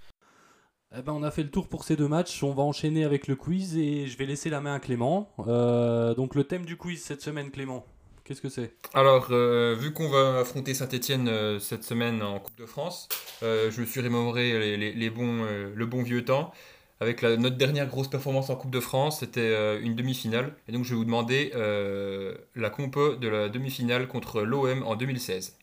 Eh 0.97 1.03
ben, 1.03 1.13
on 1.13 1.23
a 1.23 1.31
fait 1.31 1.43
le 1.43 1.51
tour 1.51 1.69
pour 1.69 1.85
ces 1.85 1.97
deux 1.97 2.09
matchs. 2.09 2.43
On 2.43 2.53
va 2.53 2.63
enchaîner 2.63 3.05
avec 3.05 3.27
le 3.27 3.37
quiz 3.37 3.77
et 3.77 4.07
je 4.07 4.17
vais 4.19 4.27
laisser 4.27 4.51
la 4.51 4.61
main 4.61 4.75
à 4.75 4.81
Clément. 4.81 5.33
Euh, 5.49 6.15
donc, 6.15 6.35
le 6.35 6.45
thème 6.45 6.65
du 6.65 6.77
quiz 6.77 7.03
cette 7.03 7.23
semaine, 7.23 7.51
Clément, 7.51 7.87
qu'est-ce 8.25 8.41
que 8.43 8.49
c'est? 8.49 8.73
Alors, 8.95 9.29
euh, 9.31 9.75
vu 9.79 9.93
qu'on 9.93 10.09
va 10.09 10.39
affronter 10.41 10.75
Saint-Etienne 10.75 11.59
cette 11.61 11.85
semaine 11.85 12.23
en 12.23 12.41
Coupe 12.41 12.57
de 12.59 12.67
France, 12.67 13.09
euh, 13.43 13.71
je 13.71 13.81
me 13.81 13.87
suis 13.87 14.01
remémoré 14.01 14.59
les, 14.59 14.77
les- 14.77 14.93
les 14.93 15.11
bons, 15.11 15.45
euh, 15.45 15.73
le 15.75 15.87
bon 15.87 16.03
vieux 16.03 16.25
temps. 16.25 16.53
Avec 17.01 17.23
la- 17.23 17.37
notre 17.37 17.57
dernière 17.57 17.87
grosse 17.89 18.09
performance 18.09 18.51
en 18.51 18.57
Coupe 18.57 18.71
de 18.71 18.81
France, 18.81 19.21
c'était 19.21 19.41
euh, 19.41 19.81
une 19.83 19.95
demi-finale. 19.97 20.55
Et 20.69 20.73
donc, 20.73 20.85
je 20.85 20.91
vais 20.91 20.97
vous 20.97 21.05
demander 21.05 21.51
euh, 21.55 22.35
la 22.55 22.71
compo 22.71 23.17
de 23.17 23.29
la 23.29 23.49
demi-finale 23.49 24.07
contre 24.09 24.43
l'OM 24.43 24.83
en 24.85 24.97
2016. 24.97 25.57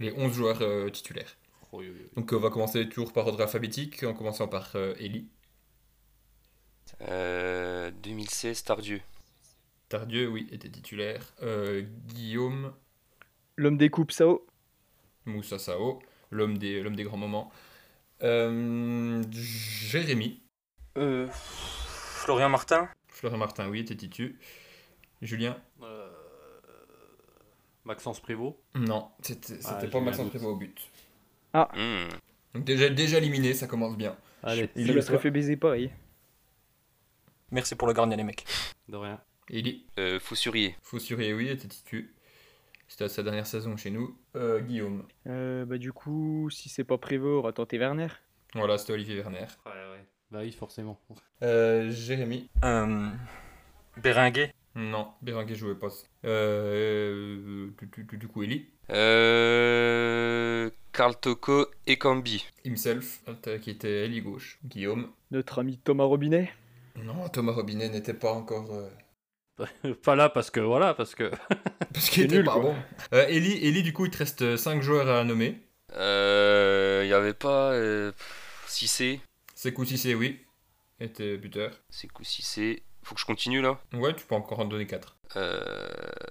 Les 0.00 0.12
11 0.12 0.32
joueurs 0.32 0.58
euh, 0.62 0.90
titulaires. 0.90 1.36
Oh. 1.72 1.80
Donc, 2.16 2.32
on 2.32 2.38
va 2.40 2.50
commencer 2.50 2.88
toujours 2.88 3.12
par 3.12 3.26
ordre 3.26 3.40
alphabétique, 3.42 4.02
en 4.04 4.14
commençant 4.14 4.48
par 4.48 4.72
euh, 4.74 4.94
Eli. 4.98 5.28
Euh, 7.02 7.90
2016, 8.02 8.64
Tardieu. 8.64 9.00
Tardieu, 9.88 10.28
oui, 10.28 10.46
était 10.52 10.68
titulaire. 10.68 11.22
Euh, 11.42 11.82
Guillaume, 12.08 12.72
L'homme 13.56 13.76
des 13.78 13.90
coupes, 13.90 14.12
Sao. 14.12 14.46
Moussa 15.24 15.58
Sao. 15.58 15.98
l'homme 16.30 16.58
des, 16.58 16.82
l'homme 16.82 16.94
des 16.96 17.04
grands 17.04 17.16
moments. 17.16 17.50
Euh, 18.22 19.22
Jérémy. 19.30 20.42
Euh, 20.96 21.26
Florian 21.30 22.48
Martin. 22.48 22.88
Florian 23.08 23.38
Martin, 23.38 23.68
oui, 23.68 23.84
t'es 23.84 23.96
titu. 23.96 24.38
Julien 25.22 25.56
Euh, 25.82 26.08
Maxence 27.84 28.20
Prévost. 28.20 28.56
Non, 28.74 29.08
c'était 29.22 29.54
c'était 29.56 29.68
Ah, 29.68 29.86
pas 29.86 30.00
Maxence. 30.00 30.28
Prévost 30.28 30.52
au 30.52 30.56
but. 30.56 30.90
Hmm. 31.54 32.08
Donc 32.54 32.64
déjà, 32.64 32.88
déjà 32.90 33.18
éliminé, 33.18 33.54
ça 33.54 33.66
commence 33.66 33.96
bien. 33.96 34.16
Allez, 34.42 34.68
Il 34.76 34.92
toi. 34.92 35.02
serait 35.02 35.18
fait 35.18 35.30
baiser 35.30 35.56
pareil. 35.56 35.90
Merci 37.50 37.74
pour 37.74 37.88
le 37.88 37.94
gardien, 37.94 38.16
les 38.16 38.24
mecs. 38.24 38.44
de 38.88 38.96
rien. 38.96 39.20
Eli, 39.50 39.86
Euh, 39.98 40.18
Foussurier. 40.20 40.76
Faussurier, 40.82 41.32
oui, 41.34 41.48
était 41.48 41.68
titu. 41.68 42.12
C'était 42.86 43.08
sa 43.08 43.22
dernière 43.22 43.46
saison 43.46 43.76
chez 43.76 43.90
nous. 43.90 44.16
Euh, 44.36 44.60
Guillaume. 44.60 45.04
Euh, 45.26 45.64
bah 45.66 45.76
du 45.78 45.92
coup, 45.92 46.48
si 46.50 46.68
c'est 46.68 46.84
pas 46.84 46.96
Prévost, 46.98 47.38
on 47.40 47.42
va 47.46 47.52
tenter 47.52 47.76
Werner. 47.78 48.08
Voilà, 48.54 48.78
c'était 48.78 48.94
Olivier 48.94 49.16
Werner. 49.16 49.46
Ouais, 49.66 49.72
ouais. 49.72 50.04
Bah 50.30 50.40
oui, 50.42 50.52
forcément. 50.52 50.98
Euh, 51.42 51.90
Jérémy. 51.90 52.48
Euh, 52.64 53.08
Béringuet. 53.98 54.54
Non, 54.74 55.08
Bérenguer 55.22 55.54
jouait 55.54 55.74
pas. 55.74 55.88
Euh, 56.24 57.68
du, 57.78 57.86
du- 57.86 58.04
du- 58.04 58.16
du 58.18 58.28
coup, 58.28 58.42
Eli. 58.42 58.68
Euh, 58.90 60.70
Karl 60.92 61.14
Toko 61.18 61.66
et 61.86 61.96
Cambi. 61.96 62.44
Himself, 62.64 63.22
qui 63.60 63.70
était 63.70 64.04
Eli 64.06 64.20
gauche. 64.22 64.58
Guillaume. 64.64 65.10
Notre 65.30 65.58
ami 65.60 65.78
Thomas 65.78 66.04
Robinet. 66.04 66.50
Non, 66.96 67.28
Thomas 67.28 67.52
Robinet 67.52 67.88
n'était 67.88 68.14
pas 68.14 68.32
encore. 68.32 68.72
Euh, 69.60 69.94
Pas 70.04 70.14
là 70.16 70.28
parce 70.28 70.50
que 70.50 70.60
voilà, 70.60 70.94
parce 70.94 71.14
que. 71.14 71.30
Parce 71.92 72.10
qu'il 72.10 72.24
était 72.24 72.36
nul, 72.36 72.44
pas 72.44 72.58
bon. 72.58 72.76
Euh, 73.14 73.26
Eli, 73.28 73.66
Eli, 73.66 73.82
du 73.82 73.92
coup, 73.92 74.04
il 74.04 74.10
te 74.10 74.18
reste 74.18 74.56
5 74.56 74.82
joueurs 74.82 75.08
à 75.08 75.24
nommer. 75.24 75.58
Euh, 75.96 77.00
Il 77.04 77.08
y 77.08 77.12
avait 77.14 77.34
pas 77.34 77.72
euh, 77.72 78.12
Cissé. 78.66 79.20
Sekou 79.54 79.84
Cissé, 79.84 80.14
oui. 80.14 80.38
Était 81.00 81.36
buteur. 81.38 81.72
C'est 81.90 82.06
coup 82.08 82.24
Cissé. 82.24 82.82
Faut 83.02 83.14
que 83.14 83.20
je 83.20 83.26
continue 83.26 83.62
là? 83.62 83.80
Ouais, 83.94 84.14
tu 84.14 84.24
peux 84.26 84.34
encore 84.34 84.60
en 84.60 84.66
donner 84.66 84.86
4. 84.86 85.16
Euh, 85.36 85.88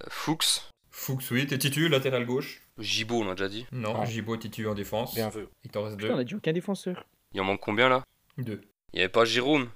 Fuchs. 0.09 0.69
Fuchs, 0.91 1.31
oui, 1.31 1.47
t'es 1.47 1.57
titu, 1.57 1.89
latéral 1.89 2.25
gauche. 2.25 2.61
Gibaud, 2.77 3.23
on 3.23 3.29
a 3.31 3.35
déjà 3.35 3.49
dit. 3.49 3.65
Non, 3.71 3.93
Non. 3.95 4.05
Gibaud, 4.05 4.37
titu 4.37 4.67
en 4.67 4.73
défense. 4.75 5.15
Bien 5.15 5.29
vu. 5.29 5.47
Il 5.63 5.71
t'en 5.71 5.83
reste 5.83 5.97
Putain, 5.97 6.13
on 6.13 6.15
2. 6.17 6.21
a 6.21 6.23
dit 6.23 6.35
aucun 6.35 6.53
défenseur. 6.53 7.03
Il 7.33 7.41
en 7.41 7.45
manque 7.45 7.61
combien 7.61 7.89
là? 7.89 8.03
2. 8.37 8.61
Il 8.93 8.97
y 8.97 8.99
avait 9.01 9.09
pas 9.09 9.25
Jérôme. 9.25 9.69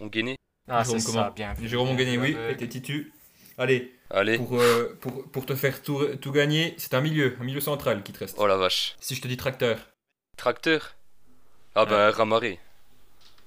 On 0.00 0.06
gainait. 0.06 0.36
Ah, 0.68 0.84
c'est 0.84 0.98
ça, 1.00 1.32
bien. 1.34 1.54
Jérôme 1.62 1.96
bien 1.96 2.06
vu, 2.06 2.18
oui, 2.18 2.36
était 2.50 2.68
titu. 2.68 3.12
Allez, 3.58 3.92
Allez. 4.10 4.38
pour, 4.38 4.58
euh, 4.58 4.96
pour, 5.00 5.24
pour 5.30 5.44
te 5.46 5.54
faire 5.54 5.82
tout, 5.82 6.02
tout 6.20 6.32
gagner, 6.32 6.74
c'est 6.78 6.94
un 6.94 7.00
milieu, 7.00 7.36
un 7.40 7.44
milieu 7.44 7.60
central 7.60 8.02
qui 8.02 8.12
te 8.12 8.20
reste. 8.20 8.36
Oh 8.38 8.46
la 8.46 8.56
vache. 8.56 8.96
Si 9.00 9.14
je 9.14 9.20
te 9.20 9.28
dis 9.28 9.36
tracteur. 9.36 9.78
Tracteur? 10.36 10.94
Ah 11.74 11.84
bah 11.84 12.10
Ramaré. 12.10 12.58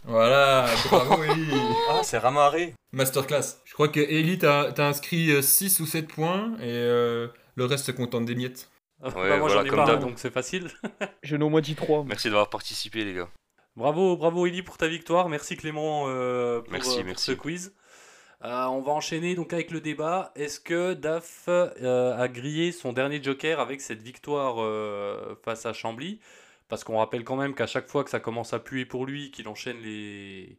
Voilà, 0.04 0.68
bravo 0.90 1.24
Eli. 1.24 1.48
Ah, 1.90 2.02
c'est 2.04 2.18
Ramaré. 2.18 2.74
Masterclass. 2.92 3.58
Je 3.66 3.74
crois 3.74 3.88
que 3.88 4.00
Eli, 4.00 4.38
t'as 4.38 4.72
t'as 4.72 4.88
inscrit 4.88 5.42
6 5.42 5.80
ou 5.80 5.86
7 5.86 6.08
points 6.08 6.52
et 6.60 6.66
euh, 6.70 7.28
le 7.56 7.66
reste 7.66 7.86
se 7.86 7.92
contente 7.92 8.26
des 8.26 8.36
miettes. 8.36 8.70
bah, 9.02 9.10
voilà, 9.14 9.38
moi 9.38 9.50
j'en 9.50 9.64
ai 9.64 9.68
comme 9.68 9.80
pas, 9.80 9.86
d'hab. 9.86 10.02
donc 10.02 10.20
c'est 10.20 10.32
facile. 10.34 10.70
Je 11.24 11.36
n'ai 11.36 11.44
au 11.44 11.50
moins 11.50 11.62
dit 11.62 11.76
3. 11.76 12.04
Merci 12.06 12.28
d'avoir 12.30 12.50
participé 12.50 13.04
les 13.04 13.14
gars. 13.16 13.30
Bravo, 13.76 14.16
bravo 14.18 14.46
Eli 14.46 14.62
pour 14.62 14.78
ta 14.78 14.88
victoire. 14.88 15.30
Merci 15.30 15.58
Clément 15.58 16.06
euh, 16.08 16.62
pour, 16.62 16.72
Merci, 16.74 16.92
euh, 16.92 16.96
pour 16.98 17.06
merci. 17.06 17.26
ce 17.26 17.32
quiz. 17.32 17.74
Euh, 18.44 18.66
on 18.66 18.82
va 18.82 18.92
enchaîner 18.92 19.36
donc 19.36 19.54
avec 19.54 19.72
le 19.72 19.82
débat. 19.82 20.32
Est-ce 20.36 20.60
que 20.60 20.94
Daf 20.94 21.46
euh, 21.48 22.16
a 22.18 22.28
grillé 22.28 22.72
son 22.72 22.92
dernier 22.94 23.24
joker 23.24 23.60
avec 23.60 23.82
cette 23.82 24.02
victoire 24.02 24.56
euh, 24.60 25.36
face 25.44 25.66
à 25.66 25.74
Chambly? 25.74 26.20
Parce 26.68 26.84
qu'on 26.84 26.98
rappelle 26.98 27.24
quand 27.24 27.36
même 27.36 27.56
qu'à 27.56 27.68
chaque 27.68 27.88
fois 27.88 28.04
que 28.04 28.10
ça 28.10 28.20
commence 28.20 28.54
à 28.54 28.60
puer 28.60 28.86
pour 28.86 29.06
lui, 29.06 29.32
qu'il 29.32 29.48
enchaîne 29.48 29.78
les, 29.82 30.58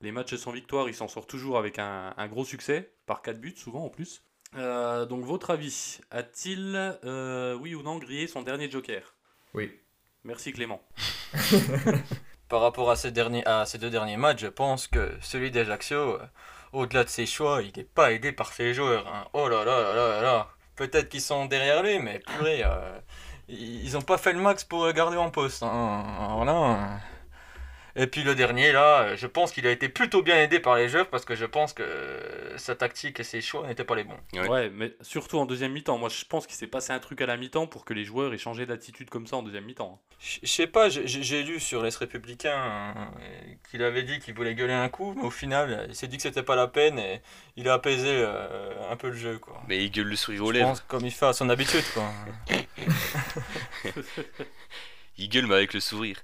les 0.00 0.12
matchs 0.12 0.34
sans 0.36 0.50
victoire, 0.52 0.88
il 0.88 0.94
s'en 0.94 1.08
sort 1.08 1.26
toujours 1.26 1.58
avec 1.58 1.78
un, 1.78 2.14
un 2.16 2.28
gros 2.28 2.44
succès, 2.44 2.90
par 3.04 3.22
4 3.22 3.38
buts 3.40 3.54
souvent 3.56 3.84
en 3.84 3.90
plus. 3.90 4.22
Euh, 4.56 5.06
donc 5.06 5.24
votre 5.24 5.50
avis, 5.50 5.98
a-t-il, 6.10 6.72
euh, 7.04 7.54
oui 7.54 7.74
ou 7.74 7.82
non, 7.82 7.98
grillé 7.98 8.26
son 8.26 8.42
dernier 8.42 8.70
joker? 8.70 9.14
Oui. 9.54 9.70
Merci 10.24 10.52
Clément. 10.52 10.82
Par 12.48 12.60
rapport 12.60 12.90
à 12.90 12.96
ces, 12.96 13.10
derniers, 13.10 13.44
à 13.46 13.66
ces 13.66 13.78
deux 13.78 13.90
derniers 13.90 14.16
matchs, 14.16 14.40
je 14.42 14.46
pense 14.46 14.86
que 14.86 15.12
celui 15.20 15.50
d'Ajaccio, 15.50 15.96
euh, 15.96 16.18
au-delà 16.72 17.02
de 17.04 17.08
ses 17.08 17.26
choix, 17.26 17.60
il 17.62 17.72
n'est 17.76 17.84
pas 17.84 18.12
aidé 18.12 18.30
par 18.32 18.52
ses 18.52 18.72
joueurs. 18.74 19.06
hein. 19.08 19.26
Oh 19.32 19.48
là 19.48 19.64
là 19.64 19.80
là 19.82 19.94
là 19.94 20.08
là 20.08 20.22
là. 20.22 20.48
Peut-être 20.76 21.08
qu'ils 21.08 21.20
sont 21.22 21.46
derrière 21.46 21.82
lui, 21.82 21.98
mais 21.98 22.20
purée, 22.20 22.62
euh, 22.64 22.98
ils 23.48 23.92
n'ont 23.94 24.02
pas 24.02 24.18
fait 24.18 24.32
le 24.32 24.40
max 24.40 24.62
pour 24.64 24.90
garder 24.92 25.16
en 25.16 25.30
poste. 25.30 25.62
hein. 25.64 26.04
Voilà. 26.36 27.00
Et 27.98 28.06
puis 28.06 28.22
le 28.22 28.34
dernier, 28.34 28.72
là, 28.72 29.16
je 29.16 29.26
pense 29.26 29.52
qu'il 29.52 29.66
a 29.66 29.70
été 29.70 29.88
plutôt 29.88 30.22
bien 30.22 30.36
aidé 30.36 30.60
par 30.60 30.76
les 30.76 30.88
joueurs 30.88 31.08
parce 31.08 31.24
que 31.24 31.34
je 31.34 31.46
pense 31.46 31.72
que 31.72 31.84
sa 32.56 32.74
tactique 32.76 33.20
et 33.20 33.24
ses 33.24 33.40
choix 33.40 33.66
n'étaient 33.66 33.84
pas 33.84 33.96
les 33.96 34.04
bons. 34.04 34.18
Ouais. 34.34 34.48
Ouais, 34.48 34.70
mais 34.70 34.94
surtout 35.00 35.38
en 35.38 35.46
deuxième 35.46 35.72
mi-temps. 35.72 35.96
Moi, 35.96 36.10
je 36.10 36.24
pense 36.26 36.46
qu'il 36.46 36.56
s'est 36.56 36.66
passé 36.66 36.92
un 36.92 36.98
truc 36.98 37.20
à 37.22 37.26
la 37.26 37.36
mi-temps 37.38 37.66
pour 37.66 37.84
que 37.86 37.94
les 37.94 38.04
joueurs 38.04 38.34
aient 38.34 38.38
changé 38.38 38.66
d'attitude 38.66 39.08
comme 39.08 39.26
ça 39.26 39.36
en 39.36 39.42
deuxième 39.42 39.64
mi-temps. 39.64 40.00
Je 40.20 40.38
je 40.42 40.46
sais 40.48 40.66
pas, 40.66 40.88
j'ai- 40.88 41.42
lu 41.42 41.58
sur 41.60 41.82
les 41.82 41.90
Républicains 41.90 42.94
euh, 42.96 43.04
qu'il 43.70 43.82
avait 43.82 44.02
dit 44.02 44.18
qu'il 44.18 44.34
voulait 44.34 44.54
gueuler 44.54 44.72
un 44.74 44.88
coup, 44.88 45.14
mais 45.16 45.22
au 45.24 45.30
final, 45.30 45.86
il 45.88 45.94
s'est 45.94 46.06
dit 46.06 46.16
que 46.16 46.22
c'était 46.22 46.42
pas 46.42 46.56
la 46.56 46.66
peine 46.68 46.98
et 46.98 47.20
il 47.56 47.68
a 47.68 47.74
apaisé 47.74 48.08
euh, 48.10 48.72
un 48.90 48.96
peu 48.96 49.08
le 49.08 49.16
jeu, 49.16 49.38
quoi. 49.38 49.62
Mais 49.68 49.82
il 49.84 49.90
gueule 49.90 50.06
le 50.08 50.16
sourire 50.16 50.44
aux 50.44 50.48
Je 50.48 50.58
lèvres. 50.58 50.68
pense 50.68 50.80
comme 50.88 51.04
il 51.06 51.10
fait 51.12 51.26
à 51.26 51.32
son 51.32 51.48
habitude, 51.48 51.84
quoi. 51.94 52.10
Il 55.18 55.28
gueule 55.30 55.46
mais 55.46 55.54
avec 55.54 55.72
le 55.72 55.80
sourire. 55.80 56.18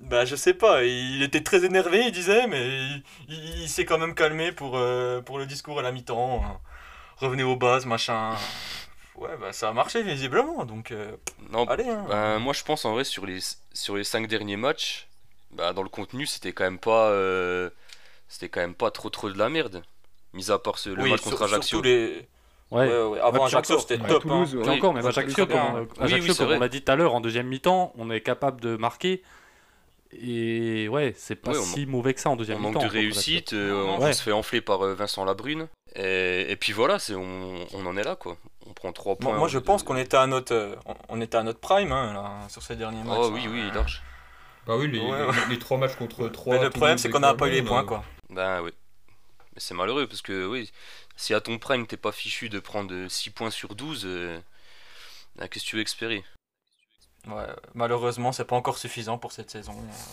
Bah, 0.00 0.24
je 0.24 0.36
sais 0.36 0.54
pas, 0.54 0.84
il 0.84 1.22
était 1.22 1.42
très 1.42 1.64
énervé, 1.64 2.04
il 2.06 2.12
disait, 2.12 2.46
mais 2.46 2.66
il, 2.66 3.02
il- 3.28 3.62
il 3.62 3.68
s'est 3.68 3.84
quand 3.84 3.98
même 3.98 4.14
calmé 4.14 4.52
pour, 4.52 4.76
euh, 4.76 5.20
pour 5.22 5.38
le 5.38 5.46
discours 5.46 5.78
à 5.78 5.82
la 5.82 5.90
mi-temps. 5.92 6.42
hein. 6.44 6.60
Revenez 7.16 7.42
aux 7.42 7.56
bases, 7.56 7.86
machin. 7.86 8.34
Ouais, 9.16 9.30
bah 9.40 9.52
ça 9.54 9.70
a 9.70 9.72
marché 9.72 10.02
visiblement, 10.02 10.66
donc 10.66 10.90
euh, 10.90 11.16
Non, 11.50 11.64
allez. 11.64 11.88
Hein. 11.88 12.04
ben, 12.08 12.38
moi 12.38 12.52
je 12.52 12.62
pense 12.62 12.84
en 12.84 12.92
vrai 12.92 13.04
sur 13.04 13.24
les, 13.24 13.38
sur 13.72 13.96
les 13.96 14.04
5 14.04 14.26
derniers 14.28 14.58
matchs, 14.58 15.08
bah, 15.52 15.72
dans 15.72 15.82
le 15.82 15.88
contenu 15.88 16.26
c'était 16.26 16.52
quand 16.52 16.64
même 16.64 16.78
pas 16.78 17.08
euh, 17.08 17.70
c'était 18.28 18.50
quand 18.50 18.60
même 18.60 18.74
pas 18.74 18.90
trop 18.90 19.08
trop 19.08 19.30
de 19.30 19.38
la 19.38 19.48
merde. 19.48 19.82
Mis 20.34 20.50
à 20.50 20.58
part 20.58 20.76
ce, 20.78 20.90
le 20.90 21.02
oui, 21.02 21.10
match 21.12 21.22
sur- 21.22 21.30
contre 21.30 21.44
Ajaccio. 21.44 21.80
les... 21.80 22.28
Ouais. 22.70 22.86
Ouais, 22.88 23.02
ouais, 23.04 23.20
Avant 23.20 23.46
Ajaccio, 23.46 23.78
c'était 23.78 23.96
top. 23.96 24.20
Toulouse, 24.22 24.54
hein. 24.54 24.58
ouais. 24.58 24.64
Et 24.66 24.68
Oui, 24.68 24.76
encore, 24.76 24.92
mais 24.92 25.06
Ajaccio, 25.06 25.46
comme, 25.46 25.56
on- 25.56 26.02
Ajaccio, 26.02 26.32
oui, 26.32 26.36
comme 26.36 26.50
on 26.52 26.58
l'a 26.60 26.68
dit 26.68 26.82
tout 26.82 26.92
à 26.92 26.96
l'heure, 26.96 27.14
en 27.14 27.22
deuxième 27.22 27.46
mi-temps, 27.46 27.94
on 27.96 28.10
est 28.10 28.20
capable 28.20 28.60
de 28.60 28.76
marquer. 28.76 29.22
Et 30.12 30.88
ouais, 30.88 31.12
c'est 31.16 31.34
pas 31.36 31.50
Ouais, 31.52 31.58
on 31.58 31.62
si 31.64 31.84
mauvais 31.86 32.14
que 32.14 32.20
ça 32.20 32.30
en 32.30 32.36
deuxième 32.36 32.58
On 32.58 32.68
mi-temps. 32.68 32.72
manque 32.80 32.82
de 32.82 32.88
contre 32.88 32.94
réussite, 32.94 33.52
euh, 33.52 33.84
on 33.84 34.00
Ouais. 34.00 34.12
se 34.12 34.22
fait 34.22 34.32
enfler 34.32 34.60
par 34.60 34.82
euh, 34.84 34.94
Vincent 34.94 35.24
Labrune. 35.24 35.68
Et, 35.94 36.50
et 36.50 36.56
puis 36.56 36.72
voilà, 36.72 36.98
c'est, 36.98 37.14
on, 37.14 37.66
on 37.72 37.86
en 37.86 37.96
est 37.96 38.04
là 38.04 38.16
quoi. 38.16 38.36
On 38.68 38.72
prend 38.72 38.92
3 38.92 39.16
points. 39.16 39.30
Moi, 39.30 39.38
moi, 39.40 39.48
je 39.48 39.58
de- 39.58 39.64
pense 39.64 39.82
qu'on 39.82 39.96
était 39.96 40.16
à 40.16 40.26
notre, 40.26 40.52
euh, 40.54 40.74
on- 40.86 40.94
on 41.08 41.20
était 41.20 41.36
à 41.36 41.42
notre 41.42 41.60
prime 41.60 41.92
hein, 41.92 42.12
là, 42.12 42.48
sur 42.48 42.62
ces 42.62 42.76
derniers 42.76 43.02
matchs. 43.02 43.18
Oh 43.20 43.30
oui, 43.32 43.42
hein. 43.46 43.50
oui, 43.52 43.62
large. 43.74 44.02
Bah 44.66 44.76
oui, 44.76 44.88
les, 44.90 44.98
Ouais, 45.00 45.18
les- 45.18 45.24
ouais. 45.26 45.34
les 45.50 45.58
trois 45.58 45.78
matchs 45.78 45.94
contre 45.96 46.28
3. 46.28 46.56
Mais 46.56 46.62
le 46.62 46.70
problème, 46.70 46.98
c'est 46.98 47.08
qu'on 47.10 47.20
n'a 47.20 47.34
pas 47.34 47.48
eu 47.48 47.52
les 47.52 47.62
points, 47.62 47.84
quoi. 47.84 48.04
Ben 48.30 48.60
oui. 48.62 48.70
Mais 49.54 49.60
c'est 49.60 49.74
malheureux 49.74 50.06
parce 50.06 50.22
que 50.22 50.46
oui, 50.46 50.70
si 51.16 51.32
à 51.34 51.40
ton 51.40 51.58
prime 51.58 51.86
t'es 51.86 51.96
pas 51.96 52.12
fichu 52.12 52.48
de 52.48 52.58
prendre 52.60 52.92
6 53.08 53.30
points 53.30 53.50
sur 53.50 53.74
12, 53.74 54.02
euh, 54.04 54.38
ben, 55.36 55.48
qu'est-ce 55.48 55.64
que 55.64 55.70
tu 55.70 55.76
veux 55.76 55.82
espérer? 55.82 56.24
Ouais, 57.28 57.42
malheureusement, 57.74 58.30
c'est 58.30 58.44
pas 58.44 58.54
encore 58.56 58.78
suffisant 58.78 59.18
pour 59.18 59.32
cette 59.32 59.50
saison. 59.50 59.72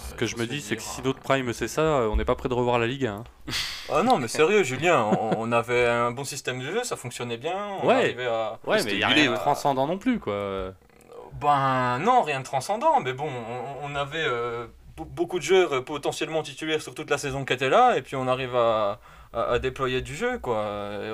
Ce 0.09 0.15
que 0.15 0.25
je 0.25 0.35
me 0.35 0.47
dis, 0.47 0.61
c'est 0.61 0.75
que 0.75 0.81
si 0.81 1.01
d'autres 1.03 1.19
Prime 1.19 1.53
c'est 1.53 1.67
ça, 1.67 1.81
euh, 1.81 2.09
on 2.11 2.15
n'est 2.15 2.25
pas 2.25 2.33
prêt 2.35 2.49
de 2.49 2.55
revoir 2.55 2.79
la 2.79 2.87
Ligue 2.87 3.05
1. 3.05 3.13
hein. 3.15 3.23
Ah 3.91 4.01
non, 4.01 4.17
mais 4.17 4.27
sérieux, 4.27 4.63
Julien, 4.63 5.03
on, 5.03 5.35
on 5.37 5.51
avait 5.51 5.85
un 5.85 6.09
bon 6.11 6.23
système 6.23 6.59
de 6.59 6.65
jeu, 6.65 6.83
ça 6.83 6.95
fonctionnait 6.95 7.37
bien. 7.37 7.53
On 7.81 7.87
Ouais. 7.87 7.93
arrivait 7.95 8.25
à. 8.27 8.57
Ouais, 8.65 8.81
mais 8.83 8.91
il 8.93 8.97
n'y 8.97 9.03
a 9.03 9.09
rien 9.09 9.29
de 9.31 9.35
transcendant 9.35 9.85
non 9.85 9.97
plus, 9.97 10.19
quoi. 10.19 10.71
Ben 11.39 11.99
non, 11.99 12.21
rien 12.21 12.39
de 12.39 12.45
transcendant, 12.45 12.99
mais 13.01 13.13
bon, 13.13 13.27
on, 13.27 13.91
on 13.91 13.95
avait 13.95 14.23
euh, 14.23 14.65
be- 14.97 15.05
beaucoup 15.05 15.37
de 15.39 15.43
joueurs 15.43 15.73
euh, 15.73 15.81
potentiellement 15.81 16.41
titulaires 16.43 16.81
sur 16.81 16.93
toute 16.95 17.09
la 17.09 17.17
saison 17.17 17.43
qui 17.43 17.53
étaient 17.53 17.69
là, 17.69 17.97
et 17.97 18.01
puis 18.01 18.15
on 18.15 18.27
arrive 18.27 18.55
à, 18.55 18.99
à- 19.33 19.43
à 19.53 19.59
déployer 19.59 20.01
du 20.01 20.15
jeu, 20.15 20.39
quoi. 20.39 20.63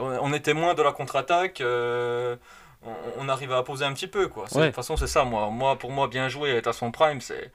On, 0.01 0.19
on 0.21 0.33
était 0.33 0.53
moins 0.53 0.73
de 0.75 0.83
la 0.83 0.91
contre-attaque, 0.91 1.61
euh, 1.61 2.35
on, 2.83 2.93
on 3.17 3.29
arrivait 3.29 3.55
à 3.55 3.63
poser 3.63 3.85
un 3.85 3.93
petit 3.93 4.07
peu, 4.07 4.27
quoi. 4.27 4.45
De 4.45 4.49
toute 4.67 4.75
façon, 4.75 4.97
c'est 4.97 5.07
ça, 5.07 5.23
moi. 5.23 5.49
moi. 5.49 5.77
Pour 5.77 5.91
moi, 5.91 6.07
bien 6.07 6.29
jouer, 6.29 6.51
être 6.51 6.67
à 6.67 6.73
son 6.73 6.91
prime, 6.91 7.21
c'est 7.21 7.51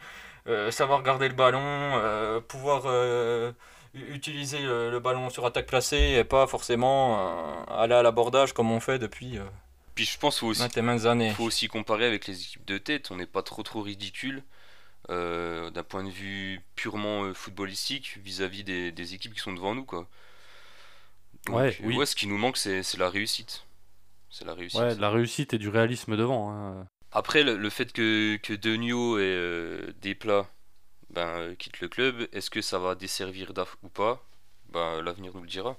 euh, 0.46 0.70
savoir 0.70 1.02
garder 1.02 1.28
le 1.28 1.34
ballon, 1.34 1.60
euh, 1.62 2.40
pouvoir 2.40 2.82
euh, 2.86 3.52
utiliser 3.94 4.58
le, 4.60 4.90
le 4.90 5.00
ballon 5.00 5.30
sur 5.30 5.46
attaque 5.46 5.66
placée, 5.66 6.16
et 6.18 6.24
pas 6.24 6.46
forcément 6.46 7.18
euh, 7.68 7.82
aller 7.82 7.94
à 7.94 8.02
l'abordage 8.02 8.52
comme 8.52 8.70
on 8.70 8.80
fait 8.80 8.98
depuis 8.98 9.38
euh, 9.38 9.44
Puis 9.94 10.04
je 10.04 10.18
pense 10.18 10.34
qu'il 10.34 10.40
faut 10.40 10.46
aussi, 10.50 10.60
faut 11.30 11.44
comparer 11.68 12.06
avec 12.06 12.26
les 12.26 12.40
équipes 12.42 12.64
de 12.66 12.78
tête. 12.78 13.10
On 13.10 13.16
n'est 13.16 13.26
pas 13.26 13.42
trop 13.42 13.62
trop 13.62 13.80
ridicule 13.82 14.42
euh, 15.10 15.70
d'un 15.70 15.82
point 15.84 16.02
de 16.04 16.10
vue 16.10 16.60
purement 16.76 17.24
euh, 17.24 17.34
footballistique 17.34 18.18
vis-à-vis 18.24 18.64
des, 18.64 18.90
des 18.92 19.14
équipes 19.14 19.34
qui 19.34 19.40
sont 19.40 19.52
devant 19.52 19.74
nous. 19.74 19.84
Quoi. 19.84 20.06
Donc, 21.46 21.56
Ouais, 21.56 21.76
euh, 21.80 21.84
oui. 21.84 22.06
ce 22.06 22.16
qui 22.16 22.26
nous 22.26 22.38
manque, 22.38 22.56
c'est 22.56 22.82
c'est 22.82 22.98
la 22.98 23.08
réussite. 23.10 23.64
C'est 24.36 24.44
la 24.44 24.54
réussite. 24.54 24.80
Ouais, 24.80 24.96
de 24.96 25.00
la 25.00 25.10
réussite 25.10 25.54
et 25.54 25.58
du 25.58 25.68
réalisme 25.68 26.16
devant. 26.16 26.50
hein. 26.50 26.86
Après, 27.12 27.44
le, 27.44 27.56
le 27.56 27.70
fait 27.70 27.92
que, 27.92 28.34
que 28.38 28.52
Denio 28.52 29.18
et 29.18 29.22
euh, 29.22 29.92
Desplat 30.02 30.46
ben, 31.10 31.28
euh, 31.28 31.54
quittent 31.54 31.78
le 31.80 31.86
club, 31.88 32.26
est-ce 32.32 32.50
que 32.50 32.60
ça 32.60 32.80
va 32.80 32.96
desservir 32.96 33.52
DAF 33.52 33.76
ou 33.84 33.88
pas? 33.88 34.20
Ben, 34.72 35.00
L'avenir 35.02 35.30
nous 35.34 35.42
le 35.42 35.46
dira. 35.46 35.76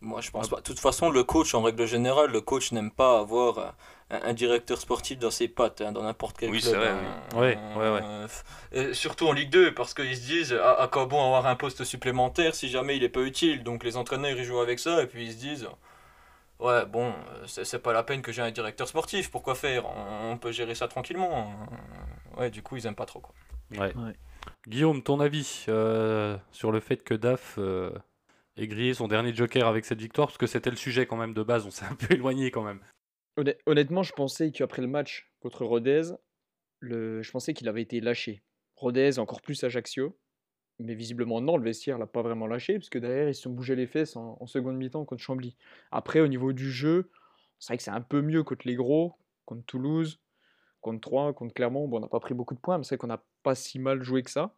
Moi, 0.00 0.20
je 0.20 0.32
pense 0.32 0.48
pas. 0.48 0.56
De 0.56 0.62
toute 0.62 0.80
façon, 0.80 1.10
le 1.10 1.22
coach, 1.22 1.54
en 1.54 1.62
règle 1.62 1.86
générale, 1.86 2.32
le 2.32 2.40
coach 2.40 2.72
n'aime 2.72 2.90
pas 2.90 3.20
avoir 3.20 3.58
euh, 3.58 3.68
un, 4.10 4.30
un 4.30 4.32
directeur 4.34 4.78
sportif 4.80 5.20
dans 5.20 5.30
ses 5.30 5.46
pattes, 5.46 5.80
hein, 5.80 5.92
dans 5.92 6.02
n'importe 6.02 6.36
quel 6.38 6.50
Oui, 6.50 6.60
club. 6.60 6.72
c'est 6.72 6.76
vrai, 6.78 6.88
hein. 6.88 7.22
oui. 7.34 7.38
Ouais, 7.40 7.58
ouais, 7.76 7.90
ouais. 7.92 8.26
Euh, 8.74 8.92
surtout 8.94 9.28
en 9.28 9.32
Ligue 9.32 9.50
2, 9.50 9.74
parce 9.74 9.94
qu'ils 9.94 10.16
se 10.16 10.26
disent 10.26 10.52
à, 10.52 10.72
à 10.80 10.88
quoi 10.88 11.06
bon 11.06 11.24
avoir 11.24 11.46
un 11.46 11.54
poste 11.54 11.84
supplémentaire 11.84 12.56
si 12.56 12.68
jamais 12.68 12.96
il 12.96 13.04
est 13.04 13.08
pas 13.08 13.22
utile? 13.22 13.62
Donc 13.62 13.84
les 13.84 13.96
entraîneurs, 13.96 14.36
ils 14.36 14.44
jouent 14.44 14.58
avec 14.58 14.80
ça, 14.80 15.02
et 15.02 15.06
puis 15.06 15.24
ils 15.26 15.32
se 15.32 15.38
disent 15.38 15.68
Ouais, 16.58 16.86
bon, 16.86 17.12
euh, 17.12 17.46
c'est 17.46 17.78
pas 17.82 17.92
la 17.92 18.02
peine 18.02 18.22
que 18.22 18.32
j'ai 18.32 18.42
un 18.42 18.50
directeur 18.50 18.88
sportif, 18.88 19.30
pourquoi 19.30 19.54
faire? 19.54 19.84
On, 19.86 20.32
on 20.32 20.38
peut 20.38 20.52
gérer 20.52 20.74
ça 20.74 20.88
tranquillement. 20.88 21.50
Euh, 21.72 22.40
Ouais, 22.40 22.50
du 22.50 22.62
coup, 22.62 22.76
ils 22.76 22.86
aiment 22.86 22.94
pas 22.94 23.06
trop. 23.06 23.20
Quoi. 23.20 23.34
Ouais. 23.72 23.94
Ouais. 23.96 24.14
Guillaume, 24.68 25.02
ton 25.02 25.20
avis 25.20 25.64
euh, 25.68 26.36
sur 26.52 26.70
le 26.70 26.80
fait 26.80 27.02
que 27.02 27.14
DAF 27.14 27.54
euh, 27.58 27.90
ait 28.58 28.66
grillé 28.66 28.92
son 28.92 29.08
dernier 29.08 29.34
joker 29.34 29.66
avec 29.66 29.86
cette 29.86 30.00
victoire? 30.00 30.28
Parce 30.28 30.36
que 30.36 30.46
c'était 30.46 30.68
le 30.68 30.76
sujet 30.76 31.06
quand 31.06 31.16
même 31.16 31.32
de 31.32 31.42
base, 31.42 31.64
on 31.64 31.70
s'est 31.70 31.86
un 31.86 31.94
peu 31.94 32.12
éloigné 32.14 32.50
quand 32.50 32.62
même. 32.62 32.80
Honn- 33.38 33.54
Honnêtement, 33.64 34.02
je 34.02 34.12
pensais 34.12 34.50
qu'après 34.50 34.82
le 34.82 34.88
match 34.88 35.32
contre 35.40 35.64
Rodez, 35.64 36.02
le... 36.80 37.22
je 37.22 37.30
pensais 37.30 37.54
qu'il 37.54 37.68
avait 37.68 37.82
été 37.82 38.00
lâché. 38.00 38.42
Rodez, 38.76 39.18
encore 39.18 39.40
plus 39.40 39.64
Ajaccio. 39.64 40.18
Mais 40.78 40.94
visiblement, 40.94 41.40
non, 41.40 41.56
le 41.56 41.64
vestiaire 41.64 41.98
l'a 41.98 42.06
pas 42.06 42.22
vraiment 42.22 42.46
lâché, 42.46 42.74
parce 42.74 42.90
que 42.90 42.98
derrière, 42.98 43.28
ils 43.28 43.34
se 43.34 43.42
sont 43.42 43.50
bougé 43.50 43.76
les 43.76 43.86
fesses 43.86 44.16
en, 44.16 44.36
en 44.40 44.46
seconde 44.46 44.76
mi-temps 44.76 45.04
contre 45.04 45.22
Chambly. 45.22 45.56
Après, 45.90 46.20
au 46.20 46.28
niveau 46.28 46.52
du 46.52 46.70
jeu, 46.70 47.10
c'est 47.58 47.68
vrai 47.68 47.76
que 47.78 47.82
c'est 47.82 47.90
un 47.90 48.02
peu 48.02 48.20
mieux 48.20 48.42
contre 48.42 48.66
les 48.66 48.74
gros, 48.74 49.14
contre 49.46 49.64
Toulouse, 49.64 50.20
contre 50.82 51.00
Troyes, 51.00 51.32
contre 51.32 51.54
Clermont. 51.54 51.88
Bon, 51.88 51.96
on 51.96 52.00
n'a 52.00 52.08
pas 52.08 52.20
pris 52.20 52.34
beaucoup 52.34 52.54
de 52.54 52.60
points, 52.60 52.78
mais 52.78 52.84
c'est 52.84 52.96
vrai 52.96 52.98
qu'on 52.98 53.06
n'a 53.06 53.22
pas 53.42 53.54
si 53.54 53.78
mal 53.78 54.02
joué 54.02 54.22
que 54.22 54.30
ça. 54.30 54.54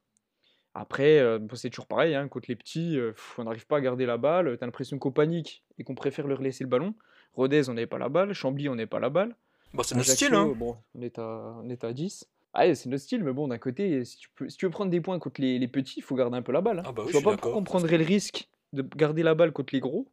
Après, 0.75 1.19
euh, 1.19 1.39
c'est 1.55 1.71
toujours 1.71 1.87
pareil, 1.87 2.15
hein, 2.15 2.29
contre 2.29 2.47
les 2.49 2.57
petits, 2.57 2.99
euh, 2.99 3.13
on 3.39 3.45
n'arrive 3.45 3.67
pas 3.67 3.79
à 3.79 3.81
garder 3.81 4.07
la 4.07 4.17
balle. 4.17 4.57
T'as 4.59 4.67
l'impression 4.67 4.99
qu'on 4.99 5.11
panique 5.11 5.65
et 5.79 5.85
qu'on 5.85 5.95
préfère 5.95 6.27
leur 6.27 6.43
laisser 6.43 6.65
le 6.65 6.71
ballon. 6.71 6.95
Rodez, 7.35 7.69
on 7.69 7.75
n'avait 7.75 7.87
pas 7.87 7.99
la 7.99 8.09
balle. 8.09 8.33
Chambly, 8.33 8.69
on 8.69 8.75
n'avait 8.75 8.87
pas 8.87 9.01
la 9.01 9.11
balle. 9.11 9.35
Bon, 9.73 9.83
c'est 9.83 9.95
notre 9.95 10.09
Ajaccio, 10.11 10.27
style, 10.27 10.37
hein. 10.37 10.53
Bon, 10.57 10.77
on 10.95 11.03
est 11.03 11.19
à, 11.19 11.57
on 11.63 11.69
est 11.69 11.85
à 11.85 11.93
10. 11.93 12.29
Ah, 12.55 12.67
ouais, 12.67 12.75
c'est 12.75 12.89
notre 12.89 13.03
style, 13.03 13.23
mais 13.23 13.33
bon, 13.33 13.49
d'un 13.49 13.59
côté, 13.59 14.05
si 14.05 14.17
tu, 14.19 14.29
peux, 14.35 14.49
si 14.49 14.57
tu 14.57 14.67
veux 14.67 14.71
prendre 14.71 14.91
des 14.91 15.01
points 15.01 15.19
contre 15.19 15.41
les, 15.41 15.59
les 15.59 15.69
petits, 15.69 15.99
il 15.99 16.03
faut 16.03 16.17
garder 16.17 16.37
un 16.37 16.43
peu 16.43 16.53
la 16.53 16.61
balle. 16.61 16.81
hein. 16.81 16.83
Ah 16.87 16.93
bah 16.93 17.03
oui, 17.05 17.13
je 17.13 17.19
vois 17.19 17.33
pas 17.33 17.37
pourquoi 17.43 17.61
on 17.61 17.65
prendrait 17.65 17.99
le 17.99 18.05
risque 18.05 18.49
de 18.73 18.83
garder 18.83 19.23
la 19.23 19.35
balle 19.35 19.53
contre 19.53 19.75
les 19.75 19.81
gros 19.81 20.11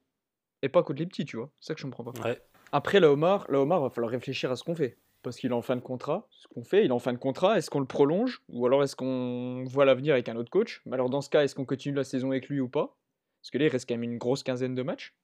et 0.61 0.69
pas 0.69 0.83
contre 0.83 0.99
les 0.99 1.05
petits, 1.07 1.25
tu 1.25 1.37
vois. 1.37 1.49
C'est 1.59 1.67
ça 1.67 1.73
que 1.73 1.79
je 1.79 1.85
comprends 1.85 2.03
pas. 2.03 2.19
Ouais. 2.27 2.41
Après, 2.71 2.99
la 2.99 3.11
Omar, 3.11 3.45
la 3.49 3.59
Omar, 3.61 3.81
va 3.81 3.89
falloir 3.89 4.11
réfléchir 4.11 4.51
à 4.51 4.55
ce 4.55 4.63
qu'on 4.63 4.75
fait. 4.75 4.97
Parce 5.23 5.37
qu'il 5.37 5.49
est 5.51 5.55
en 5.55 5.61
fin 5.63 5.75
de 5.75 5.81
contrat. 5.81 6.27
Ce 6.29 6.47
qu'on 6.49 6.63
fait, 6.63 6.83
il 6.85 6.89
est 6.89 6.91
en 6.93 6.99
fin 6.99 7.11
de 7.13 7.17
contrat. 7.17 7.57
Est-ce 7.57 7.69
qu'on 7.71 7.79
le 7.79 7.87
prolonge 7.87 8.43
Ou 8.49 8.65
alors 8.67 8.83
est-ce 8.83 8.95
qu'on 8.95 9.63
voit 9.65 9.85
l'avenir 9.85 10.13
avec 10.13 10.29
un 10.29 10.35
autre 10.35 10.51
coach? 10.51 10.81
Mais 10.85 10.93
alors, 10.93 11.09
dans 11.09 11.21
ce 11.21 11.29
cas, 11.31 11.43
est-ce 11.43 11.55
qu'on 11.55 11.65
continue 11.65 11.95
la 11.95 12.03
saison 12.03 12.29
avec 12.31 12.47
lui 12.47 12.59
ou 12.59 12.69
pas? 12.69 12.95
Parce 13.41 13.49
que 13.49 13.57
là, 13.57 13.65
il 13.65 13.69
reste 13.69 13.87
quand 13.89 13.95
même 13.95 14.03
une 14.03 14.17
grosse 14.19 14.43
quinzaine 14.43 14.75
de 14.75 14.83
matchs. 14.83 15.15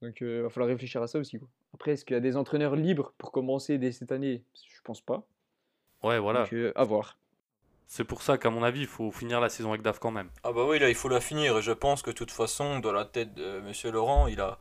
Donc, 0.00 0.18
il 0.22 0.40
va 0.40 0.48
falloir 0.48 0.68
réfléchir 0.68 1.02
à 1.02 1.06
ça 1.06 1.18
aussi. 1.18 1.38
quoi. 1.38 1.48
Après, 1.74 1.92
est-ce 1.92 2.04
qu'il 2.06 2.14
y 2.14 2.16
a 2.16 2.20
des 2.20 2.36
entraîneurs 2.36 2.76
libres 2.76 3.12
pour 3.18 3.30
commencer 3.32 3.76
dès 3.76 3.92
cette 3.92 4.12
année? 4.12 4.42
Je 4.54 4.80
pense 4.84 5.02
pas. 5.02 5.26
Ouais, 6.02 6.18
voilà. 6.18 6.42
Donc, 6.42 6.52
euh, 6.54 6.72
à 6.76 6.84
voir. 6.84 7.16
C'est 7.86 8.04
pour 8.04 8.22
ça 8.22 8.38
qu'à 8.38 8.50
mon 8.50 8.62
avis, 8.62 8.82
il 8.82 8.86
faut 8.86 9.10
finir 9.10 9.40
la 9.40 9.48
saison 9.48 9.70
avec 9.70 9.82
DAF 9.82 9.98
quand 9.98 10.12
même. 10.12 10.30
Ah 10.44 10.52
bah 10.52 10.64
oui, 10.64 10.78
là, 10.78 10.88
il 10.88 10.94
faut 10.94 11.08
la 11.08 11.20
finir. 11.20 11.58
Et 11.58 11.62
je 11.62 11.72
pense 11.72 12.02
que 12.02 12.10
de 12.10 12.14
toute 12.14 12.30
façon, 12.30 12.78
dans 12.78 12.92
la 12.92 13.04
tête 13.04 13.34
de 13.34 13.60
Monsieur 13.60 13.90
Laurent, 13.90 14.28
il 14.28 14.40
a, 14.40 14.58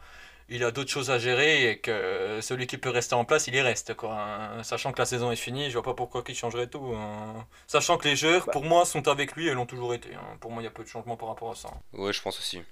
il 0.49 0.63
a 0.63 0.71
d'autres 0.71 0.89
choses 0.89 1.11
à 1.11 1.19
gérer 1.19 1.69
et 1.69 1.77
que 1.79 2.39
celui 2.41 2.65
qui 2.65 2.79
peut 2.79 2.89
rester 2.89 3.13
en 3.13 3.25
place, 3.25 3.45
il 3.45 3.53
y 3.53 3.61
reste. 3.61 3.93
Quoi, 3.93 4.15
hein. 4.19 4.63
Sachant 4.63 4.91
que 4.91 4.97
la 4.97 5.05
saison 5.05 5.31
est 5.31 5.35
finie, 5.35 5.69
je 5.69 5.73
vois 5.73 5.83
pas 5.83 5.93
pourquoi 5.93 6.23
il 6.27 6.33
changerait 6.35 6.67
tout. 6.67 6.91
hein. 6.95 7.45
Sachant 7.67 7.97
que 7.99 8.07
les 8.07 8.15
joueurs, 8.15 8.47
Bah. 8.47 8.51
pour 8.51 8.63
moi, 8.65 8.83
sont 8.85 9.07
avec 9.07 9.35
lui 9.35 9.47
et 9.47 9.53
l'ont 9.53 9.67
toujours 9.67 9.93
été. 9.93 10.15
hein. 10.15 10.37
Pour 10.39 10.49
moi, 10.51 10.63
il 10.63 10.65
y 10.65 10.67
a 10.67 10.71
peu 10.71 10.83
de 10.83 10.89
changements 10.89 11.15
par 11.17 11.29
rapport 11.29 11.51
à 11.51 11.55
ça. 11.55 11.69
Ouais, 11.93 12.11
je 12.11 12.21
pense 12.23 12.39
aussi. 12.39 12.63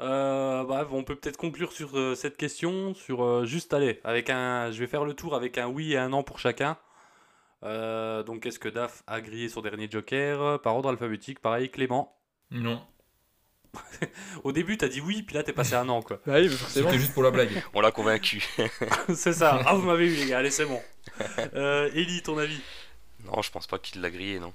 Euh, 0.00 0.64
bah, 0.64 0.86
on 0.92 1.04
peut 1.04 1.16
peut-être 1.16 1.36
conclure 1.36 1.72
sur 1.72 1.96
euh, 1.98 2.14
cette 2.14 2.36
question, 2.36 2.94
sur 2.94 3.22
euh, 3.24 3.44
juste 3.46 3.74
aller 3.74 4.00
avec 4.04 4.30
un. 4.30 4.70
Je 4.70 4.78
vais 4.80 4.86
faire 4.86 5.04
le 5.04 5.14
tour 5.14 5.34
avec 5.34 5.58
un 5.58 5.66
oui 5.66 5.92
et 5.94 5.98
un 5.98 6.08
non 6.08 6.22
pour 6.22 6.38
chacun. 6.38 6.76
Euh, 7.64 8.22
donc, 8.22 8.46
est-ce 8.46 8.58
que 8.58 8.68
DAF 8.68 9.02
a 9.06 9.20
grillé 9.20 9.48
son 9.48 9.60
dernier 9.60 9.88
joker 9.90 10.60
Par 10.62 10.74
ordre 10.74 10.88
alphabétique, 10.88 11.40
pareil, 11.40 11.70
Clément. 11.70 12.16
Non. 12.50 12.82
Au 14.44 14.52
début, 14.52 14.76
t'as 14.76 14.88
dit 14.88 15.00
oui, 15.00 15.22
puis 15.22 15.34
là, 15.34 15.42
t'es 15.42 15.52
passé 15.52 15.74
à 15.74 15.80
un 15.80 15.84
non, 15.84 16.02
quoi. 16.02 16.20
Bah 16.26 16.34
oui, 16.36 16.42
mais 16.42 16.48
forcément. 16.48 16.88
C'était 16.88 17.00
juste 17.00 17.14
pour 17.14 17.22
la 17.22 17.30
blague. 17.30 17.50
On 17.72 17.80
l'a 17.80 17.90
convaincu. 17.90 18.44
c'est 19.14 19.32
ça. 19.32 19.62
Ah, 19.66 19.74
vous 19.74 19.82
m'avez 19.86 20.06
eu, 20.06 20.16
les 20.16 20.26
gars, 20.26 20.38
allez, 20.38 20.50
c'est 20.50 20.66
bon. 20.66 20.80
Euh, 21.54 21.90
Ellie, 21.94 22.22
ton 22.22 22.38
avis 22.38 22.60
non, 23.24 23.40
je 23.40 23.50
pense 23.50 23.66
pas 23.66 23.78
qu'il 23.78 24.00
l'a 24.00 24.10
grillé, 24.10 24.40
non. 24.40 24.52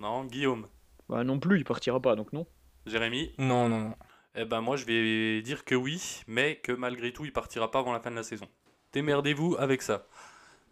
Non, 0.00 0.24
Guillaume, 0.24 0.66
Bah 1.08 1.24
non 1.24 1.38
plus, 1.38 1.58
il 1.58 1.64
partira 1.64 2.00
pas, 2.00 2.16
donc 2.16 2.32
non. 2.32 2.46
Jérémy 2.86 3.32
Non, 3.38 3.68
non, 3.68 3.80
non. 3.80 3.94
Eh 4.34 4.44
ben, 4.46 4.60
moi, 4.62 4.76
je 4.76 4.86
vais 4.86 5.42
dire 5.42 5.64
que 5.64 5.74
oui, 5.74 6.22
mais 6.26 6.56
que 6.56 6.72
malgré 6.72 7.12
tout, 7.12 7.24
il 7.24 7.32
partira 7.32 7.70
pas 7.70 7.80
avant 7.80 7.92
la 7.92 8.00
fin 8.00 8.10
de 8.10 8.16
la 8.16 8.22
saison. 8.22 8.48
Démerdez-vous 8.92 9.56
avec 9.58 9.82
ça. 9.82 10.06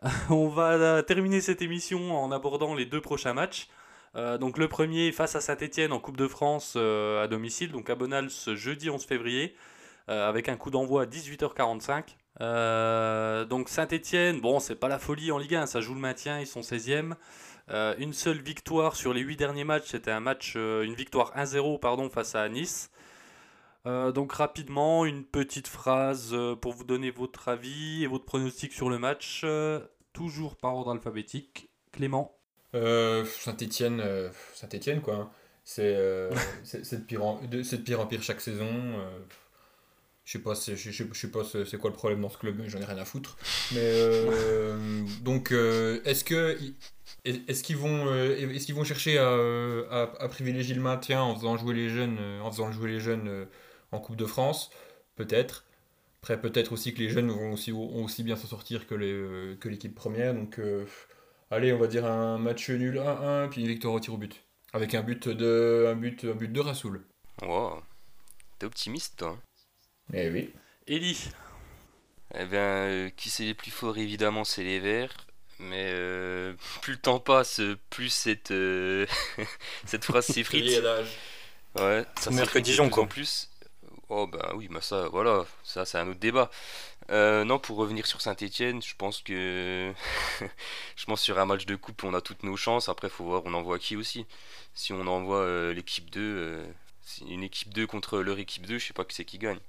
On 0.31 0.49
va 0.49 0.73
euh, 0.73 1.03
terminer 1.03 1.41
cette 1.41 1.63
émission 1.63 2.17
en 2.17 2.33
abordant 2.33 2.75
les 2.75 2.87
deux 2.87 3.01
prochains 3.01 3.35
matchs. 3.35 3.69
Euh, 4.17 4.39
donc 4.39 4.59
le 4.59 4.67
premier 4.67 5.13
face 5.13 5.37
à 5.37 5.41
Saint-Etienne 5.41 5.93
en 5.93 6.01
Coupe 6.01 6.17
de 6.17 6.27
France 6.27 6.75
euh, 6.77 7.23
à 7.23 7.29
domicile, 7.29 7.71
donc 7.71 7.91
à 7.91 7.95
Bonal 7.95 8.31
ce 8.31 8.57
jeudi 8.57 8.91
11 8.91 9.05
février, 9.05 9.55
avec 10.09 10.49
un 10.49 10.57
coup 10.57 10.71
d'envoi 10.71 11.03
à 11.03 11.07
18h45. 11.07 12.17
Euh, 12.41 13.45
donc 13.45 13.69
Saint-Etienne, 13.69 14.41
bon 14.41 14.59
c'est 14.59 14.75
pas 14.75 14.89
la 14.89 14.99
folie 14.99 15.31
en 15.31 15.39
Ligue 15.39 15.55
1, 15.55 15.67
ça 15.67 15.81
joue 15.81 15.95
le 15.95 16.01
maintien, 16.01 16.41
ils 16.41 16.49
sont 16.49 16.63
16e. 16.63 17.13
Euh, 17.71 17.95
une 17.99 18.13
seule 18.13 18.39
victoire 18.39 18.97
sur 18.97 19.15
les 19.15 19.21
8 19.21 19.37
derniers 19.37 19.63
matchs, 19.63 19.87
c'était 19.87 20.11
un 20.11 20.19
match, 20.19 20.57
une 20.57 20.95
victoire 20.95 21.33
1-0 21.37 21.79
pardon, 21.79 22.09
face 22.11 22.35
à 22.35 22.49
Nice. 22.49 22.91
Euh, 23.87 24.13
donc 24.13 24.33
rapidement, 24.33 25.05
une 25.07 25.25
petite 25.25 25.67
phrase 25.69 26.31
euh, 26.33 26.55
pour 26.55 26.73
vous 26.75 26.85
donner 26.85 27.11
votre 27.11 27.49
avis 27.49 28.05
et 28.05 28.07
votre 28.07 28.25
pronostic 28.27 28.73
sur 28.73 28.91
le 28.91 28.99
match, 28.99 29.41
euh, 29.45 29.81
toujours 30.13 30.57
par 30.57 30.75
ordre 30.75 30.91
alphabétique. 30.93 31.71
Clément 31.93 32.37
Euh, 32.75 33.25
Saint-Etienne, 33.25 34.03
Saint-Etienne 34.55 35.01
quoi. 35.01 35.15
hein. 35.15 35.31
C'est 35.65 35.87
de, 35.97 37.05
pire 37.07 37.25
en, 37.25 37.41
de- 37.43 37.63
c'est 37.63 37.79
de 37.79 37.83
pire 37.83 38.01
en 38.01 38.07
pire 38.07 38.23
chaque 38.23 38.41
saison. 38.41 38.67
je 40.25 40.33
sais 40.33 40.39
pas, 40.41 40.55
c'est- 40.55 40.75
je 40.77 40.91
sais, 40.91 41.31
pas 41.31 41.41
c'est 41.45 41.77
quoi 41.79 41.91
le 41.91 41.97
problème 41.97 42.21
dans 42.23 42.29
ce 42.29 42.39
club, 42.39 42.57
mais 42.59 42.69
j'en 42.69 42.81
ai 42.81 42.85
rien 42.85 42.99
à 42.99 43.05
foutre. 43.05 43.37
Mais 43.73 43.93
donc, 45.23 45.53
est-ce 45.53 46.25
que 46.25 46.59
est-ce 47.25 47.63
qu'ils 47.63 47.77
vont 47.77 48.13
est-ce 48.15 48.67
qu'ils 48.67 48.75
vont 48.75 48.85
chercher 48.85 49.19
à, 49.19 49.29
à, 49.91 50.03
à 50.19 50.29
privilégier 50.29 50.75
le 50.75 50.81
maintien 50.83 51.23
en 51.23 51.35
faisant 51.37 51.57
jouer 51.57 51.75
les 51.75 51.89
jeunes 51.89 52.19
en 52.43 52.51
faisant 52.51 52.73
jouer 52.73 52.91
les 52.91 53.01
jeunes 53.01 53.47
en 53.93 54.01
Coupe 54.01 54.17
de 54.17 54.27
France 54.27 54.71
Peut-être. 55.17 55.65
Après, 56.23 56.41
peut-être 56.41 56.73
aussi 56.73 56.93
que 56.95 56.99
les 56.99 57.09
jeunes 57.09 57.31
vont 57.31 57.53
aussi, 57.53 57.71
vont 57.71 58.05
aussi 58.05 58.23
bien 58.23 58.37
s'en 58.37 58.47
sortir 58.47 58.87
que 58.87 58.95
les 58.95 59.57
que 59.59 59.69
l'équipe 59.69 59.95
première. 59.95 60.35
Donc, 60.35 60.59
euh, 60.59 60.85
allez, 61.51 61.73
on 61.73 61.79
va 61.79 61.87
dire 61.87 62.05
un 62.07 62.39
match 62.39 62.69
nul 62.71 62.99
1-1 62.99 63.49
puis 63.49 63.63
une 63.63 63.69
victoire 63.69 63.95
au 63.95 64.01
tir 64.01 64.15
au 64.15 64.19
but. 64.19 64.45
Avec 64.73 64.95
un 64.95 65.03
but 65.03 65.29
de 65.29 65.87
un 65.89 65.95
but 65.97 66.25
un 66.25 66.35
but 66.35 66.53
de 66.53 66.61
Rassoul. 66.61 67.05
Wow. 67.43 67.83
T'es 68.59 68.67
optimiste, 68.67 69.17
toi. 69.19 69.29
hein. 69.31 69.39
Eh 70.13 70.29
oui. 70.31 70.51
Ellie 70.87 71.29
Eh 72.35 72.45
bien, 72.47 72.61
euh, 72.61 73.11
qui 73.11 73.31
c'est 73.31 73.45
les 73.45 73.55
plus 73.55 73.71
forts, 73.71 73.97
évidemment, 73.99 74.45
c'est 74.45 74.65
les 74.65 74.81
Verts. 74.81 75.27
Mais 75.59 75.91
euh, 75.93 76.55
plus 76.81 76.95
le 76.95 76.99
temps 76.99 77.21
passe, 77.21 77.61
plus 77.91 78.09
cette, 78.09 78.51
euh, 78.51 79.07
cette 79.87 80.05
phrase 80.05 80.27
s'effrite. 80.27 80.65
Ouais, 81.79 82.05
ça 82.19 82.31
de 82.31 82.59
Dijon, 82.61 82.85
plus 82.85 82.91
quoi. 82.91 83.03
en 83.05 83.07
plus. 83.07 83.50
Oh 84.13 84.27
bah 84.27 84.51
oui, 84.57 84.67
bah 84.69 84.81
ça, 84.81 85.09
voilà, 85.09 85.47
ça 85.63 85.85
c'est 85.85 85.97
un 85.97 86.09
autre 86.09 86.19
débat. 86.19 86.51
Euh, 87.11 87.45
non, 87.45 87.61
pour 87.61 87.77
revenir 87.77 88.07
sur 88.07 88.21
Saint-Etienne, 88.21 88.83
je 88.83 88.97
pense 88.97 89.23
que 89.23 89.93
je 90.97 91.05
pense 91.07 91.21
sur 91.23 91.39
un 91.39 91.47
match 91.47 91.65
de 91.65 91.77
coupe, 91.77 92.03
on 92.03 92.13
a 92.15 92.21
toutes 92.21 92.43
nos 92.43 92.57
chances. 92.57 92.89
Après, 92.89 93.09
faut 93.09 93.25
voir, 93.25 93.43
on 93.45 93.55
envoie 93.55 93.79
qui 93.79 93.95
aussi. 93.97 94.27
Si 94.75 94.93
on 94.93 95.07
envoie 95.07 95.39
euh, 95.39 95.73
l'équipe 95.75 96.11
2, 96.11 96.21
euh, 96.21 96.67
une 97.29 97.45
équipe 97.45 97.73
2 97.73 97.87
contre 97.87 98.19
leur 98.19 98.41
équipe 98.41 98.67
2, 98.67 98.79
je 98.81 98.87
sais 98.89 98.93
pas 98.95 99.05
qui 99.05 99.15
c'est 99.15 99.25
qui 99.25 99.39
gagne. 99.39 99.61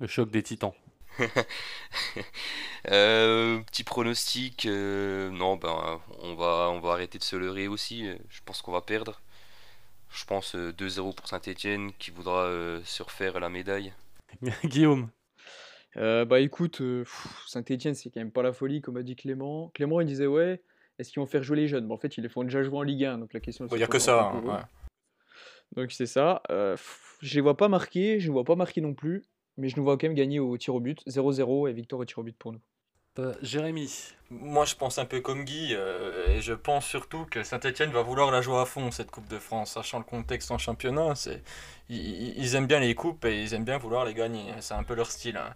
Le 0.00 0.08
choc 0.08 0.30
des 0.30 0.42
titans. 0.42 0.74
Petit 2.84 3.84
pronostic, 3.84 4.66
non, 4.66 5.56
ben 5.56 6.00
on 6.22 6.34
va, 6.34 6.70
on 6.70 6.80
va 6.80 6.92
arrêter 6.92 7.18
de 7.18 7.24
se 7.24 7.36
leurrer 7.36 7.68
aussi. 7.68 8.08
Je 8.30 8.40
pense 8.44 8.62
qu'on 8.62 8.72
va 8.72 8.82
perdre. 8.82 9.20
Je 10.16 10.24
pense 10.24 10.54
euh, 10.54 10.72
2-0 10.72 11.14
pour 11.14 11.28
Saint-Etienne 11.28 11.90
qui 11.98 12.10
voudra 12.10 12.44
euh, 12.46 12.80
se 12.84 13.02
refaire 13.02 13.38
la 13.38 13.50
médaille. 13.50 13.92
Guillaume 14.64 15.10
Euh, 15.96 16.24
bah 16.24 16.40
écoute, 16.40 16.80
euh, 16.80 17.04
Saint-Etienne, 17.46 17.94
c'est 17.94 18.10
quand 18.10 18.20
même 18.20 18.32
pas 18.32 18.42
la 18.42 18.52
folie, 18.52 18.80
comme 18.80 18.96
a 18.96 19.02
dit 19.02 19.14
Clément. 19.14 19.70
Clément, 19.74 20.00
il 20.00 20.06
disait, 20.06 20.26
ouais, 20.26 20.62
est-ce 20.98 21.10
qu'ils 21.12 21.20
vont 21.20 21.26
faire 21.26 21.42
jouer 21.42 21.58
les 21.58 21.68
jeunes? 21.68 21.86
Bah, 21.86 21.94
En 21.94 21.98
fait, 21.98 22.16
ils 22.16 22.22
les 22.22 22.28
font 22.30 22.44
déjà 22.44 22.62
jouer 22.62 22.78
en 22.78 22.82
Ligue 22.82 23.04
1, 23.04 23.18
donc 23.18 23.32
la 23.34 23.40
question. 23.40 23.66
Il 23.70 23.76
n'y 23.76 23.82
a 23.82 23.86
que 23.86 23.98
ça. 23.98 24.30
hein, 24.30 24.42
ouais. 24.42 24.60
Donc 25.74 25.92
c'est 25.92 26.06
ça. 26.06 26.42
Euh, 26.50 26.72
pff, 26.72 27.18
je 27.20 27.34
les 27.34 27.40
vois 27.40 27.56
pas 27.56 27.68
marquer, 27.68 28.18
je 28.20 28.26
les 28.26 28.32
vois 28.32 28.44
pas 28.44 28.56
marquer 28.56 28.80
non 28.80 28.94
plus, 28.94 29.24
mais 29.58 29.68
je 29.68 29.76
nous 29.76 29.84
vois 29.84 29.98
quand 29.98 30.06
même 30.06 30.14
gagner 30.14 30.38
au 30.38 30.56
tir 30.56 30.74
au 30.74 30.80
but, 30.80 31.02
0-0 31.06 31.68
et 31.68 31.72
victoire 31.72 32.00
au 32.00 32.04
tir 32.04 32.18
au 32.18 32.22
but 32.22 32.36
pour 32.36 32.52
nous. 32.52 32.60
Euh, 33.18 33.34
Jérémy. 33.42 33.90
Moi, 34.30 34.64
je 34.64 34.74
pense 34.74 34.98
un 34.98 35.04
peu 35.04 35.20
comme 35.20 35.44
Guy, 35.44 35.70
euh, 35.72 36.26
et 36.28 36.42
je 36.42 36.52
pense 36.52 36.84
surtout 36.86 37.26
que 37.30 37.42
Saint-Etienne 37.44 37.90
va 37.92 38.02
vouloir 38.02 38.30
la 38.30 38.42
jouer 38.42 38.58
à 38.58 38.64
fond, 38.64 38.90
cette 38.90 39.10
Coupe 39.10 39.28
de 39.28 39.38
France, 39.38 39.72
sachant 39.72 39.98
le 39.98 40.04
contexte 40.04 40.50
en 40.50 40.58
championnat. 40.58 41.14
Ils, 41.88 42.54
aiment 42.56 42.66
bien 42.66 42.80
les 42.80 42.94
coupes 42.94 43.24
et 43.24 43.42
ils 43.42 43.54
aiment 43.54 43.64
bien 43.64 43.78
vouloir 43.78 44.04
les 44.04 44.14
gagner. 44.14 44.52
C'est 44.60 44.74
un 44.74 44.82
peu 44.82 44.94
leur 44.94 45.10
style. 45.10 45.36
hein. 45.36 45.54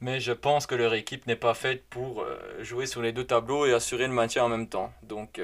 Mais 0.00 0.20
je 0.20 0.32
pense 0.32 0.66
que 0.66 0.74
leur 0.74 0.94
équipe 0.94 1.26
n'est 1.26 1.36
pas 1.36 1.54
faite 1.54 1.84
pour 1.90 2.22
euh, 2.22 2.38
jouer 2.62 2.86
sur 2.86 3.02
les 3.02 3.12
deux 3.12 3.24
tableaux 3.24 3.66
et 3.66 3.72
assurer 3.72 4.06
le 4.06 4.12
maintien 4.12 4.44
en 4.44 4.48
même 4.48 4.68
temps. 4.68 4.92
Donc, 5.02 5.40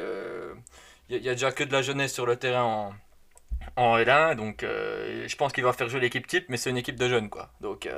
il 1.10 1.20
n'y 1.20 1.28
a, 1.28 1.32
déjà 1.32 1.52
que 1.52 1.64
de 1.64 1.72
la 1.72 1.82
jeunesse 1.82 2.12
sur 2.14 2.26
le 2.26 2.36
terrain 2.36 2.64
en, 2.64 2.94
en 3.76 3.98
L1. 3.98 4.36
Donc, 4.36 4.62
je 4.62 5.36
pense 5.36 5.52
qu'il 5.52 5.64
va 5.64 5.72
faire 5.72 5.88
jouer 5.88 6.00
l'équipe 6.00 6.26
type, 6.26 6.46
mais 6.48 6.56
c'est 6.56 6.70
une 6.70 6.78
équipe 6.78 6.96
de 6.96 7.08
jeunes, 7.08 7.28
quoi. 7.28 7.50
Donc, 7.60 7.88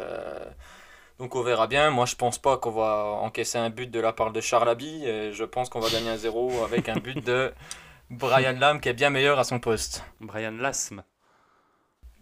donc 1.21 1.37
on 1.37 1.43
verra 1.43 1.67
bien. 1.67 1.91
Moi, 1.91 2.07
je 2.07 2.17
pense 2.17 2.39
pas 2.39 2.57
qu'on 2.57 2.71
va 2.71 3.05
encaisser 3.21 3.59
un 3.59 3.69
but 3.69 3.91
de 3.91 4.01
la 4.01 4.15
part 4.15 4.33
de 4.33 4.41
Charlaby. 4.41 5.05
Et 5.05 5.33
je 5.33 5.45
pense 5.45 5.69
qu'on 5.69 5.79
va 5.79 5.91
gagner 5.91 6.09
un 6.09 6.17
0 6.17 6.65
avec 6.65 6.89
un 6.89 6.97
but 6.97 7.23
de 7.25 7.53
Brian 8.09 8.59
Lam 8.59 8.81
qui 8.81 8.89
est 8.89 8.95
bien 8.95 9.11
meilleur 9.11 9.39
à 9.39 9.45
son 9.45 9.61
poste. 9.61 10.03
Brian 10.21 10.53
Lasme. 10.53 11.05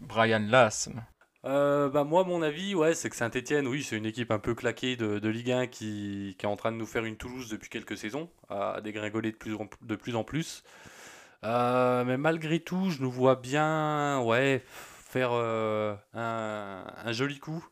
Brian 0.01 0.45
Lasme. 0.45 1.05
Euh, 1.45 1.87
bah 1.87 2.03
moi, 2.03 2.25
mon 2.25 2.41
avis, 2.41 2.75
ouais, 2.75 2.93
c'est 2.93 3.09
que 3.09 3.15
Saint-Etienne, 3.15 3.67
oui, 3.67 3.83
c'est 3.83 3.95
une 3.95 4.05
équipe 4.05 4.31
un 4.31 4.39
peu 4.39 4.53
claquée 4.53 4.97
de, 4.97 5.19
de 5.19 5.29
Ligue 5.29 5.51
1 5.51 5.67
qui, 5.67 6.35
qui 6.37 6.45
est 6.45 6.49
en 6.49 6.57
train 6.57 6.73
de 6.73 6.77
nous 6.77 6.85
faire 6.85 7.05
une 7.05 7.15
Toulouse 7.15 7.47
depuis 7.47 7.69
quelques 7.69 7.97
saisons, 7.97 8.29
à 8.49 8.81
dégringoler 8.81 9.31
de 9.31 9.37
plus 9.37 9.55
en, 9.55 9.69
de 9.81 9.95
plus, 9.95 10.17
en 10.17 10.25
plus. 10.25 10.63
Euh, 11.45 12.03
mais 12.03 12.17
malgré 12.17 12.59
tout, 12.59 12.89
je 12.89 13.01
nous 13.01 13.09
vois 13.11 13.37
bien, 13.37 14.19
ouais, 14.23 14.61
faire 14.67 15.29
euh, 15.31 15.95
un, 16.13 16.83
un 17.05 17.11
joli 17.13 17.39
coup. 17.39 17.65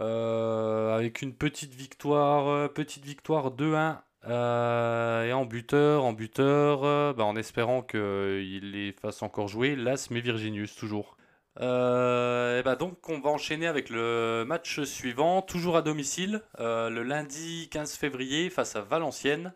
Euh, 0.00 0.96
avec 0.96 1.22
une 1.22 1.34
petite 1.34 1.74
victoire, 1.74 2.48
euh, 2.48 2.68
petite 2.68 3.04
victoire 3.04 3.50
2-1 3.50 3.98
euh, 4.26 5.24
et 5.24 5.32
en 5.32 5.44
buteur, 5.44 6.04
en 6.04 6.12
buteur, 6.12 7.14
bah, 7.14 7.24
en 7.24 7.36
espérant 7.36 7.82
qu'il 7.82 8.72
les 8.72 8.92
fasse 8.92 9.22
encore 9.22 9.48
jouer, 9.48 9.76
Las 9.76 10.10
mais 10.10 10.20
Virginius 10.20 10.74
toujours. 10.74 11.16
Et 11.58 12.62
bah 12.64 12.76
donc 12.78 13.10
on 13.10 13.20
va 13.20 13.28
enchaîner 13.28 13.66
avec 13.66 13.90
le 13.90 14.44
match 14.46 14.80
suivant, 14.84 15.42
toujours 15.42 15.76
à 15.76 15.82
domicile, 15.82 16.40
le 16.58 17.02
lundi 17.02 17.68
15 17.70 17.94
février 17.96 18.48
face 18.48 18.74
à 18.74 18.80
Valenciennes. 18.80 19.52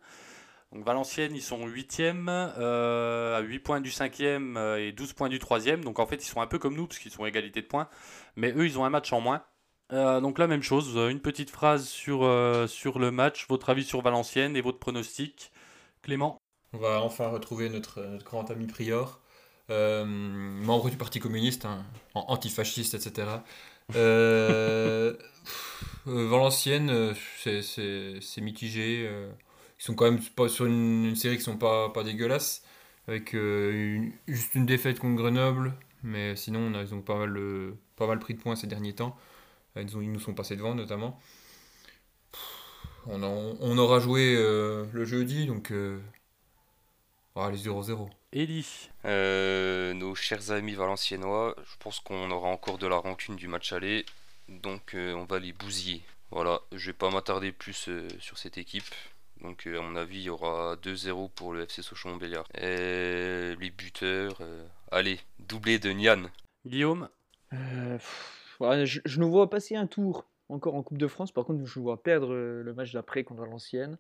Donc 0.73 0.85
Valenciennes, 0.85 1.35
ils 1.35 1.43
sont 1.43 1.67
8e, 1.67 2.29
à 2.29 3.41
8 3.41 3.59
points 3.61 3.81
du 3.81 3.91
5e 3.91 4.57
euh, 4.57 4.77
et 4.77 4.93
12 4.93 5.13
points 5.13 5.29
du 5.29 5.39
3e. 5.39 5.81
Donc 5.81 5.99
en 5.99 6.07
fait, 6.07 6.17
ils 6.17 6.29
sont 6.29 6.41
un 6.41 6.47
peu 6.47 6.59
comme 6.59 6.75
nous, 6.75 6.87
parce 6.87 6.99
qu'ils 6.99 7.13
sont 7.13 7.25
égalité 7.25 7.63
de 7.63 7.67
points. 7.67 7.89
Mais 8.37 8.53
eux, 8.53 8.67
ils 8.67 8.79
ont 8.79 8.85
un 8.85 8.91
match 8.91 9.13
en 9.13 9.21
moins. 9.21 9.43
Euh, 9.93 10.21
donc 10.21 10.39
la 10.39 10.47
même 10.47 10.63
chose, 10.63 10.97
une 11.11 11.21
petite 11.21 11.51
phrase 11.51 11.87
sur, 11.89 12.25
euh, 12.25 12.67
sur 12.67 12.99
le 12.99 13.11
match, 13.11 13.47
votre 13.49 13.71
avis 13.71 13.85
sur 13.85 14.03
Valenciennes 14.03 14.57
et 14.57 14.61
votre 14.61 14.79
pronostic. 14.79 15.53
Clément? 16.03 16.39
On 16.73 16.79
va 16.79 17.01
enfin 17.03 17.29
retrouver 17.29 17.69
notre, 17.69 18.03
notre 18.03 18.25
grand 18.25 18.51
ami 18.51 18.67
Prior, 18.67 19.21
euh, 19.71 20.05
membre 20.05 20.91
du 20.91 20.97
Parti 20.97 21.21
communiste, 21.21 21.65
hein, 21.65 21.85
an- 22.15 22.25
antifasciste, 22.29 22.95
etc. 22.95 23.45
Euh, 23.95 25.15
euh, 26.09 26.29
Valenciennes, 26.29 26.91
euh, 26.91 27.15
c'est- 27.43 28.41
mitigé. 28.41 29.07
euh, 29.09 29.31
ils 29.79 29.85
sont 29.85 29.95
quand 29.95 30.11
même 30.11 30.21
pas 30.37 30.49
sur 30.49 30.67
une, 30.67 31.05
une 31.07 31.17
série 31.17 31.37
qui 31.37 31.43
sont 31.43 31.57
pas, 31.59 31.91
pas 31.91 32.03
dégueulasses, 32.03 32.65
avec 33.09 33.35
euh, 33.35 33.73
une- 33.73 34.13
juste 34.29 34.55
une 34.55 34.67
défaite 34.67 34.99
contre 34.99 35.17
Grenoble, 35.17 35.75
mais 36.03 36.35
sinon 36.37 36.61
on 36.61 36.75
a- 36.75 36.83
ils 36.83 36.95
ont 36.95 37.03
pas 37.03 37.17
mal, 37.19 37.37
euh, 37.37 37.73
pas 37.97 38.07
mal 38.07 38.19
pris 38.19 38.35
de 38.35 38.41
points 38.41 38.57
ces 38.57 38.67
derniers 38.67 38.95
temps. 38.95 39.17
Ils, 39.77 39.97
ont- 39.97 40.01
ils 40.01 40.13
nous 40.13 40.21
sont 40.21 40.35
passés 40.35 40.57
devant 40.57 40.75
notamment. 40.75 41.21
On, 43.09 43.79
aura 43.79 44.01
joué 44.01 44.35
euh, 44.37 44.85
le 44.93 45.05
jeudi, 45.05 45.47
donc 45.47 45.71
euh, 45.71 46.01
ah, 47.37 47.51
les 47.51 47.59
0-0. 47.59 48.09
Eli 48.33 48.67
Euh, 49.05 49.95
nos 49.95 50.15
chers 50.15 50.51
amis 50.51 50.75
valenciennois, 50.75 51.55
je 51.65 51.77
pense 51.79 52.01
qu'on 52.01 52.31
aura 52.31 52.49
encore 52.49 52.79
de 52.79 52.87
la 52.87 52.97
rancune 52.97 53.37
du 53.37 53.47
match 53.49 53.73
aller, 53.73 54.05
donc 54.49 54.95
euh, 54.95 55.15
on 55.15 55.25
va 55.25 55.39
les 55.39 55.53
bousiller. 55.53 56.03
Voilà, 56.33 56.61
je 56.73 56.87
vais 56.87 56.93
pas 56.93 57.11
m'attarder 57.11 57.53
plus 57.53 57.89
euh, 57.89 58.09
sur 58.19 58.39
cette 58.39 58.59
équipe. 58.59 58.85
Donc 59.41 59.67
euh, 59.67 59.79
à 59.79 59.83
mon 59.83 59.95
avis, 59.97 60.17
il 60.19 60.23
y 60.25 60.31
aura 60.31 60.77
2-0 60.77 61.31
pour 61.31 61.53
le 61.53 61.67
FC 61.67 61.83
Sochaux-Montbéliard. 61.83 62.47
Les 62.55 63.71
buteurs, 63.71 64.37
euh, 64.41 64.67
allez, 64.91 65.21
doublé 65.39 65.79
de 65.79 65.91
Nian. 65.91 66.23
Guillaume? 66.67 67.09
Euh, 67.53 67.99
pff, 67.99 68.36
je, 68.61 69.01
je 69.05 69.21
nous 69.21 69.31
vois 69.31 69.49
passer 69.51 69.77
un 69.77 69.87
tour 69.87 70.27
encore 70.49 70.75
en 70.75 70.83
Coupe 70.83 70.99
de 70.99 71.09
France. 71.09 71.33
Par 71.33 71.45
contre, 71.45 71.65
je 71.65 71.81
vois 71.81 72.03
perdre 72.03 72.33
euh, 72.33 72.63
le 72.63 72.73
match 72.75 72.93
d'après 72.93 73.25
contre 73.25 73.43
Valenciennes. 73.43 73.99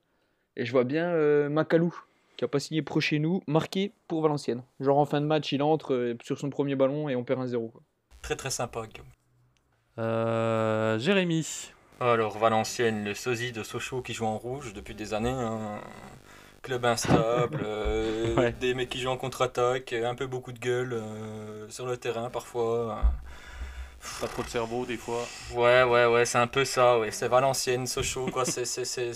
Et 0.56 0.64
je 0.64 0.72
vois 0.72 0.84
bien 0.84 1.06
euh, 1.10 1.48
Macalou, 1.48 1.94
qui 2.36 2.44
a 2.44 2.48
pas 2.48 2.60
signé 2.60 2.80
pro 2.82 3.00
chez 3.00 3.18
nous, 3.18 3.42
marqué 3.46 3.92
pour 4.08 4.22
Valenciennes. 4.22 4.62
Genre 4.80 4.98
en 4.98 5.04
fin 5.04 5.20
de 5.20 5.26
match, 5.26 5.52
il 5.52 5.62
entre 5.62 5.92
euh, 5.94 6.16
sur 6.22 6.38
son 6.38 6.48
premier 6.50 6.76
ballon 6.76 7.08
et 7.08 7.16
on 7.16 7.24
perd 7.24 7.40
un 7.40 7.46
0 7.46 7.68
quoi. 7.68 7.82
Très 8.22 8.36
très 8.36 8.50
sympa, 8.50 8.86
Guillaume. 8.86 9.06
Euh, 9.98 10.98
Jérémy 10.98 11.70
Alors, 12.00 12.38
Valenciennes, 12.38 13.04
le 13.04 13.14
sosie 13.14 13.52
de 13.52 13.62
Sochaux 13.62 14.02
qui 14.02 14.12
joue 14.14 14.26
en 14.26 14.36
rouge 14.38 14.72
depuis 14.74 14.94
des 14.94 15.14
années. 15.14 15.30
hein. 15.30 15.80
Club 16.62 16.84
instable, 16.84 17.60
euh, 17.64 18.34
Ouais. 18.36 18.52
des 18.52 18.74
mecs 18.74 18.88
qui 18.88 18.98
jouent 19.00 19.10
en 19.10 19.16
contre-attaque, 19.16 19.92
un 19.92 20.14
peu 20.14 20.26
beaucoup 20.26 20.52
de 20.52 20.58
gueule 20.58 20.94
euh, 20.94 21.68
sur 21.68 21.86
le 21.86 21.96
terrain 21.96 22.28
parfois. 22.30 23.00
Pas 24.20 24.28
trop 24.28 24.42
de 24.42 24.48
cerveau 24.48 24.86
des 24.86 24.96
fois. 24.96 25.24
Ouais, 25.52 25.82
ouais, 25.82 26.06
ouais, 26.06 26.24
c'est 26.24 26.38
un 26.38 26.46
peu 26.46 26.64
ça, 26.64 26.98
ouais. 26.98 27.10
C'est 27.10 27.28
Valenciennes, 27.28 27.86
Sochaux, 27.86 28.26
quoi. 28.26 28.44
c'est, 28.44 28.64
c'est, 28.64 29.12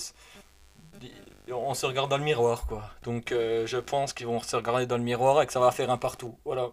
On 1.53 1.75
se 1.75 1.87
regarde 1.87 2.11
dans 2.11 2.19
le 2.19 2.25
miroir, 2.25 2.67
quoi. 2.67 2.91
Donc, 3.03 3.33
euh, 3.33 3.67
je 3.67 3.79
pense 3.79 4.13
qu'ils 4.13 4.27
vont 4.27 4.41
se 4.41 4.57
regarder 4.57 4.87
dans 4.87 4.99
le 4.99 5.03
miroir 5.03 5.43
et 5.43 5.47
que 5.47 5.53
ça 5.53 5.61
va 5.61 5.71
faire 5.71 5.91
un 5.91 5.97
partout. 5.99 6.37
Voilà. 6.45 6.69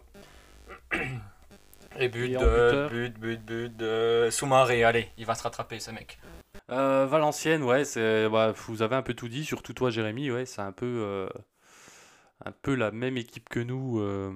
Et 1.98 2.08
but 2.08 2.32
Et 2.32 2.36
de. 2.36 2.88
But, 2.90 3.18
but, 3.18 3.44
but 3.44 3.76
de. 3.76 4.28
Soumaré, 4.30 4.84
allez, 4.84 5.10
il 5.16 5.26
va 5.26 5.34
se 5.34 5.42
rattraper, 5.42 5.80
ce 5.80 5.90
mec. 5.90 6.18
Euh, 6.70 7.06
Valenciennes, 7.06 7.62
ouais, 7.62 7.84
c'est, 7.84 8.28
bah, 8.28 8.52
vous 8.66 8.82
avez 8.82 8.94
un 8.96 9.02
peu 9.02 9.14
tout 9.14 9.28
dit, 9.28 9.44
surtout 9.44 9.72
toi, 9.72 9.90
Jérémy, 9.90 10.30
ouais, 10.30 10.44
c'est 10.44 10.60
un 10.60 10.72
peu, 10.72 10.86
euh, 10.86 11.28
un 12.44 12.52
peu 12.52 12.74
la 12.74 12.90
même 12.90 13.16
équipe 13.16 13.48
que 13.48 13.60
nous, 13.60 14.00
euh, 14.00 14.30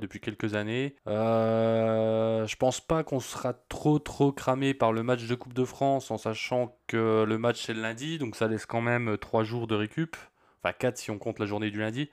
depuis 0.00 0.20
quelques 0.20 0.54
années. 0.54 0.96
Euh, 1.06 2.46
je 2.46 2.56
pense 2.56 2.80
pas 2.80 3.04
qu'on 3.04 3.20
sera 3.20 3.54
trop, 3.68 3.98
trop 3.98 4.32
cramé 4.32 4.74
par 4.74 4.92
le 4.92 5.02
match 5.02 5.26
de 5.26 5.34
Coupe 5.34 5.54
de 5.54 5.64
France, 5.64 6.10
en 6.10 6.18
sachant 6.18 6.76
que 6.86 7.24
le 7.26 7.38
match 7.38 7.64
c'est 7.64 7.74
le 7.74 7.82
lundi, 7.82 8.18
donc 8.18 8.36
ça 8.36 8.48
laisse 8.48 8.66
quand 8.66 8.80
même 8.80 9.16
3 9.18 9.44
jours 9.44 9.66
de 9.66 9.74
récup, 9.74 10.16
enfin 10.62 10.72
4 10.78 10.98
si 10.98 11.10
on 11.10 11.18
compte 11.18 11.38
la 11.38 11.46
journée 11.46 11.70
du 11.70 11.80
lundi. 11.80 12.10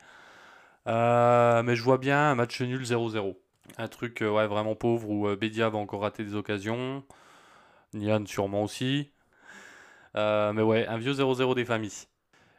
Euh, 0.87 1.63
mais 1.63 1.75
je 1.75 1.83
vois 1.83 1.97
bien 1.97 2.31
un 2.31 2.35
match 2.35 2.61
nul 2.61 2.83
0-0. 2.83 3.35
Un 3.77 3.87
truc 3.87 4.21
euh, 4.21 4.29
ouais, 4.29 4.47
vraiment 4.47 4.75
pauvre 4.75 5.09
où 5.09 5.27
euh, 5.27 5.35
Bédia 5.35 5.69
va 5.69 5.77
encore 5.77 6.01
rater 6.01 6.23
des 6.23 6.35
occasions. 6.35 7.03
Nian 7.93 8.25
sûrement 8.25 8.63
aussi. 8.63 9.11
Euh, 10.15 10.53
mais 10.53 10.61
ouais, 10.61 10.87
un 10.87 10.97
vieux 10.97 11.13
0-0 11.13 11.55
des 11.55 11.65
familles. 11.65 12.07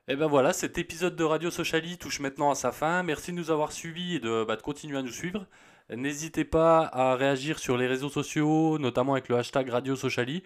Et 0.06 0.16
ben 0.16 0.26
voilà, 0.26 0.52
cet 0.52 0.76
épisode 0.76 1.16
de 1.16 1.24
Radio 1.24 1.50
Sociali 1.50 1.96
touche 1.96 2.20
maintenant 2.20 2.50
à 2.50 2.54
sa 2.54 2.72
fin. 2.72 3.02
Merci 3.02 3.32
de 3.32 3.36
nous 3.36 3.50
avoir 3.50 3.72
suivis 3.72 4.16
et 4.16 4.20
de, 4.20 4.44
bah, 4.44 4.56
de 4.56 4.62
continuer 4.62 4.98
à 4.98 5.02
nous 5.02 5.08
suivre. 5.10 5.46
N'hésitez 5.90 6.44
pas 6.44 6.80
à 6.92 7.14
réagir 7.14 7.58
sur 7.58 7.76
les 7.78 7.86
réseaux 7.86 8.10
sociaux, 8.10 8.78
notamment 8.78 9.12
avec 9.14 9.28
le 9.28 9.36
hashtag 9.36 9.70
Radio 9.70 9.96
Sociali. 9.96 10.42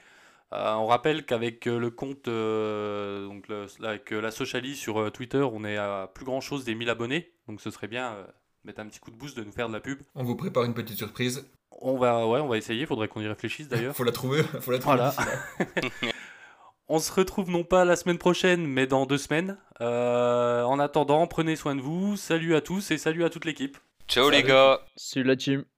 Euh, 0.52 0.74
on 0.74 0.86
rappelle 0.86 1.26
qu'avec 1.26 1.66
euh, 1.66 1.78
le 1.78 1.90
compte, 1.90 2.28
euh, 2.28 3.26
donc 3.26 3.48
le- 3.48 3.66
avec 3.84 4.10
la 4.12 4.30
Sociali 4.30 4.76
sur 4.76 5.10
Twitter, 5.12 5.42
on 5.42 5.64
est 5.64 5.76
à 5.76 6.10
plus 6.14 6.24
grand 6.24 6.40
chose 6.40 6.64
des 6.64 6.74
1000 6.74 6.88
abonnés. 6.88 7.32
Donc 7.48 7.60
ce 7.60 7.70
serait 7.70 7.88
bien 7.88 8.12
euh, 8.12 8.24
mettre 8.64 8.80
un 8.80 8.86
petit 8.86 9.00
coup 9.00 9.10
de 9.10 9.16
boost 9.16 9.36
de 9.36 9.42
nous 9.44 9.52
faire 9.52 9.68
de 9.68 9.74
la 9.74 9.80
pub. 9.80 10.00
On 10.14 10.22
vous 10.22 10.36
prépare 10.36 10.64
une 10.64 10.74
petite 10.74 10.96
surprise. 10.96 11.46
On 11.80 11.98
va, 11.98 12.26
ouais, 12.26 12.40
on 12.40 12.48
va 12.48 12.56
essayer. 12.56 12.86
Faudrait 12.86 13.08
qu'on 13.08 13.20
y 13.20 13.28
réfléchisse 13.28 13.68
d'ailleurs. 13.68 13.94
Faut 13.96 14.04
la 14.04 14.12
trouver, 14.12 14.42
faut 14.42 14.70
la 14.72 14.78
trouver. 14.78 14.96
Voilà. 14.96 15.14
On 16.88 16.98
se 16.98 17.12
retrouve 17.12 17.50
non 17.50 17.64
pas 17.64 17.84
la 17.84 17.96
semaine 17.96 18.18
prochaine, 18.18 18.66
mais 18.66 18.86
dans 18.86 19.04
deux 19.06 19.18
semaines. 19.18 19.58
Euh, 19.80 20.62
en 20.62 20.78
attendant, 20.78 21.26
prenez 21.26 21.54
soin 21.56 21.76
de 21.76 21.80
vous. 21.82 22.16
Salut 22.16 22.54
à 22.54 22.60
tous 22.62 22.90
et 22.90 22.98
salut 22.98 23.24
à 23.24 23.30
toute 23.30 23.44
l'équipe. 23.44 23.76
Ciao 24.08 24.30
les 24.30 24.38
Salut. 24.38 24.48
gars 24.48 24.80
C'est 24.96 25.22
la 25.22 25.36
team. 25.36 25.64